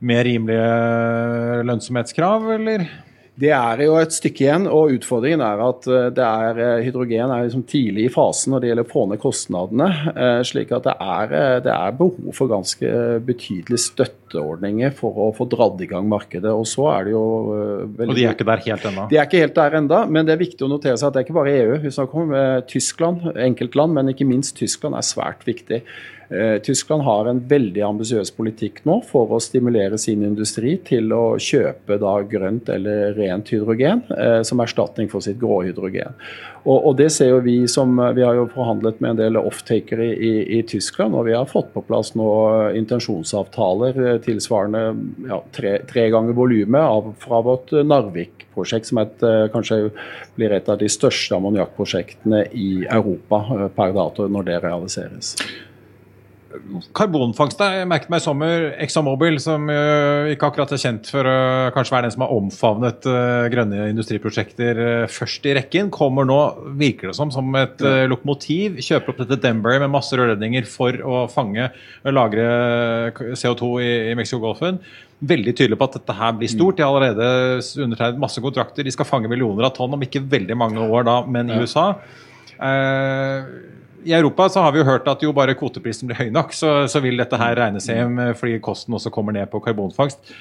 med 0.04 0.26
rimelige 0.28 1.64
lønnsomhetskrav, 1.68 2.52
eller? 2.58 2.88
Det 3.34 3.50
er 3.50 3.80
jo 3.82 3.96
et 3.98 4.14
stykke 4.14 4.44
igjen, 4.44 4.66
og 4.70 4.92
utfordringen 4.94 5.42
er 5.42 5.62
at 5.66 5.88
eh, 5.90 6.20
er, 6.22 6.60
eh, 6.62 6.82
hydrogen 6.86 7.32
er 7.34 7.48
liksom 7.48 7.64
tidlig 7.66 8.06
i 8.06 8.12
fasen 8.14 8.54
når 8.54 8.62
det 8.62 8.70
gjelder 8.70 8.86
å 8.86 8.92
få 8.92 9.06
ned 9.10 9.22
kostnadene. 9.24 9.88
Eh, 10.12 10.42
slik 10.46 10.74
at 10.78 10.86
det 10.86 10.94
er, 11.02 11.34
det 11.66 11.72
er 11.74 11.96
behov 11.98 12.36
for 12.38 12.52
ganske 12.52 12.92
betydelige 13.26 13.86
støtteordninger 13.88 14.94
for 15.00 15.18
å 15.26 15.32
få 15.34 15.48
dratt 15.50 15.82
i 15.82 15.90
gang 15.90 16.06
markedet. 16.12 16.54
Og 16.54 16.70
så 16.70 16.86
er 16.92 17.10
det 17.10 17.16
jo 17.16 17.26
veldig, 17.98 18.12
Og 18.12 18.20
de 18.20 18.28
er 18.28 18.38
ikke 18.38 18.50
der 18.52 18.66
helt 18.68 18.88
ennå? 18.92 19.10
De 19.10 19.18
er 19.18 19.26
ikke 19.26 19.42
helt 19.48 19.58
der 19.58 19.80
ennå, 19.82 20.04
men 20.14 20.30
det 20.30 20.36
er 20.36 20.44
viktig 20.44 20.68
å 20.68 20.70
notere 20.76 21.00
seg 21.02 21.10
at 21.10 21.18
det 21.18 21.24
er 21.24 21.28
ikke 21.28 21.40
bare 21.40 21.58
EU. 21.58 21.76
Vi 21.88 21.96
snakker 21.98 22.28
om 22.28 22.36
Tyskland, 22.70 23.32
enkeltland, 23.50 23.98
men 23.98 24.14
ikke 24.14 24.30
minst 24.30 24.60
Tyskland 24.62 25.00
er 25.00 25.10
svært 25.10 25.42
viktig. 25.50 25.82
Eh, 26.34 26.60
Tyskland 26.62 27.04
har 27.04 27.28
en 27.30 27.40
veldig 27.48 27.82
ambisiøs 27.86 28.32
politikk 28.34 28.80
nå 28.88 28.96
for 29.06 29.30
å 29.36 29.42
stimulere 29.44 30.00
sin 30.02 30.24
industri 30.26 30.78
til 30.88 31.14
å 31.14 31.36
kjøpe 31.38 32.00
da 32.02 32.14
grønt 32.26 32.72
eller 32.74 33.14
rent 33.18 33.52
hydrogen 33.54 34.02
eh, 34.18 34.40
som 34.48 34.64
erstatning 34.64 35.12
for 35.12 35.22
sitt 35.22 35.38
grå 35.42 35.62
hydrogen. 35.68 36.16
Og, 36.64 36.78
og, 36.78 36.94
det 36.98 37.10
ser 37.12 37.34
jo 37.34 37.42
Vi 37.44 37.58
som, 37.68 37.98
vi 38.16 38.24
har 38.24 38.38
jo 38.38 38.48
forhandlet 38.54 39.02
med 39.04 39.12
en 39.12 39.20
del 39.20 39.38
offtakere 39.38 40.08
i, 40.14 40.14
i, 40.16 40.32
i, 40.58 40.62
Tyskland, 40.64 41.14
og 41.14 41.28
vi 41.28 41.36
har 41.36 41.50
fått 41.50 41.74
på 41.74 41.84
plass 41.86 42.14
nå 42.18 42.30
intensjonsavtaler 42.80 44.00
eh, 44.06 44.22
tilsvarende 44.24 44.86
ja, 45.28 45.42
tre, 45.54 45.76
tre, 45.90 46.08
ganger 46.14 46.38
volumet 46.38 47.12
fra 47.22 47.44
vårt 47.46 47.76
Narvik-prosjekt, 47.84 48.90
som 48.90 49.04
et, 49.04 49.28
kanskje 49.54 49.92
blir 50.40 50.56
et 50.56 50.72
av 50.72 50.80
de 50.82 50.90
største 50.90 51.38
ammoniakkprosjektene 51.38 52.48
i 52.58 52.72
Europa 52.88 53.70
per 53.76 53.94
dato 53.94 54.26
når 54.32 54.50
det 54.50 54.60
realiseres. 54.66 55.36
Karbonfangst 56.94 57.62
jeg 57.64 57.88
merket 57.90 58.12
meg 58.14 58.22
i 58.22 58.24
sommer. 58.24 58.66
ExxonMobil, 58.84 59.40
som 59.42 59.66
uh, 59.72 60.30
ikke 60.32 60.50
akkurat 60.50 60.74
er 60.76 60.82
kjent 60.82 61.10
for 61.10 61.28
å 61.28 61.34
uh, 61.34 61.70
kanskje 61.76 61.96
være 61.96 62.08
den 62.08 62.14
som 62.16 62.26
har 62.26 62.34
omfavnet 62.36 63.08
uh, 63.10 63.46
grønne 63.54 63.88
industriprosjekter 63.92 64.82
først 65.12 65.48
i 65.50 65.56
rekken, 65.58 65.90
kommer 65.94 66.28
nå, 66.30 66.40
virker 66.80 67.10
det 67.10 67.18
som, 67.18 67.32
som 67.34 67.50
et 67.60 67.82
ja. 67.84 68.06
lokomotiv. 68.10 68.78
Kjøper 68.84 69.14
opp 69.14 69.24
dette 69.24 69.40
Denbury 69.44 69.80
med 69.84 69.94
masse 69.94 70.18
rørledninger 70.18 70.68
for 70.70 71.00
å 71.02 71.24
fange 71.32 71.70
og 72.04 72.16
lagre 72.16 72.48
CO2 73.40 73.74
i, 73.82 73.92
i 74.12 74.18
Mexicogolfen. 74.20 74.82
Veldig 75.24 75.54
tydelig 75.56 75.80
på 75.80 75.90
at 75.90 76.00
dette 76.00 76.18
her 76.18 76.34
blir 76.38 76.52
stort. 76.52 76.78
De 76.78 76.86
har 76.86 76.92
allerede 76.92 77.62
undertegnet 77.86 78.22
masse 78.22 78.42
kontrakter. 78.44 78.86
De 78.86 78.94
skal 78.94 79.08
fange 79.08 79.32
millioner 79.32 79.70
av 79.70 79.76
tonn 79.78 79.96
om 79.96 80.04
ikke 80.04 80.26
veldig 80.30 80.58
mange 80.60 80.84
år 80.84 81.08
da, 81.08 81.22
men 81.26 81.52
i 81.54 81.62
USA. 81.64 81.94
Uh, 82.60 83.74
i 84.06 84.16
Europa 84.16 84.50
så 84.52 84.64
har 84.66 84.74
vi 84.74 84.82
jo 84.82 84.88
hørt 84.88 85.08
at 85.12 85.24
jo 85.24 85.34
bare 85.36 85.56
kvoteprisen 85.58 86.10
blir 86.10 86.20
høy 86.20 86.34
nok, 86.34 86.56
så, 86.56 86.84
så 86.92 87.02
vil 87.04 87.20
dette 87.20 87.40
her 87.40 87.56
regnes 87.60 87.90
hjem 87.90 88.20
fordi 88.40 88.60
kosten 88.64 88.96
også 88.98 89.12
kommer 89.14 89.36
ned 89.36 89.50
på 89.52 89.62
karbonfangst. 89.64 90.34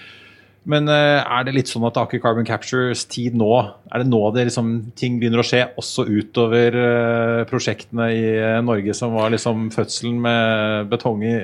Men 0.62 0.86
uh, 0.86 1.18
er 1.22 1.46
det 1.46 1.56
litt 1.56 1.70
sånn 1.70 1.82
at 1.88 1.96
Aker 1.98 2.20
Carbon 2.22 2.46
Captures 2.46 3.00
tid 3.10 3.34
nå 3.34 3.48
Er 3.58 3.98
det 3.98 4.06
nå 4.06 4.20
det 4.30 4.44
liksom, 4.46 4.68
ting 4.94 5.16
begynner 5.18 5.42
å 5.42 5.46
skje, 5.46 5.64
også 5.80 6.04
utover 6.06 6.76
uh, 6.78 7.40
prosjektene 7.50 8.06
i 8.14 8.22
Norge 8.62 8.94
som 8.94 9.16
var 9.18 9.34
liksom 9.34 9.72
fødselen 9.74 10.20
med 10.22 10.92
betong 10.92 11.26
i, 11.26 11.34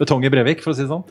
betong 0.00 0.26
i 0.26 0.32
Brevik, 0.34 0.64
for 0.64 0.74
å 0.74 0.76
si 0.76 0.82
det 0.82 0.90
sånn? 0.90 1.06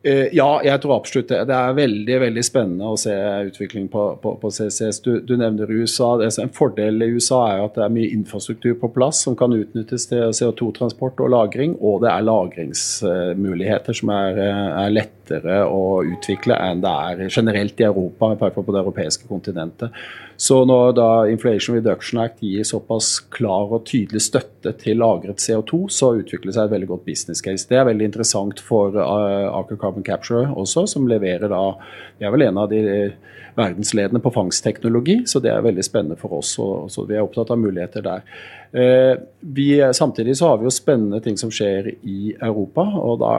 Uh, 0.00 0.30
ja, 0.32 0.48
jeg 0.64 0.80
tror 0.80 0.94
absolutt 0.96 1.28
det. 1.28 1.42
Det 1.50 1.56
er 1.56 1.74
veldig 1.76 2.14
veldig 2.22 2.44
spennende 2.46 2.88
å 2.88 2.96
se 3.00 3.12
utvikling 3.50 3.88
på, 3.92 4.04
på, 4.22 4.32
på 4.40 4.50
CCS. 4.56 5.02
Du, 5.04 5.10
du, 5.20 5.34
nevner 5.36 5.68
USA. 5.68 6.14
en 6.24 6.54
fordel 6.56 7.04
i 7.04 7.10
USA 7.12 7.40
er 7.50 7.64
at 7.66 7.76
det 7.76 7.84
er 7.84 7.92
mye 7.92 8.12
infrastruktur 8.14 8.78
på 8.80 8.92
plass 8.94 9.20
som 9.26 9.36
kan 9.36 9.52
utnyttes 9.52 10.08
til 10.08 10.32
CO2-transport 10.32 11.20
og 11.20 11.34
-lagring. 11.34 11.76
Og 11.80 12.00
det 12.04 12.14
er 12.14 12.28
lagringsmuligheter 12.30 14.00
som 14.00 14.14
er, 14.16 14.40
er 14.40 14.96
lettere 15.30 15.62
å 15.66 16.02
utvikle 16.04 16.56
enn 16.58 16.82
det 16.82 16.90
er 16.90 17.30
generelt 17.30 17.80
i 17.80 17.86
Europa, 17.86 18.32
i 18.32 18.38
hvert 18.40 18.54
fall 18.54 18.66
på 18.66 18.74
det 18.74 18.82
europeiske 18.82 19.28
kontinentet. 19.28 19.90
Så 20.40 20.64
når 20.64 20.94
da 20.96 21.08
Inflation 21.28 21.76
Reduction 21.76 22.20
Act 22.22 22.40
gir 22.40 22.64
såpass 22.64 23.20
klar 23.30 23.70
og 23.70 23.84
tydelig 23.86 24.22
støtte 24.24 24.72
til 24.80 24.98
lagret 24.98 25.42
CO2, 25.42 25.86
så 25.92 26.14
utvikler 26.16 26.50
det 26.50 26.56
seg 26.56 26.68
et 26.68 26.74
veldig 26.74 26.88
godt 26.94 27.04
business 27.04 27.42
case. 27.44 27.68
Det 27.68 27.76
er 27.76 27.88
veldig 27.90 28.08
interessant 28.08 28.60
for 28.64 28.96
uh, 28.96 29.50
Aker 29.60 29.76
Carbon 29.80 30.06
Capture 30.06 30.48
også, 30.56 30.86
som 30.88 31.08
leverer 31.08 31.50
da 31.52 31.74
Det 32.18 32.26
er 32.26 32.32
vel 32.32 32.48
en 32.48 32.58
av 32.60 32.70
de 32.72 32.80
verdensledende 33.56 34.20
på 34.22 34.32
fangstteknologi, 34.34 35.20
så 35.26 35.40
det 35.42 35.52
er 35.52 35.64
veldig 35.64 35.84
spennende 35.84 36.18
for 36.20 36.40
oss. 36.40 36.54
Og, 36.62 36.90
så 36.92 37.04
vi 37.08 37.16
er 37.16 37.24
opptatt 37.24 37.52
av 37.52 37.60
muligheter 37.60 38.04
der. 38.06 38.26
Uh, 38.70 39.14
vi, 39.40 39.72
samtidig 39.96 40.36
så 40.38 40.52
har 40.52 40.60
vi 40.60 40.68
jo 40.68 40.74
spennende 40.74 41.20
ting 41.24 41.38
som 41.40 41.50
skjer 41.54 41.92
i 42.02 42.34
Europa. 42.36 42.84
og 43.00 43.18
Da 43.22 43.32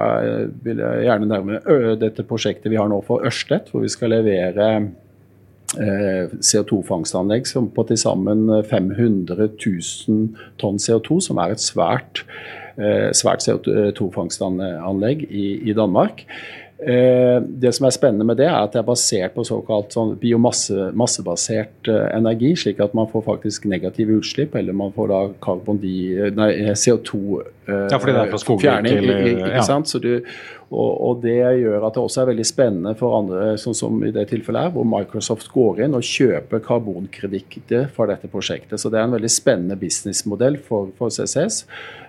vil 0.65 0.81
jeg 0.83 1.05
gjerne 1.07 1.29
nærme 1.29 1.61
dette 2.01 2.27
prosjektet 2.27 2.71
vi 2.71 2.79
har 2.79 2.89
nå 2.91 2.99
for 3.07 3.23
Ørstedt, 3.27 3.71
hvor 3.71 3.85
vi 3.85 3.91
skal 3.91 4.13
levere 4.17 4.67
CO2-fangstanlegg 5.71 7.45
som 7.47 7.69
på 7.71 7.85
til 7.87 7.97
sammen 7.99 8.49
500 8.67 9.37
000 9.55 10.25
tonn 10.59 10.79
CO2, 10.83 11.21
som 11.23 11.39
er 11.39 11.53
et 11.53 11.63
svært, 11.63 12.25
svært 13.15 13.45
CO2-fangstanlegg 13.47 15.23
i, 15.29 15.45
i 15.71 15.73
Danmark. 15.77 16.25
Det 16.81 17.69
som 17.77 17.85
er 17.85 17.93
spennende 17.93 18.25
med 18.25 18.39
det, 18.41 18.47
er 18.49 18.57
at 18.57 18.73
det 18.73 18.79
er 18.81 18.87
basert 18.87 19.35
på 19.35 19.43
såkalt 19.45 19.93
sånn 19.93 20.15
biomassebasert 20.21 21.85
energi, 22.09 22.55
slik 22.57 22.79
at 22.81 22.95
man 22.97 23.05
får 23.11 23.21
faktisk 23.27 23.65
negative 23.69 24.15
utslipp, 24.17 24.55
eller 24.57 24.73
man 24.73 24.89
får 24.95 25.07
da 25.11 25.19
CO2-fjerning. 26.81 28.97
Ja, 29.05 29.51
ikke 29.51 29.69
sant? 29.69 29.85
Så 29.93 30.01
du, 30.01 30.25
og, 30.71 30.91
og, 31.03 31.21
Det 31.23 31.35
gjør 31.35 31.83
at 31.83 31.97
det 31.97 32.01
også 32.01 32.21
er 32.21 32.29
veldig 32.31 32.47
spennende 32.47 32.93
for 32.99 33.17
andre, 33.17 33.55
sånn 33.59 33.75
som 33.75 34.03
i 34.07 34.11
det 34.15 34.27
tilfellet 34.31 34.69
her, 34.69 34.73
hvor 34.75 34.87
Microsoft 34.87 35.51
går 35.51 35.83
inn 35.85 35.97
og 35.97 36.07
kjøper 36.07 36.63
karbonkreditter 36.63 37.89
for 37.95 38.11
dette 38.11 38.31
prosjektet. 38.31 38.79
Så 38.79 38.89
Det 38.89 38.99
er 38.99 39.09
en 39.09 39.17
veldig 39.17 39.31
spennende 39.31 39.79
businessmodell 39.79 40.61
for, 40.63 40.93
for 40.97 41.11
CCS. 41.11 41.65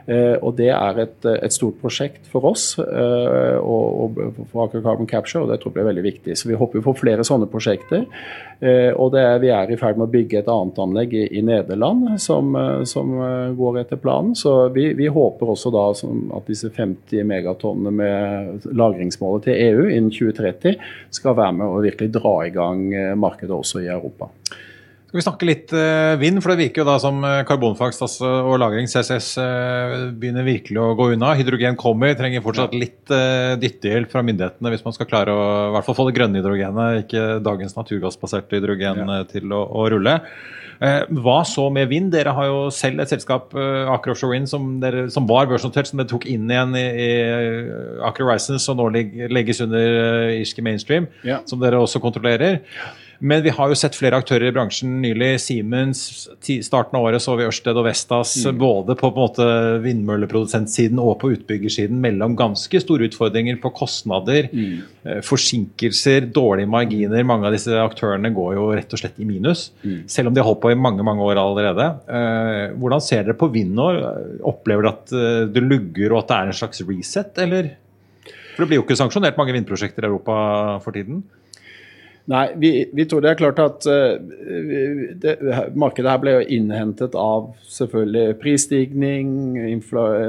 Eh, 0.07 0.37
og 0.43 0.57
Det 0.59 0.71
er 0.75 0.99
et, 0.99 1.19
et, 1.31 1.55
stort 1.55 1.79
prosjekt 1.83 2.27
for 2.31 2.47
oss 2.49 2.73
eh, 2.83 3.59
og, 3.59 4.17
og, 4.19 4.47
for 4.51 4.65
Aker 4.65 4.83
Carbon 4.83 5.07
Capture, 5.07 5.45
og 5.45 5.53
det 5.53 5.61
tror 5.63 5.71
jeg 5.71 5.79
blir 5.79 5.91
veldig 5.91 6.07
viktig. 6.07 6.39
Så 6.39 6.51
Vi 6.51 6.59
håper 6.59 6.83
på 6.83 6.97
flere 6.99 7.27
sånne 7.27 7.51
prosjekter. 7.51 8.07
Eh, 8.63 8.91
og 8.95 9.15
er, 9.19 9.39
Vi 9.43 9.51
er 9.55 9.71
i 9.71 9.79
ferd 9.79 9.99
med 9.99 10.09
å 10.09 10.13
bygge 10.13 10.43
et 10.43 10.51
annet 10.51 10.81
anlegg 10.83 11.15
i, 11.19 11.25
i 11.39 11.43
Nederland 11.47 12.19
som, 12.23 12.55
eh, 12.59 12.83
som, 12.89 13.15
eh, 13.19 13.55
går 13.59 13.81
etter 13.83 13.99
planen. 14.03 14.35
Så 14.39 14.69
vi, 14.75 14.93
vi 14.99 15.11
håper 15.11 15.55
også 15.55 15.73
da 15.75 15.89
at 15.93 16.51
disse 16.51 16.71
50 16.71 17.27
megatonnene 17.27 17.95
med 17.95 18.52
lagringsmålet 18.77 19.49
til 19.49 19.63
EU 19.69 19.87
innen 19.89 20.13
2030 20.13 20.77
skal 21.15 21.39
være 21.39 21.57
med 21.61 21.71
å 21.71 21.81
virkelig 21.85 22.13
dra 22.15 22.35
i 22.47 22.53
gang 22.55 22.85
eh, 22.95 23.15
markedet 23.19 23.55
også 23.57 23.83
i 23.83 23.91
Europa. 23.93 24.31
Skal 25.13 25.19
vi 25.19 25.25
snakke 25.27 25.45
litt 25.45 25.73
uh, 25.77 26.15
vind, 26.17 26.41
for 26.41 26.55
det 26.55 26.63
virker 26.63 26.81
jo 26.81 26.87
da 26.89 26.95
som 26.97 27.19
karbonfangst 27.45 28.01
altså, 28.07 28.31
og 28.49 28.55
lagring, 28.63 28.87
CCS, 28.89 29.27
begynner 30.17 30.47
virkelig 30.47 30.81
å 30.81 30.95
gå 30.97 31.11
unna. 31.13 31.35
Hydrogen 31.37 31.77
kommer, 31.77 32.15
trenger 32.17 32.41
fortsatt 32.41 32.73
litt 32.73 33.13
dyttehjelp 33.61 34.09
fra 34.09 34.25
myndighetene 34.25 34.73
hvis 34.73 34.87
man 34.87 34.97
skal 34.97 35.11
klare 35.11 35.37
å 35.37 35.45
i 35.67 35.75
hvert 35.77 35.85
fall 35.85 35.99
få 35.99 36.09
det 36.09 36.17
grønne 36.17 36.41
hydrogenet, 36.41 37.03
ikke 37.05 37.27
dagens 37.45 37.77
naturgassbaserte 37.77 38.57
hydrogen, 38.57 39.05
ja. 39.05 39.21
til 39.29 39.53
å, 39.53 39.61
å 39.69 39.85
rulle. 39.93 40.17
Eh, 40.83 41.05
hva 41.23 41.43
så 41.47 41.69
med 41.71 41.91
vind? 41.93 42.11
Dere 42.15 42.33
har 42.35 42.49
jo 42.49 42.63
selv 42.75 43.03
et 43.03 43.13
selskap, 43.13 43.53
eh, 43.55 43.91
Aker 43.93 44.15
Offshore 44.15 44.35
Wind, 44.35 44.49
som, 44.51 44.81
dere, 44.83 45.07
som 45.15 45.29
var 45.31 45.47
børsnotert, 45.51 45.87
som 45.87 46.01
dere 46.01 46.11
tok 46.11 46.27
inn 46.27 46.51
igjen 46.51 46.75
i, 46.79 46.87
i 47.05 47.11
Aker 48.09 48.27
Horizons, 48.27 48.67
og 48.73 48.81
nå 48.81 48.89
legges 49.31 49.63
under 49.63 50.33
irske 50.35 50.65
mainstream, 50.65 51.07
ja. 51.27 51.39
som 51.47 51.63
dere 51.63 51.79
også 51.79 52.03
kontrollerer. 52.03 52.59
Men 53.23 53.43
vi 53.45 53.53
har 53.55 53.71
jo 53.71 53.77
sett 53.79 53.95
flere 53.95 54.19
aktører 54.19 54.49
i 54.49 54.55
bransjen 54.55 54.97
nylig. 54.99 55.37
Siemens, 55.45 56.01
starten 56.67 56.97
av 56.99 57.05
året 57.07 57.23
så 57.23 57.37
vi 57.39 57.45
Ørsted 57.47 57.77
og 57.79 57.85
Vestas 57.87 58.33
mm. 58.43 58.57
både 58.59 58.97
på, 58.99 59.13
på 59.15 59.23
måte 59.23 59.47
vindmølleprodusentsiden 59.85 60.99
og 60.99 61.21
på 61.21 61.31
utbyggersiden 61.37 62.01
mellom 62.03 62.35
ganske 62.39 62.81
store 62.83 63.07
utfordringer 63.07 63.61
på 63.63 63.71
kostnader, 63.79 64.49
mm. 64.51 64.81
Eh, 65.03 65.21
forsinkelser, 65.27 66.27
dårlige 66.35 66.71
marginer. 66.71 67.23
Mange 67.27 67.47
av 67.47 67.55
disse 67.55 67.75
aktørene 67.79 68.31
går 68.35 68.57
jo 68.57 68.65
rett 68.75 68.95
og 68.95 69.03
slett 69.03 69.21
i 69.23 69.27
minus, 69.27 69.69
mm. 69.83 70.01
selv 70.11 70.31
om 70.31 70.35
de 70.35 70.43
har 70.43 70.49
holdt 70.49 70.63
på 70.65 70.73
i 70.75 70.79
mange 70.79 71.07
mange 71.07 71.23
år 71.27 71.39
allerede. 71.43 71.87
Eh, 72.11 72.75
hvordan 72.75 73.03
ser 73.03 73.23
dere 73.27 73.39
på 73.39 73.51
vind 73.55 73.77
nå? 73.79 73.87
Opplever 74.51 74.89
dere 74.89 74.97
at 74.97 75.15
eh, 75.15 75.45
det 75.51 75.63
lugger 75.63 76.17
og 76.17 76.25
at 76.25 76.33
det 76.33 76.41
er 76.41 76.51
en 76.51 76.59
slags 76.63 76.83
reset, 76.91 77.39
eller? 77.47 77.71
For 78.57 78.65
det 78.65 78.69
blir 78.73 78.83
jo 78.83 78.87
ikke 78.87 78.99
sanksjonert 78.99 79.39
mange 79.39 79.55
vindprosjekter 79.55 80.07
i 80.07 80.11
Europa 80.11 80.35
for 80.83 80.99
tiden? 80.99 81.23
Nei, 82.31 82.53
vi, 82.55 82.71
vi, 82.95 83.05
tror 83.11 83.23
det 83.25 83.33
er 83.33 83.39
klart 83.41 83.59
at 83.59 83.87
uh, 83.91 84.15
det, 85.19 85.33
markedet 85.75 86.07
her 86.07 86.21
ble 86.23 86.37
jo 86.37 86.45
innhentet 86.55 87.17
av 87.19 87.49
selvfølgelig 87.67 88.37
prisstigning, 88.39 89.33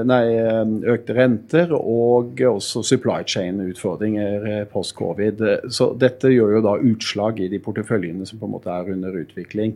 nei, 0.08 0.22
eh, 0.34 0.62
økte 0.94 1.14
renter 1.18 1.74
og 1.76 2.40
også 2.48 2.82
supply 2.88 3.20
chain-utfordringer 3.28 4.48
eh, 4.50 4.64
post-covid. 4.72 5.44
Så 5.74 5.92
dette 6.00 6.32
gjør 6.32 6.58
jo 6.58 6.62
da 6.66 6.76
utslag 6.80 7.44
i 7.44 7.50
de 7.52 7.60
porteføljene 7.62 8.26
som 8.26 8.40
på 8.42 8.48
en 8.48 8.56
måte 8.56 8.72
er 8.74 8.90
under 8.96 9.20
utvikling. 9.22 9.76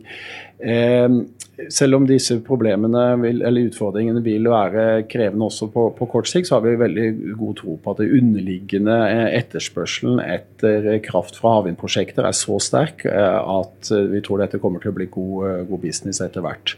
Uh, 0.58 1.22
selv 1.70 2.00
om 2.00 2.06
disse 2.08 2.38
problemene 2.46 3.04
vil, 3.22 3.44
eller 3.46 3.68
utfordringene 3.68 4.24
vil 4.26 4.48
være 4.50 5.04
krevende 5.10 5.46
også 5.46 5.70
på, 5.74 5.88
på, 5.98 6.10
kort 6.10 6.30
sikt, 6.30 6.50
så 6.50 6.56
har 6.58 6.66
vi 6.66 6.74
veldig 6.80 7.08
god 7.38 7.56
tro 7.60 7.78
på 7.82 7.94
at 7.94 8.02
det 8.02 8.10
underliggende 8.18 8.98
etterspørselen 9.38 10.22
etter 10.24 10.90
kraft 11.04 11.38
fra 11.38 11.58
havvindprosjekter 11.58 12.07
er 12.16 12.36
så 12.36 12.56
sterk 12.62 13.04
eh, 13.08 13.38
at 13.38 13.90
vi 14.12 14.20
tror 14.24 14.40
dette 14.42 14.60
kommer 14.62 14.80
til 14.82 14.92
å 14.92 14.96
bli 14.96 15.08
god, 15.12 15.34
eh, 15.48 15.62
god 15.68 15.82
business 15.82 16.22
etter 16.24 16.44
hvert. 16.44 16.74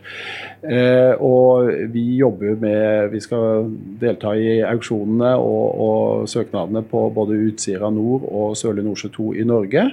Eh, 0.62 1.14
og 1.22 1.70
vi 1.92 2.04
jobber 2.20 2.58
med 2.60 3.10
Vi 3.14 3.20
skal 3.22 3.70
delta 4.00 4.34
i 4.36 4.60
auksjonene 4.66 5.34
og, 5.40 5.66
og 5.86 6.28
søknadene 6.30 6.82
på 6.90 7.06
både 7.14 7.38
Utsira 7.48 7.90
nord 7.94 8.26
og 8.28 8.56
Sørlige 8.58 8.88
Nordsjø 8.88 9.12
2 9.16 9.28
i 9.40 9.46
Norge. 9.48 9.86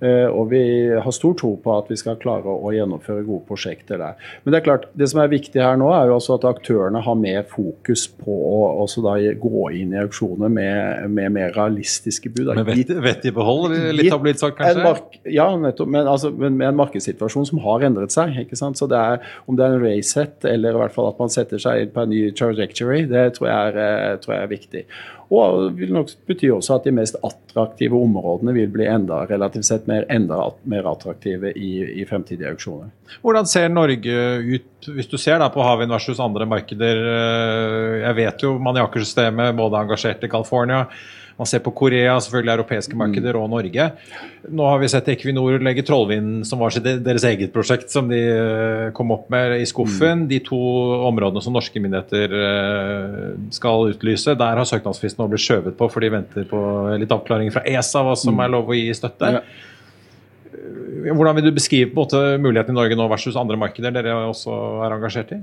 Og 0.00 0.46
vi 0.50 0.62
har 0.96 1.12
stor 1.12 1.34
tro 1.36 1.50
på 1.60 1.72
at 1.76 1.90
vi 1.90 1.96
skal 2.00 2.18
klare 2.20 2.48
å 2.48 2.70
gjennomføre 2.72 3.24
gode 3.26 3.44
prosjekter 3.48 4.00
der. 4.00 4.16
Men 4.42 4.54
det 4.54 4.60
er 4.60 4.64
klart, 4.64 4.86
det 4.96 5.10
som 5.12 5.20
er 5.22 5.32
viktig 5.32 5.60
her 5.60 5.76
nå, 5.80 5.90
er 5.92 6.08
jo 6.08 6.16
også 6.16 6.38
at 6.38 6.46
aktørene 6.48 7.02
har 7.04 7.18
mer 7.20 7.44
fokus 7.50 8.06
på 8.20 8.36
å 8.80 8.86
gå 9.40 9.64
inn 9.76 9.94
i 9.94 10.00
auksjoner 10.00 10.52
med, 10.52 11.10
med, 11.12 11.32
mer 11.36 11.52
realistiske 11.56 12.32
bud. 12.32 12.50
Med 12.56 12.66
vett, 12.68 12.92
vett 13.04 13.28
i 13.28 13.34
behold, 13.34 13.74
litt 13.96 14.12
har 14.12 14.22
blitt 14.22 14.42
sagt 14.42 14.58
kanskje? 14.58 14.84
Mark, 14.84 15.20
ja, 15.24 15.46
nettopp, 15.60 15.92
men, 15.92 16.08
altså, 16.08 16.32
med 16.32 16.66
en 16.66 16.80
markedssituasjon 16.80 17.50
som 17.52 17.62
har 17.64 17.86
endret 17.90 18.14
seg. 18.14 18.34
ikke 18.44 18.58
sant? 18.58 18.80
Så 18.80 18.88
det 18.90 18.98
er, 18.98 19.22
Om 19.46 19.58
det 19.58 19.66
er 19.66 19.76
en 19.76 19.84
racehet 19.84 20.48
eller 20.48 20.76
i 20.76 20.82
hvert 20.82 20.96
fall 20.96 21.10
at 21.10 21.20
man 21.20 21.32
setter 21.32 21.62
seg 21.62 21.94
på 21.94 22.04
en 22.04 22.12
ny 22.12 22.26
trajectory, 22.36 23.04
det 23.10 23.26
tror 23.36 23.50
jeg 23.50 23.72
er, 23.72 23.80
eh, 23.84 24.18
tror 24.22 24.36
jeg 24.36 24.42
er 24.42 24.54
viktig. 24.54 24.84
Og 25.30 25.76
vil 25.78 25.92
nok 25.94 26.10
bety 26.26 26.48
også 26.50 26.80
at 26.80 26.86
de 26.88 26.92
mest 26.96 27.18
attraktive 27.22 27.94
områdene 27.94 28.54
vil 28.56 28.70
bli 28.72 28.88
enda 28.90 29.20
relativt 29.30 29.68
sett 29.68 29.86
mer, 29.86 30.02
enda 30.10 30.40
mer 30.70 30.88
attraktive 30.90 31.52
i, 31.54 31.70
i 32.02 32.06
fremtidige 32.08 32.50
auksjoner. 32.50 32.90
Hvordan 33.22 33.46
ser 33.46 33.70
Norge 33.70 34.16
ut, 34.42 34.90
hvis 34.90 35.10
du 35.10 35.14
ser 35.22 35.38
da 35.38 35.46
på 35.54 35.62
havvind 35.62 35.94
versus 35.94 36.22
andre 36.22 36.48
markeder? 36.50 37.04
Eh, 37.14 37.96
jeg 38.08 38.18
vet 38.18 38.44
jo 38.46 38.56
man 38.58 38.78
i 38.78 38.82
Aker-systemet 38.82 39.54
både 39.58 39.78
er 39.78 39.86
engasjert 39.86 40.26
i 40.26 40.32
California. 40.34 40.82
Man 41.40 41.48
ser 41.48 41.62
på 41.64 41.72
Korea, 41.72 42.18
selvfølgelig 42.20 42.52
europeiske 42.52 42.96
markeder, 43.00 43.38
og 43.40 43.46
Norge. 43.48 43.86
Nå 44.52 44.66
har 44.68 44.80
vi 44.82 44.90
sett 44.92 45.06
Equinor 45.08 45.54
legge 45.64 45.80
Trollvinden, 45.88 46.42
som 46.44 46.60
var 46.60 46.74
deres 46.84 47.24
eget 47.24 47.54
prosjekt, 47.54 47.88
som 47.88 48.10
de 48.12 48.18
eh, 48.20 48.90
kom 48.96 49.14
opp 49.14 49.30
med 49.32 49.54
i 49.56 49.68
skuffen. 49.68 50.26
De 50.28 50.42
to 50.44 50.58
områdene 51.08 51.40
som 51.40 51.56
norske 51.56 51.80
myndigheter 51.80 52.34
eh, 52.44 53.30
skal 53.56 53.94
utlyse, 53.94 54.36
der 54.36 54.60
har 54.60 54.68
søknadsfristen 54.68 55.24
nå 55.24 55.30
blitt 55.32 55.46
skjøvet 55.46 55.78
på, 55.80 55.88
for 55.88 56.04
de 56.04 56.12
venter 56.12 56.44
på 56.50 56.60
litt 57.00 57.14
avklaring 57.16 57.48
fra 57.54 57.64
ESA 57.64 58.04
hva 58.04 58.18
som 58.20 58.44
er 58.44 58.52
lov 58.52 58.68
å 58.68 58.76
gi 58.76 58.90
støtte. 59.00 59.38
Hvordan 61.08 61.38
vil 61.38 61.48
du 61.48 61.54
beskrive 61.56 61.96
måte 61.96 62.20
muligheten 62.36 62.76
i 62.76 62.80
Norge 62.82 63.00
nå 63.00 63.08
versus 63.08 63.40
andre 63.40 63.56
markeder 63.56 63.96
dere 63.96 64.18
også 64.28 64.60
er 64.84 64.98
engasjert 64.98 65.32
i? 65.38 65.40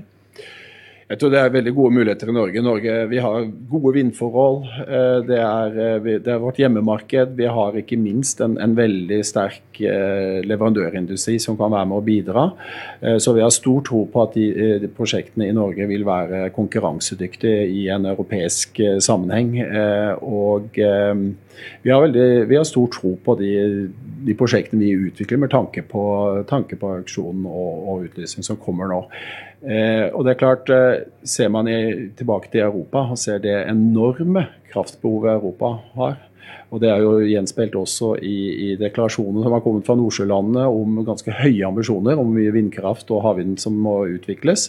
Jeg 1.08 1.22
tror 1.22 1.30
det 1.32 1.38
er 1.40 1.52
veldig 1.54 1.72
gode 1.72 1.94
muligheter 1.96 2.28
i 2.28 2.34
Norge. 2.36 2.60
Norge 2.60 2.94
vi 3.08 3.20
har 3.24 3.46
gode 3.70 3.94
vindforhold. 3.96 4.66
Eh, 4.82 5.20
det 5.24 5.38
er, 5.40 5.78
eh, 5.80 6.08
det 6.20 6.28
er, 6.34 6.42
vårt 6.42 6.60
hjemmemarked. 6.60 7.32
Vi 7.38 7.46
har 7.48 7.78
ikke 7.80 7.96
minst 7.96 8.42
en, 8.44 8.58
en, 8.60 8.74
veldig 8.76 9.22
sterk 9.24 9.80
eh, 9.80 10.44
leverandørindustri 10.44 11.38
som 11.40 11.56
kan 11.56 11.72
være 11.72 11.88
med 11.88 11.96
å 11.96 12.04
bidra. 12.04 12.44
Så 13.24 13.32
vi 13.32 13.40
har 13.40 13.54
stor 13.54 13.80
tro 13.88 14.02
på 14.12 14.26
at 14.26 14.36
de, 14.36 14.76
de 14.82 14.92
prosjektene 14.92 15.48
i 15.48 15.56
Norge 15.56 15.88
vil 15.88 16.04
være 16.04 16.50
konkurransedyktige 16.52 17.64
i 17.72 17.86
en 17.94 18.04
europeisk 18.10 18.82
sammenheng. 19.00 19.54
Og 20.28 20.76
vi 20.76 21.90
har, 21.90 22.02
veldig, 22.04 22.28
vi 22.50 22.58
har 22.58 22.66
stor 22.68 22.88
tro 22.92 23.14
på 23.24 23.34
de, 23.40 23.52
de, 24.26 24.36
prosjektene 24.38 24.84
vi 24.84 25.08
utvikler 25.08 25.40
med 25.40 25.52
tanke 25.54 25.82
på, 25.88 26.02
tanke 26.50 26.78
på 26.78 26.92
auksjonen 27.00 27.46
og, 27.48 27.84
og 27.88 28.08
utlysning 28.10 28.46
som 28.46 28.60
kommer 28.60 28.90
nå. 28.92 29.02
Eh, 29.62 30.06
og 30.14 30.22
det 30.24 30.34
er 30.34 30.38
klart, 30.38 30.70
eh, 30.70 31.06
Ser 31.24 31.48
man 31.48 31.68
i, 31.68 32.08
tilbake 32.16 32.50
til 32.52 32.60
Europa 32.60 32.98
og 33.10 33.18
ser 33.18 33.38
det 33.42 33.56
enorme 33.68 34.46
kraftbehovet 34.72 35.32
Europa 35.32 35.72
har, 35.96 36.16
og 36.68 36.82
Det 36.82 36.88
er 36.92 37.00
jo 37.00 37.12
gjenspeilt 37.24 37.76
også 37.80 38.10
i, 38.20 38.36
i 38.68 38.68
deklarasjonene 38.76 39.40
som 39.44 39.54
har 39.56 39.62
kommet 39.64 39.86
fra 39.86 39.94
Nordsjølandene 39.96 40.66
om 40.68 40.98
ganske 41.06 41.32
høye 41.40 41.64
ambisjoner 41.64 42.20
om 42.20 42.28
mye 42.34 42.52
vindkraft 42.52 43.08
og 43.14 43.22
havvind 43.24 43.56
som 43.62 43.78
må 43.80 43.94
utvikles. 44.12 44.66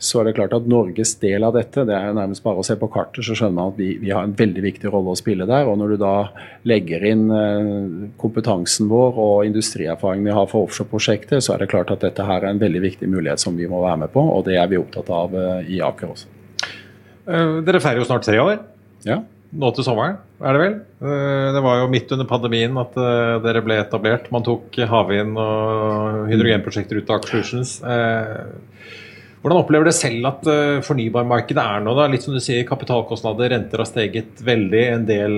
Så 0.00 0.22
er 0.22 0.30
det 0.30 0.36
klart 0.38 0.56
at 0.56 0.68
Norges 0.70 1.12
del 1.20 1.44
av 1.44 1.52
dette, 1.58 1.84
det 1.84 1.92
er 1.96 2.08
jo 2.08 2.16
nærmest 2.16 2.44
bare 2.46 2.62
å 2.62 2.64
se 2.64 2.78
på 2.80 2.88
kartet, 2.94 3.26
så 3.28 3.36
skjønner 3.36 3.58
man 3.58 3.74
at 3.74 3.80
vi, 3.82 3.90
vi 4.00 4.14
har 4.14 4.24
en 4.24 4.32
veldig 4.38 4.64
viktig 4.64 4.92
rolle 4.94 5.12
å 5.12 5.20
spille 5.20 5.48
der. 5.50 5.68
Og 5.68 5.76
når 5.82 5.92
du 5.92 5.98
da 6.00 6.14
legger 6.70 7.04
inn 7.10 7.26
eh, 7.36 8.08
kompetansen 8.20 8.88
vår 8.88 9.20
og 9.26 9.50
industrierfaringen 9.50 10.30
vi 10.30 10.38
har 10.38 10.48
for 10.48 10.70
offshore-prosjekter, 10.70 11.44
så 11.44 11.54
er 11.54 11.64
det 11.64 11.70
klart 11.74 11.92
at 11.92 12.06
dette 12.06 12.24
her 12.24 12.40
er 12.40 12.54
en 12.54 12.62
veldig 12.62 12.86
viktig 12.88 13.10
mulighet 13.12 13.44
som 13.44 13.60
vi 13.60 13.68
må 13.68 13.84
være 13.84 14.06
med 14.06 14.14
på, 14.16 14.24
og 14.24 14.48
det 14.48 14.56
er 14.56 14.72
vi 14.72 14.80
opptatt 14.80 15.12
av 15.12 15.36
eh, 15.36 15.76
i 15.76 15.84
Aker 15.84 16.16
også. 16.16 16.32
Uh, 17.24 17.60
dere 17.64 17.80
feirer 17.84 18.00
jo 18.00 18.08
snart 18.08 18.24
tre 18.24 18.40
år. 18.40 18.58
Ja 19.04 19.20
nå 19.54 19.70
til 19.74 19.86
sommeren, 19.86 20.18
er 20.42 20.56
det 20.56 20.60
vel? 20.62 20.76
Eh, 21.04 21.48
det 21.54 21.62
var 21.64 21.80
jo 21.80 21.90
midt 21.92 22.12
under 22.14 22.28
pandemien 22.28 22.76
at 22.80 22.96
eh, 22.98 23.34
dere 23.44 23.62
ble 23.64 23.78
etablert. 23.82 24.30
Man 24.34 24.44
tok 24.46 24.76
havvind 24.90 25.38
og 25.40 26.30
hydrogenprosjekter 26.30 27.00
ut 27.00 27.12
av 27.12 27.20
Aker 27.20 27.44
Eh, 27.44 28.82
hvordan 29.44 29.60
opplever 29.60 29.84
dere 29.84 29.92
selv 29.92 30.26
at 30.30 30.46
fornybarmarkedet 30.86 31.60
er 31.60 31.82
nå? 31.84 31.92
Litt 32.08 32.24
som 32.24 32.32
du 32.32 32.40
sier, 32.40 32.62
Kapitalkostnader, 32.64 33.50
renter 33.52 33.82
har 33.82 33.88
steget 33.90 34.40
veldig. 34.40 34.84
En 34.94 35.04
del 35.04 35.34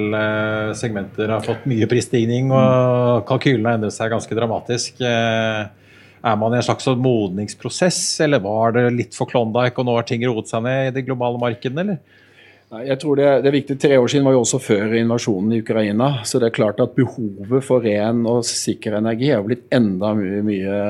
segmenter 0.78 1.32
har 1.34 1.42
fått 1.42 1.66
mye 1.66 1.88
prisstigning, 1.90 2.52
og 2.54 3.24
kalkylene 3.26 3.72
har 3.72 3.80
endret 3.80 3.96
seg 3.96 4.12
ganske 4.14 4.38
dramatisk. 4.38 5.02
Er 5.02 6.38
man 6.38 6.54
i 6.54 6.60
en 6.60 6.68
slags 6.68 6.86
modningsprosess, 6.86 7.98
eller 8.22 8.44
var 8.46 8.78
det 8.78 8.84
litt 8.94 9.18
for 9.18 9.26
Klondyke, 9.26 9.82
og 9.82 9.90
nå 9.90 9.98
har 9.98 10.06
ting 10.06 10.22
roet 10.22 10.54
seg 10.54 10.62
ned 10.62 10.92
i 10.92 10.94
de 11.00 11.06
globale 11.10 11.42
markedene, 11.42 11.82
eller? 11.82 12.22
Jeg 12.66 12.98
tror 12.98 13.14
det, 13.14 13.26
det, 13.44 13.50
er 13.50 13.54
viktig. 13.54 13.76
Tre 13.78 13.98
år 14.00 14.08
siden 14.10 14.24
var 14.26 14.34
jo 14.34 14.40
også 14.42 14.58
før 14.58 14.94
invasjonen 14.98 15.52
i 15.54 15.60
Ukraina. 15.62 16.08
Så 16.26 16.40
det 16.42 16.48
er 16.48 16.56
klart 16.56 16.80
at 16.82 16.96
behovet 16.96 17.62
for 17.64 17.84
ren 17.84 18.24
og 18.26 18.40
sikker 18.48 18.98
energi 18.98 19.30
er 19.30 19.44
blitt 19.46 19.68
enda 19.74 20.10
mye, 20.18 20.40
mye 20.46 20.80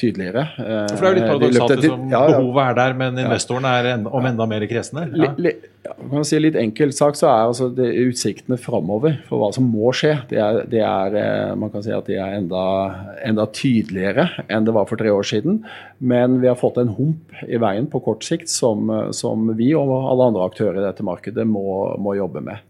tydeligere. 0.00 0.46
For 0.56 0.96
Det 0.96 0.96
er 0.96 1.12
jo 1.12 1.18
litt 1.18 1.28
paradoksalt 1.28 1.84
som 1.84 2.06
ja, 2.08 2.22
ja. 2.24 2.24
behovet 2.32 2.64
er 2.64 2.80
der, 2.80 2.96
men 3.02 3.20
investorene 3.26 3.74
er 3.82 3.90
enda, 3.98 4.14
om 4.16 4.30
enda 4.32 4.48
mer 4.48 4.64
kresne. 4.70 5.06
Ja. 5.12 5.34
Ja, 5.82 6.20
si 6.22 6.38
litt 6.38 6.54
enkelt 6.54 6.94
sagt 6.94 7.18
så 7.18 7.26
er 7.26 7.48
altså 7.48 7.66
det 7.74 7.88
utsiktene 8.04 8.54
framover 8.60 9.16
for 9.26 9.42
hva 9.42 9.48
som 9.54 9.66
må 9.66 9.90
skje, 9.96 10.12
det 10.30 10.38
er, 10.38 10.60
det 10.70 10.82
er, 10.86 11.16
eh, 11.18 11.54
man 11.58 11.72
kan 11.72 11.82
si 11.82 11.90
at 11.90 12.06
de 12.06 12.20
er 12.22 12.36
enda, 12.36 12.62
enda, 13.26 13.48
tydeligere 13.50 14.28
enn 14.46 14.68
det 14.68 14.76
var 14.76 14.86
for 14.86 15.00
tre 15.00 15.10
år 15.10 15.26
siden. 15.26 15.58
Men 16.02 16.40
vi 16.42 16.50
har 16.50 16.58
fått 16.58 16.80
en 16.82 16.90
hump 16.96 17.30
i 17.46 17.60
veien 17.62 17.86
på 17.86 18.00
kort 18.02 18.26
sikt 18.26 18.50
som, 18.50 18.90
som 19.14 19.52
vi 19.54 19.70
og 19.78 19.92
alle 19.94 20.32
andre 20.32 20.48
aktører 20.50 20.80
i 20.80 20.86
dette 20.86 21.06
markedet 21.06 21.46
må, 21.46 21.62
må 22.02 22.16
jobbe 22.18 22.42
med. 22.42 22.64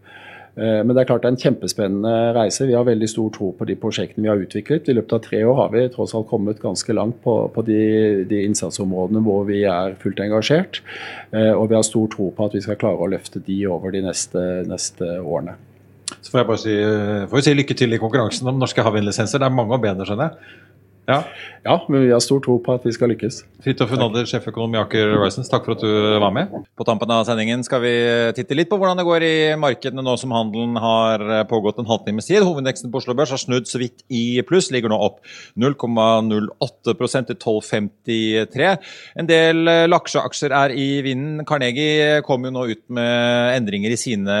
Eh, 0.55 0.81
men 0.85 0.93
det 0.93 1.01
er 1.01 1.09
klart 1.09 1.23
det 1.23 1.31
er 1.31 1.33
en 1.33 1.41
kjempespennende 1.41 2.13
reise. 2.37 2.67
Vi 2.69 2.75
har 2.77 2.85
veldig 2.85 3.09
stor 3.09 3.31
tro 3.33 3.49
på 3.57 3.65
de 3.65 3.75
prosjektene 3.79 4.27
vi 4.27 4.31
har 4.31 4.41
utviklet. 4.41 4.89
I 4.89 4.97
løpet 4.99 5.17
av 5.17 5.23
tre 5.25 5.41
år 5.49 5.59
har 5.63 5.73
vi 5.73 5.85
tross 5.93 6.13
alt 6.17 6.29
kommet 6.29 6.61
ganske 6.61 6.95
langt 6.95 7.19
på, 7.25 7.35
på 7.55 7.65
de, 7.65 7.81
de, 8.29 8.43
innsatsområdene 8.45 9.23
hvor 9.25 9.47
vi 9.49 9.63
er 9.69 9.97
fullt 10.03 10.21
engasjert. 10.23 10.83
Eh, 11.33 11.51
og 11.51 11.69
vi 11.71 11.77
har 11.79 11.85
stor 11.87 12.09
tro 12.13 12.29
på 12.35 12.49
at 12.49 12.57
vi 12.57 12.63
skal 12.65 12.79
klare 12.81 13.01
å 13.01 13.11
løfte 13.13 13.41
de 13.43 13.63
over 13.69 13.95
de 13.95 14.03
neste, 14.05 14.43
neste 14.69 15.15
årene. 15.21 15.57
Så 16.13 16.29
får 16.29 16.43
jeg 16.43 16.47
bare 16.47 16.61
si, 16.61 16.75
får 17.31 17.41
si 17.43 17.55
lykke 17.55 17.75
til 17.77 17.95
i 17.95 17.99
konkurransen 17.99 18.47
om 18.51 18.59
norske 18.61 18.83
havvindlisenser. 18.85 19.41
Det 19.41 19.47
er 19.47 19.55
mange 19.55 19.73
å 19.75 19.81
bene, 19.81 20.05
skjønner 20.05 20.29
jeg. 20.29 20.53
Ja. 21.07 21.23
ja. 21.63 21.75
men 21.89 22.05
vi 22.05 22.11
har 22.13 22.21
stor 22.23 22.39
tro 22.43 22.57
på 22.63 22.75
at 22.77 22.85
vi 22.87 22.93
skal 22.95 23.11
lykkes. 23.11 23.41
Fridtjof 23.63 23.91
Nader, 23.95 24.27
sjeføkonom 24.27 24.75
i 24.75 24.79
Aker 24.79 25.13
Horizons, 25.17 25.49
takk 25.51 25.65
for 25.67 25.75
at 25.75 25.83
du 25.83 26.19
var 26.19 26.31
med. 26.35 26.51
På 26.79 26.85
tampen 26.87 27.11
av 27.11 27.25
sendingen 27.27 27.63
skal 27.63 27.81
vi 27.83 27.93
titte 28.35 28.55
litt 28.55 28.69
på 28.71 28.79
hvordan 28.79 28.99
det 28.99 29.05
går 29.07 29.25
i 29.27 29.35
markedene 29.59 30.03
nå 30.03 30.15
som 30.19 30.33
handelen 30.35 30.79
har 30.79 31.23
pågått 31.49 31.81
en 31.81 31.87
halvtimes 31.89 32.27
tid. 32.27 32.43
Hovedindeksen 32.43 32.91
på 32.91 33.01
Oslo 33.01 33.15
Børs 33.15 33.33
har 33.35 33.41
snudd 33.41 33.67
så 33.67 33.81
vidt 33.81 34.03
i 34.11 34.41
pluss, 34.47 34.69
ligger 34.73 34.91
nå 34.91 34.99
opp 34.99 35.19
0,08% 35.59 37.31
til 37.31 37.39
12,53. 37.39 38.71
En 39.19 39.31
del 39.31 39.63
lakseaksjer 39.91 40.55
er 40.55 40.75
i 40.75 40.87
vinden. 41.05 41.43
Carnegie 41.47 42.21
kom 42.27 42.47
jo 42.47 42.53
nå 42.55 42.65
ut 42.71 42.83
med 42.95 43.57
endringer 43.57 43.95
i 43.95 43.99
sine 43.99 44.37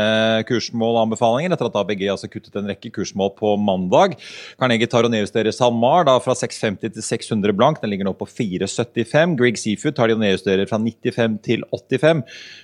kursmål 0.47 0.97
og 0.97 1.03
anbefalinger, 1.07 1.55
etter 1.55 1.71
at 1.71 1.79
ABG 1.83 2.07
altså 2.15 2.31
kuttet 2.31 2.55
en 2.59 2.71
rekke 2.71 2.91
kursmål 2.95 3.35
på 3.39 3.55
mandag. 3.59 4.15
Carnegie 4.59 4.91
tar 4.91 5.07
og 5.07 5.15
nedjusterer 5.15 5.55
SalMar 5.55 6.07
da 6.07 6.19
fra 6.23 6.35
6 6.37 6.52
650 6.53 6.93
til 6.95 7.05
600 7.05 7.55
blank. 7.57 7.81
Den 7.81 7.91
ligger 7.91 8.07
nå 8.07 8.13
på 8.17 8.27
475. 8.29 9.35
Grieg 9.39 9.59
Seafood 9.59 9.97
tar 9.97 10.09
de 10.09 10.17
og 10.17 10.21
nedjusterer 10.23 10.69
fra 10.69 10.79
95 10.81 11.39
til 11.45 11.65
85. 11.69 12.23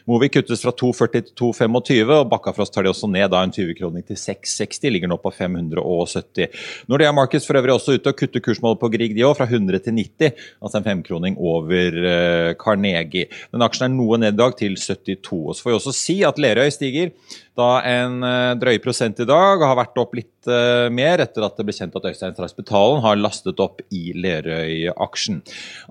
Movi 0.10 0.30
kuttes 0.34 0.64
fra 0.66 0.74
240 0.74 1.26
til 1.28 1.36
225, 1.42 2.14
og 2.16 2.30
Bakkafrost 2.32 2.76
tar 2.76 2.86
de 2.86 2.94
også 2.94 3.10
ned 3.12 3.28
da 3.34 3.42
en 3.46 3.54
20-kroning 3.56 4.06
til 4.08 4.20
660. 4.20 4.90
Ligger 4.94 5.12
nå 5.12 5.20
på 5.22 5.34
570. 5.36 6.62
Nordea 6.92 7.12
Markets 7.16 7.48
for 7.50 7.60
øvrig 7.60 7.76
også 7.76 7.98
ute 7.98 8.14
og 8.14 8.20
kutter 8.20 8.44
kursmålet 8.46 8.82
på 8.82 8.92
Grieg 8.94 9.18
de 9.18 9.26
òg, 9.28 9.36
fra 9.40 9.50
100 9.50 9.84
til 9.86 9.98
90. 10.00 10.48
Altså 10.62 10.80
en 10.80 10.88
femkroning 10.88 11.38
over 11.38 12.00
uh, 12.00 12.54
Carnegie. 12.60 13.30
Den 13.54 13.66
aksjen 13.66 13.90
er 13.90 13.96
noe 13.96 14.22
ned 14.22 14.36
i 14.36 14.40
dag, 14.40 14.58
til 14.60 14.78
72. 14.80 15.44
Og 15.50 15.56
så 15.56 15.66
får 15.66 15.72
vi 15.72 15.80
også 15.80 15.96
si 15.96 16.18
at 16.28 16.42
Lerøy 16.42 16.70
stiger 16.74 17.14
da 17.60 17.70
en 17.88 18.24
uh, 18.24 18.56
drøy 18.60 18.80
prosent 18.84 19.20
i 19.20 19.28
dag, 19.28 19.60
og 19.60 19.68
har 19.68 19.78
vært 19.80 20.00
opp 20.02 20.16
litt 20.18 20.50
uh, 20.50 20.88
mer 20.94 21.22
etter 21.24 21.46
at 21.46 21.58
det 21.60 21.66
ble 21.68 21.76
kjent 21.76 21.96
at 21.98 22.08
Øystein 22.10 22.38
Betalen 22.58 23.04
har 23.04 23.20
lastet 23.20 23.60
opp 23.64 23.84
i 23.94 24.14
Lerøy-aksjen. 24.16 25.42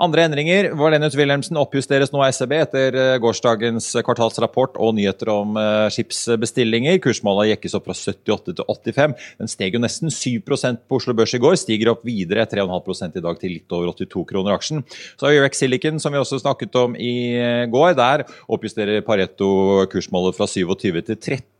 Andre 0.04 0.26
endringer. 0.28 0.70
Valenius 0.78 1.16
Wilhelmsen 1.18 1.60
oppjusteres 1.60 2.12
nå 2.14 2.22
av 2.24 2.32
SEB 2.36 2.54
etter 2.58 2.98
uh, 2.98 3.16
gårsdagens 3.22 3.90
kvartalsrapport 4.06 4.78
og 4.80 4.96
nyheter 4.98 5.32
om 5.32 5.58
skipsbestillinger. 5.92 6.98
Kursmålet 7.04 7.52
jekkes 7.52 7.76
opp 7.78 7.88
fra 7.88 7.96
78 7.96 8.56
til 8.58 8.64
85. 8.64 9.16
Den 9.42 9.52
steg 9.52 9.76
jo 9.76 9.82
nesten 9.82 10.12
7% 10.12 10.84
på 10.88 11.00
Oslo 11.00 11.14
Børs 11.16 11.34
i 11.36 11.42
går, 11.42 11.58
stiger 11.60 11.92
opp 11.92 12.04
videre 12.06 12.46
3,5 12.48 13.18
i 13.18 13.24
dag 13.24 13.40
til 13.40 13.54
litt 13.56 13.74
over 13.74 13.92
82 13.92 14.24
kroner 14.32 14.56
aksjen. 14.56 14.84
Så 15.18 15.28
har 15.28 15.34
vi 15.34 15.42
Rex 15.44 15.62
Silicon, 15.62 16.00
som 16.02 16.14
vi 16.14 16.20
også 16.20 16.40
snakket 16.42 16.76
om 16.80 16.96
i 16.96 17.12
går. 17.70 17.94
Der 17.98 18.24
oppjusterer 18.48 19.04
Pareto 19.06 19.50
kursmålet 19.92 20.36
fra 20.38 20.48
27 20.48 21.02
til 21.02 21.16
30. 21.16 21.57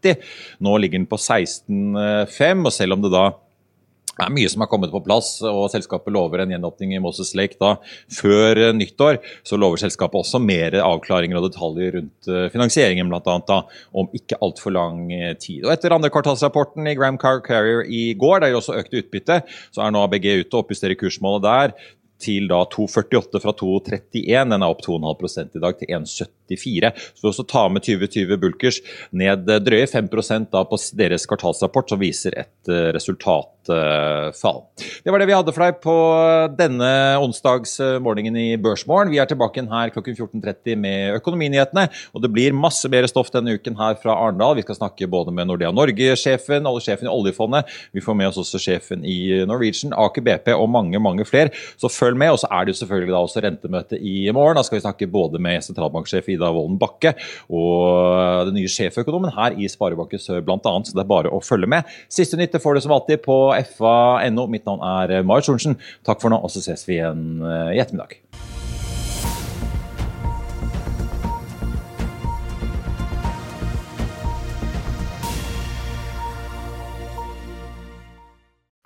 Nå 0.64 0.78
ligger 0.78 1.00
den 1.00 1.10
på 1.10 1.18
16,5. 1.18 2.66
og 2.66 2.72
selv 2.74 2.98
om 2.98 3.04
det 3.04 3.12
da 3.14 3.26
er 4.18 4.32
mye 4.34 4.48
som 4.50 4.62
har 4.64 4.70
kommet 4.70 4.92
på 4.92 5.00
plass, 5.04 5.36
og 5.46 5.68
selskapet 5.72 6.12
lover 6.14 6.42
en 6.42 6.52
gjenåpning 6.54 6.94
i 6.96 7.02
Moses 7.02 7.30
Lake 7.38 7.58
da 7.60 7.76
før 8.18 8.72
nyttår. 8.76 9.20
Så 9.46 9.58
lover 9.60 9.80
selskapet 9.80 10.18
også 10.18 10.40
mer 10.42 10.74
avklaringer 10.82 11.38
og 11.38 11.48
detaljer 11.48 11.98
rundt 11.98 12.30
eh, 12.30 12.48
finansieringen, 12.52 13.12
da, 13.28 13.60
om 13.94 14.10
ikke 14.16 14.40
altfor 14.44 14.74
lang 14.74 15.06
eh, 15.14 15.36
tid. 15.38 15.64
Og 15.64 15.72
Etter 15.74 15.94
andre 15.94 16.10
kvartalsrapporten 16.14 16.88
i 16.90 16.96
Gram 16.98 17.18
Car 17.20 17.42
Carrier 17.46 17.84
i 17.86 18.10
går, 18.18 18.40
der 18.40 18.50
det 18.50 18.58
også 18.58 18.78
økte 18.80 19.02
utbytte, 19.02 19.40
så 19.74 19.84
er 19.84 19.94
nå 19.94 20.02
ABG 20.06 20.28
ute 20.42 20.50
og 20.56 20.64
oppjusterer 20.64 20.98
kursmålet 20.98 21.46
der 21.46 21.76
til 22.22 22.48
da 22.50 22.62
2,48 22.72 23.42
fra 23.42 23.54
2,31. 23.54 24.52
Den 24.52 24.62
er 24.62 24.68
opp 24.68 24.82
2,5 24.84 25.56
i 25.58 25.62
dag 25.62 25.78
til 25.78 25.94
1,74. 25.98 26.92
Så 27.14 27.24
vi 27.24 27.30
også 27.30 27.46
ta 27.48 27.66
med 27.72 27.84
2020 27.84 28.40
Bulkers 28.40 28.80
ned 29.12 29.48
drøye 29.64 29.86
5% 29.88 30.50
da 30.54 30.64
på 30.68 30.80
deres 30.98 31.26
kvartalsrapport, 31.28 31.92
som 31.92 32.00
viser 32.00 32.36
et 32.40 32.72
eh, 32.72 32.88
resultatfall. 32.96 34.64
Det 35.04 35.12
var 35.12 35.20
det 35.20 35.28
vi 35.28 35.36
hadde 35.36 35.52
for 35.52 35.64
deg 35.64 35.80
på 35.84 35.96
denne 36.56 36.90
onsdagsmorgenen 37.20 38.38
i 38.40 38.48
Børsmorgen. 38.60 39.12
Vi 39.12 39.20
er 39.20 39.28
tilbake 39.28 39.64
her 39.68 39.92
klokken 39.92 40.16
14.30 40.16 40.78
med 40.80 41.18
Økonominyhetene. 41.18 41.88
Og 42.14 42.24
det 42.24 42.32
blir 42.32 42.56
masse 42.56 42.88
mer 42.90 43.06
stoff 43.10 43.32
denne 43.34 43.56
uken 43.58 43.76
her 43.78 43.98
fra 44.00 44.16
Arendal. 44.16 44.56
Vi 44.58 44.64
skal 44.64 44.78
snakke 44.80 45.10
både 45.10 45.34
med 45.34 45.50
Nordea 45.50 45.72
Norge-sjefen, 45.74 46.68
sjefen 46.82 47.08
i 47.08 47.12
oljefondet. 47.12 47.68
Vi 47.92 48.02
får 48.04 48.16
med 48.16 48.30
oss 48.30 48.40
også 48.40 48.60
sjefen 48.62 49.04
i 49.04 49.44
Norwegian, 49.48 49.92
Aker 49.92 50.24
BP 50.24 50.52
og 50.54 50.68
mange, 50.72 51.00
mange 51.02 51.26
flere. 51.28 51.52
Så 51.76 51.90
følg 51.92 52.07
med. 52.16 52.32
Og 52.32 52.40
så 52.40 52.48
er 52.50 52.64
det 52.64 52.74
jo 52.74 52.80
selvfølgelig 52.80 53.12
da 53.12 53.20
også 53.20 53.42
rentemøte 53.44 53.98
i 54.00 54.30
morgen. 54.32 54.56
Da 54.56 54.64
skal 54.66 54.78
vi 54.78 54.84
snakke 54.86 55.10
både 55.12 55.40
med 55.42 55.64
sentralbanksjef 55.66 56.30
Ida 56.32 56.50
Wolden 56.54 56.78
Bakke 56.80 57.14
og 57.50 58.48
den 58.48 58.56
nye 58.60 58.70
sjeføkonomen 58.72 59.34
her 59.36 59.58
i 59.58 59.68
Sparebanken 59.70 60.22
Sør 60.22 60.44
bl.a. 60.46 60.58
Så 60.62 60.94
det 60.94 61.04
er 61.04 61.10
bare 61.10 61.32
å 61.32 61.42
følge 61.44 61.70
med. 61.70 61.88
Siste 62.12 62.40
nytte 62.40 62.62
får 62.62 62.78
du 62.78 62.86
som 62.86 62.96
alltid 62.96 63.24
på 63.26 63.40
fa.no. 63.78 64.46
Mitt 64.48 64.68
navn 64.68 64.84
er 64.84 65.20
Marit 65.26 65.48
Sorensen. 65.48 65.76
Takk 66.06 66.22
for 66.22 66.32
nå, 66.32 66.40
og 66.40 66.52
så 66.54 66.64
ses 66.64 66.86
vi 66.88 67.00
igjen 67.00 67.42
i 67.42 67.82
ettermiddag. 67.82 68.18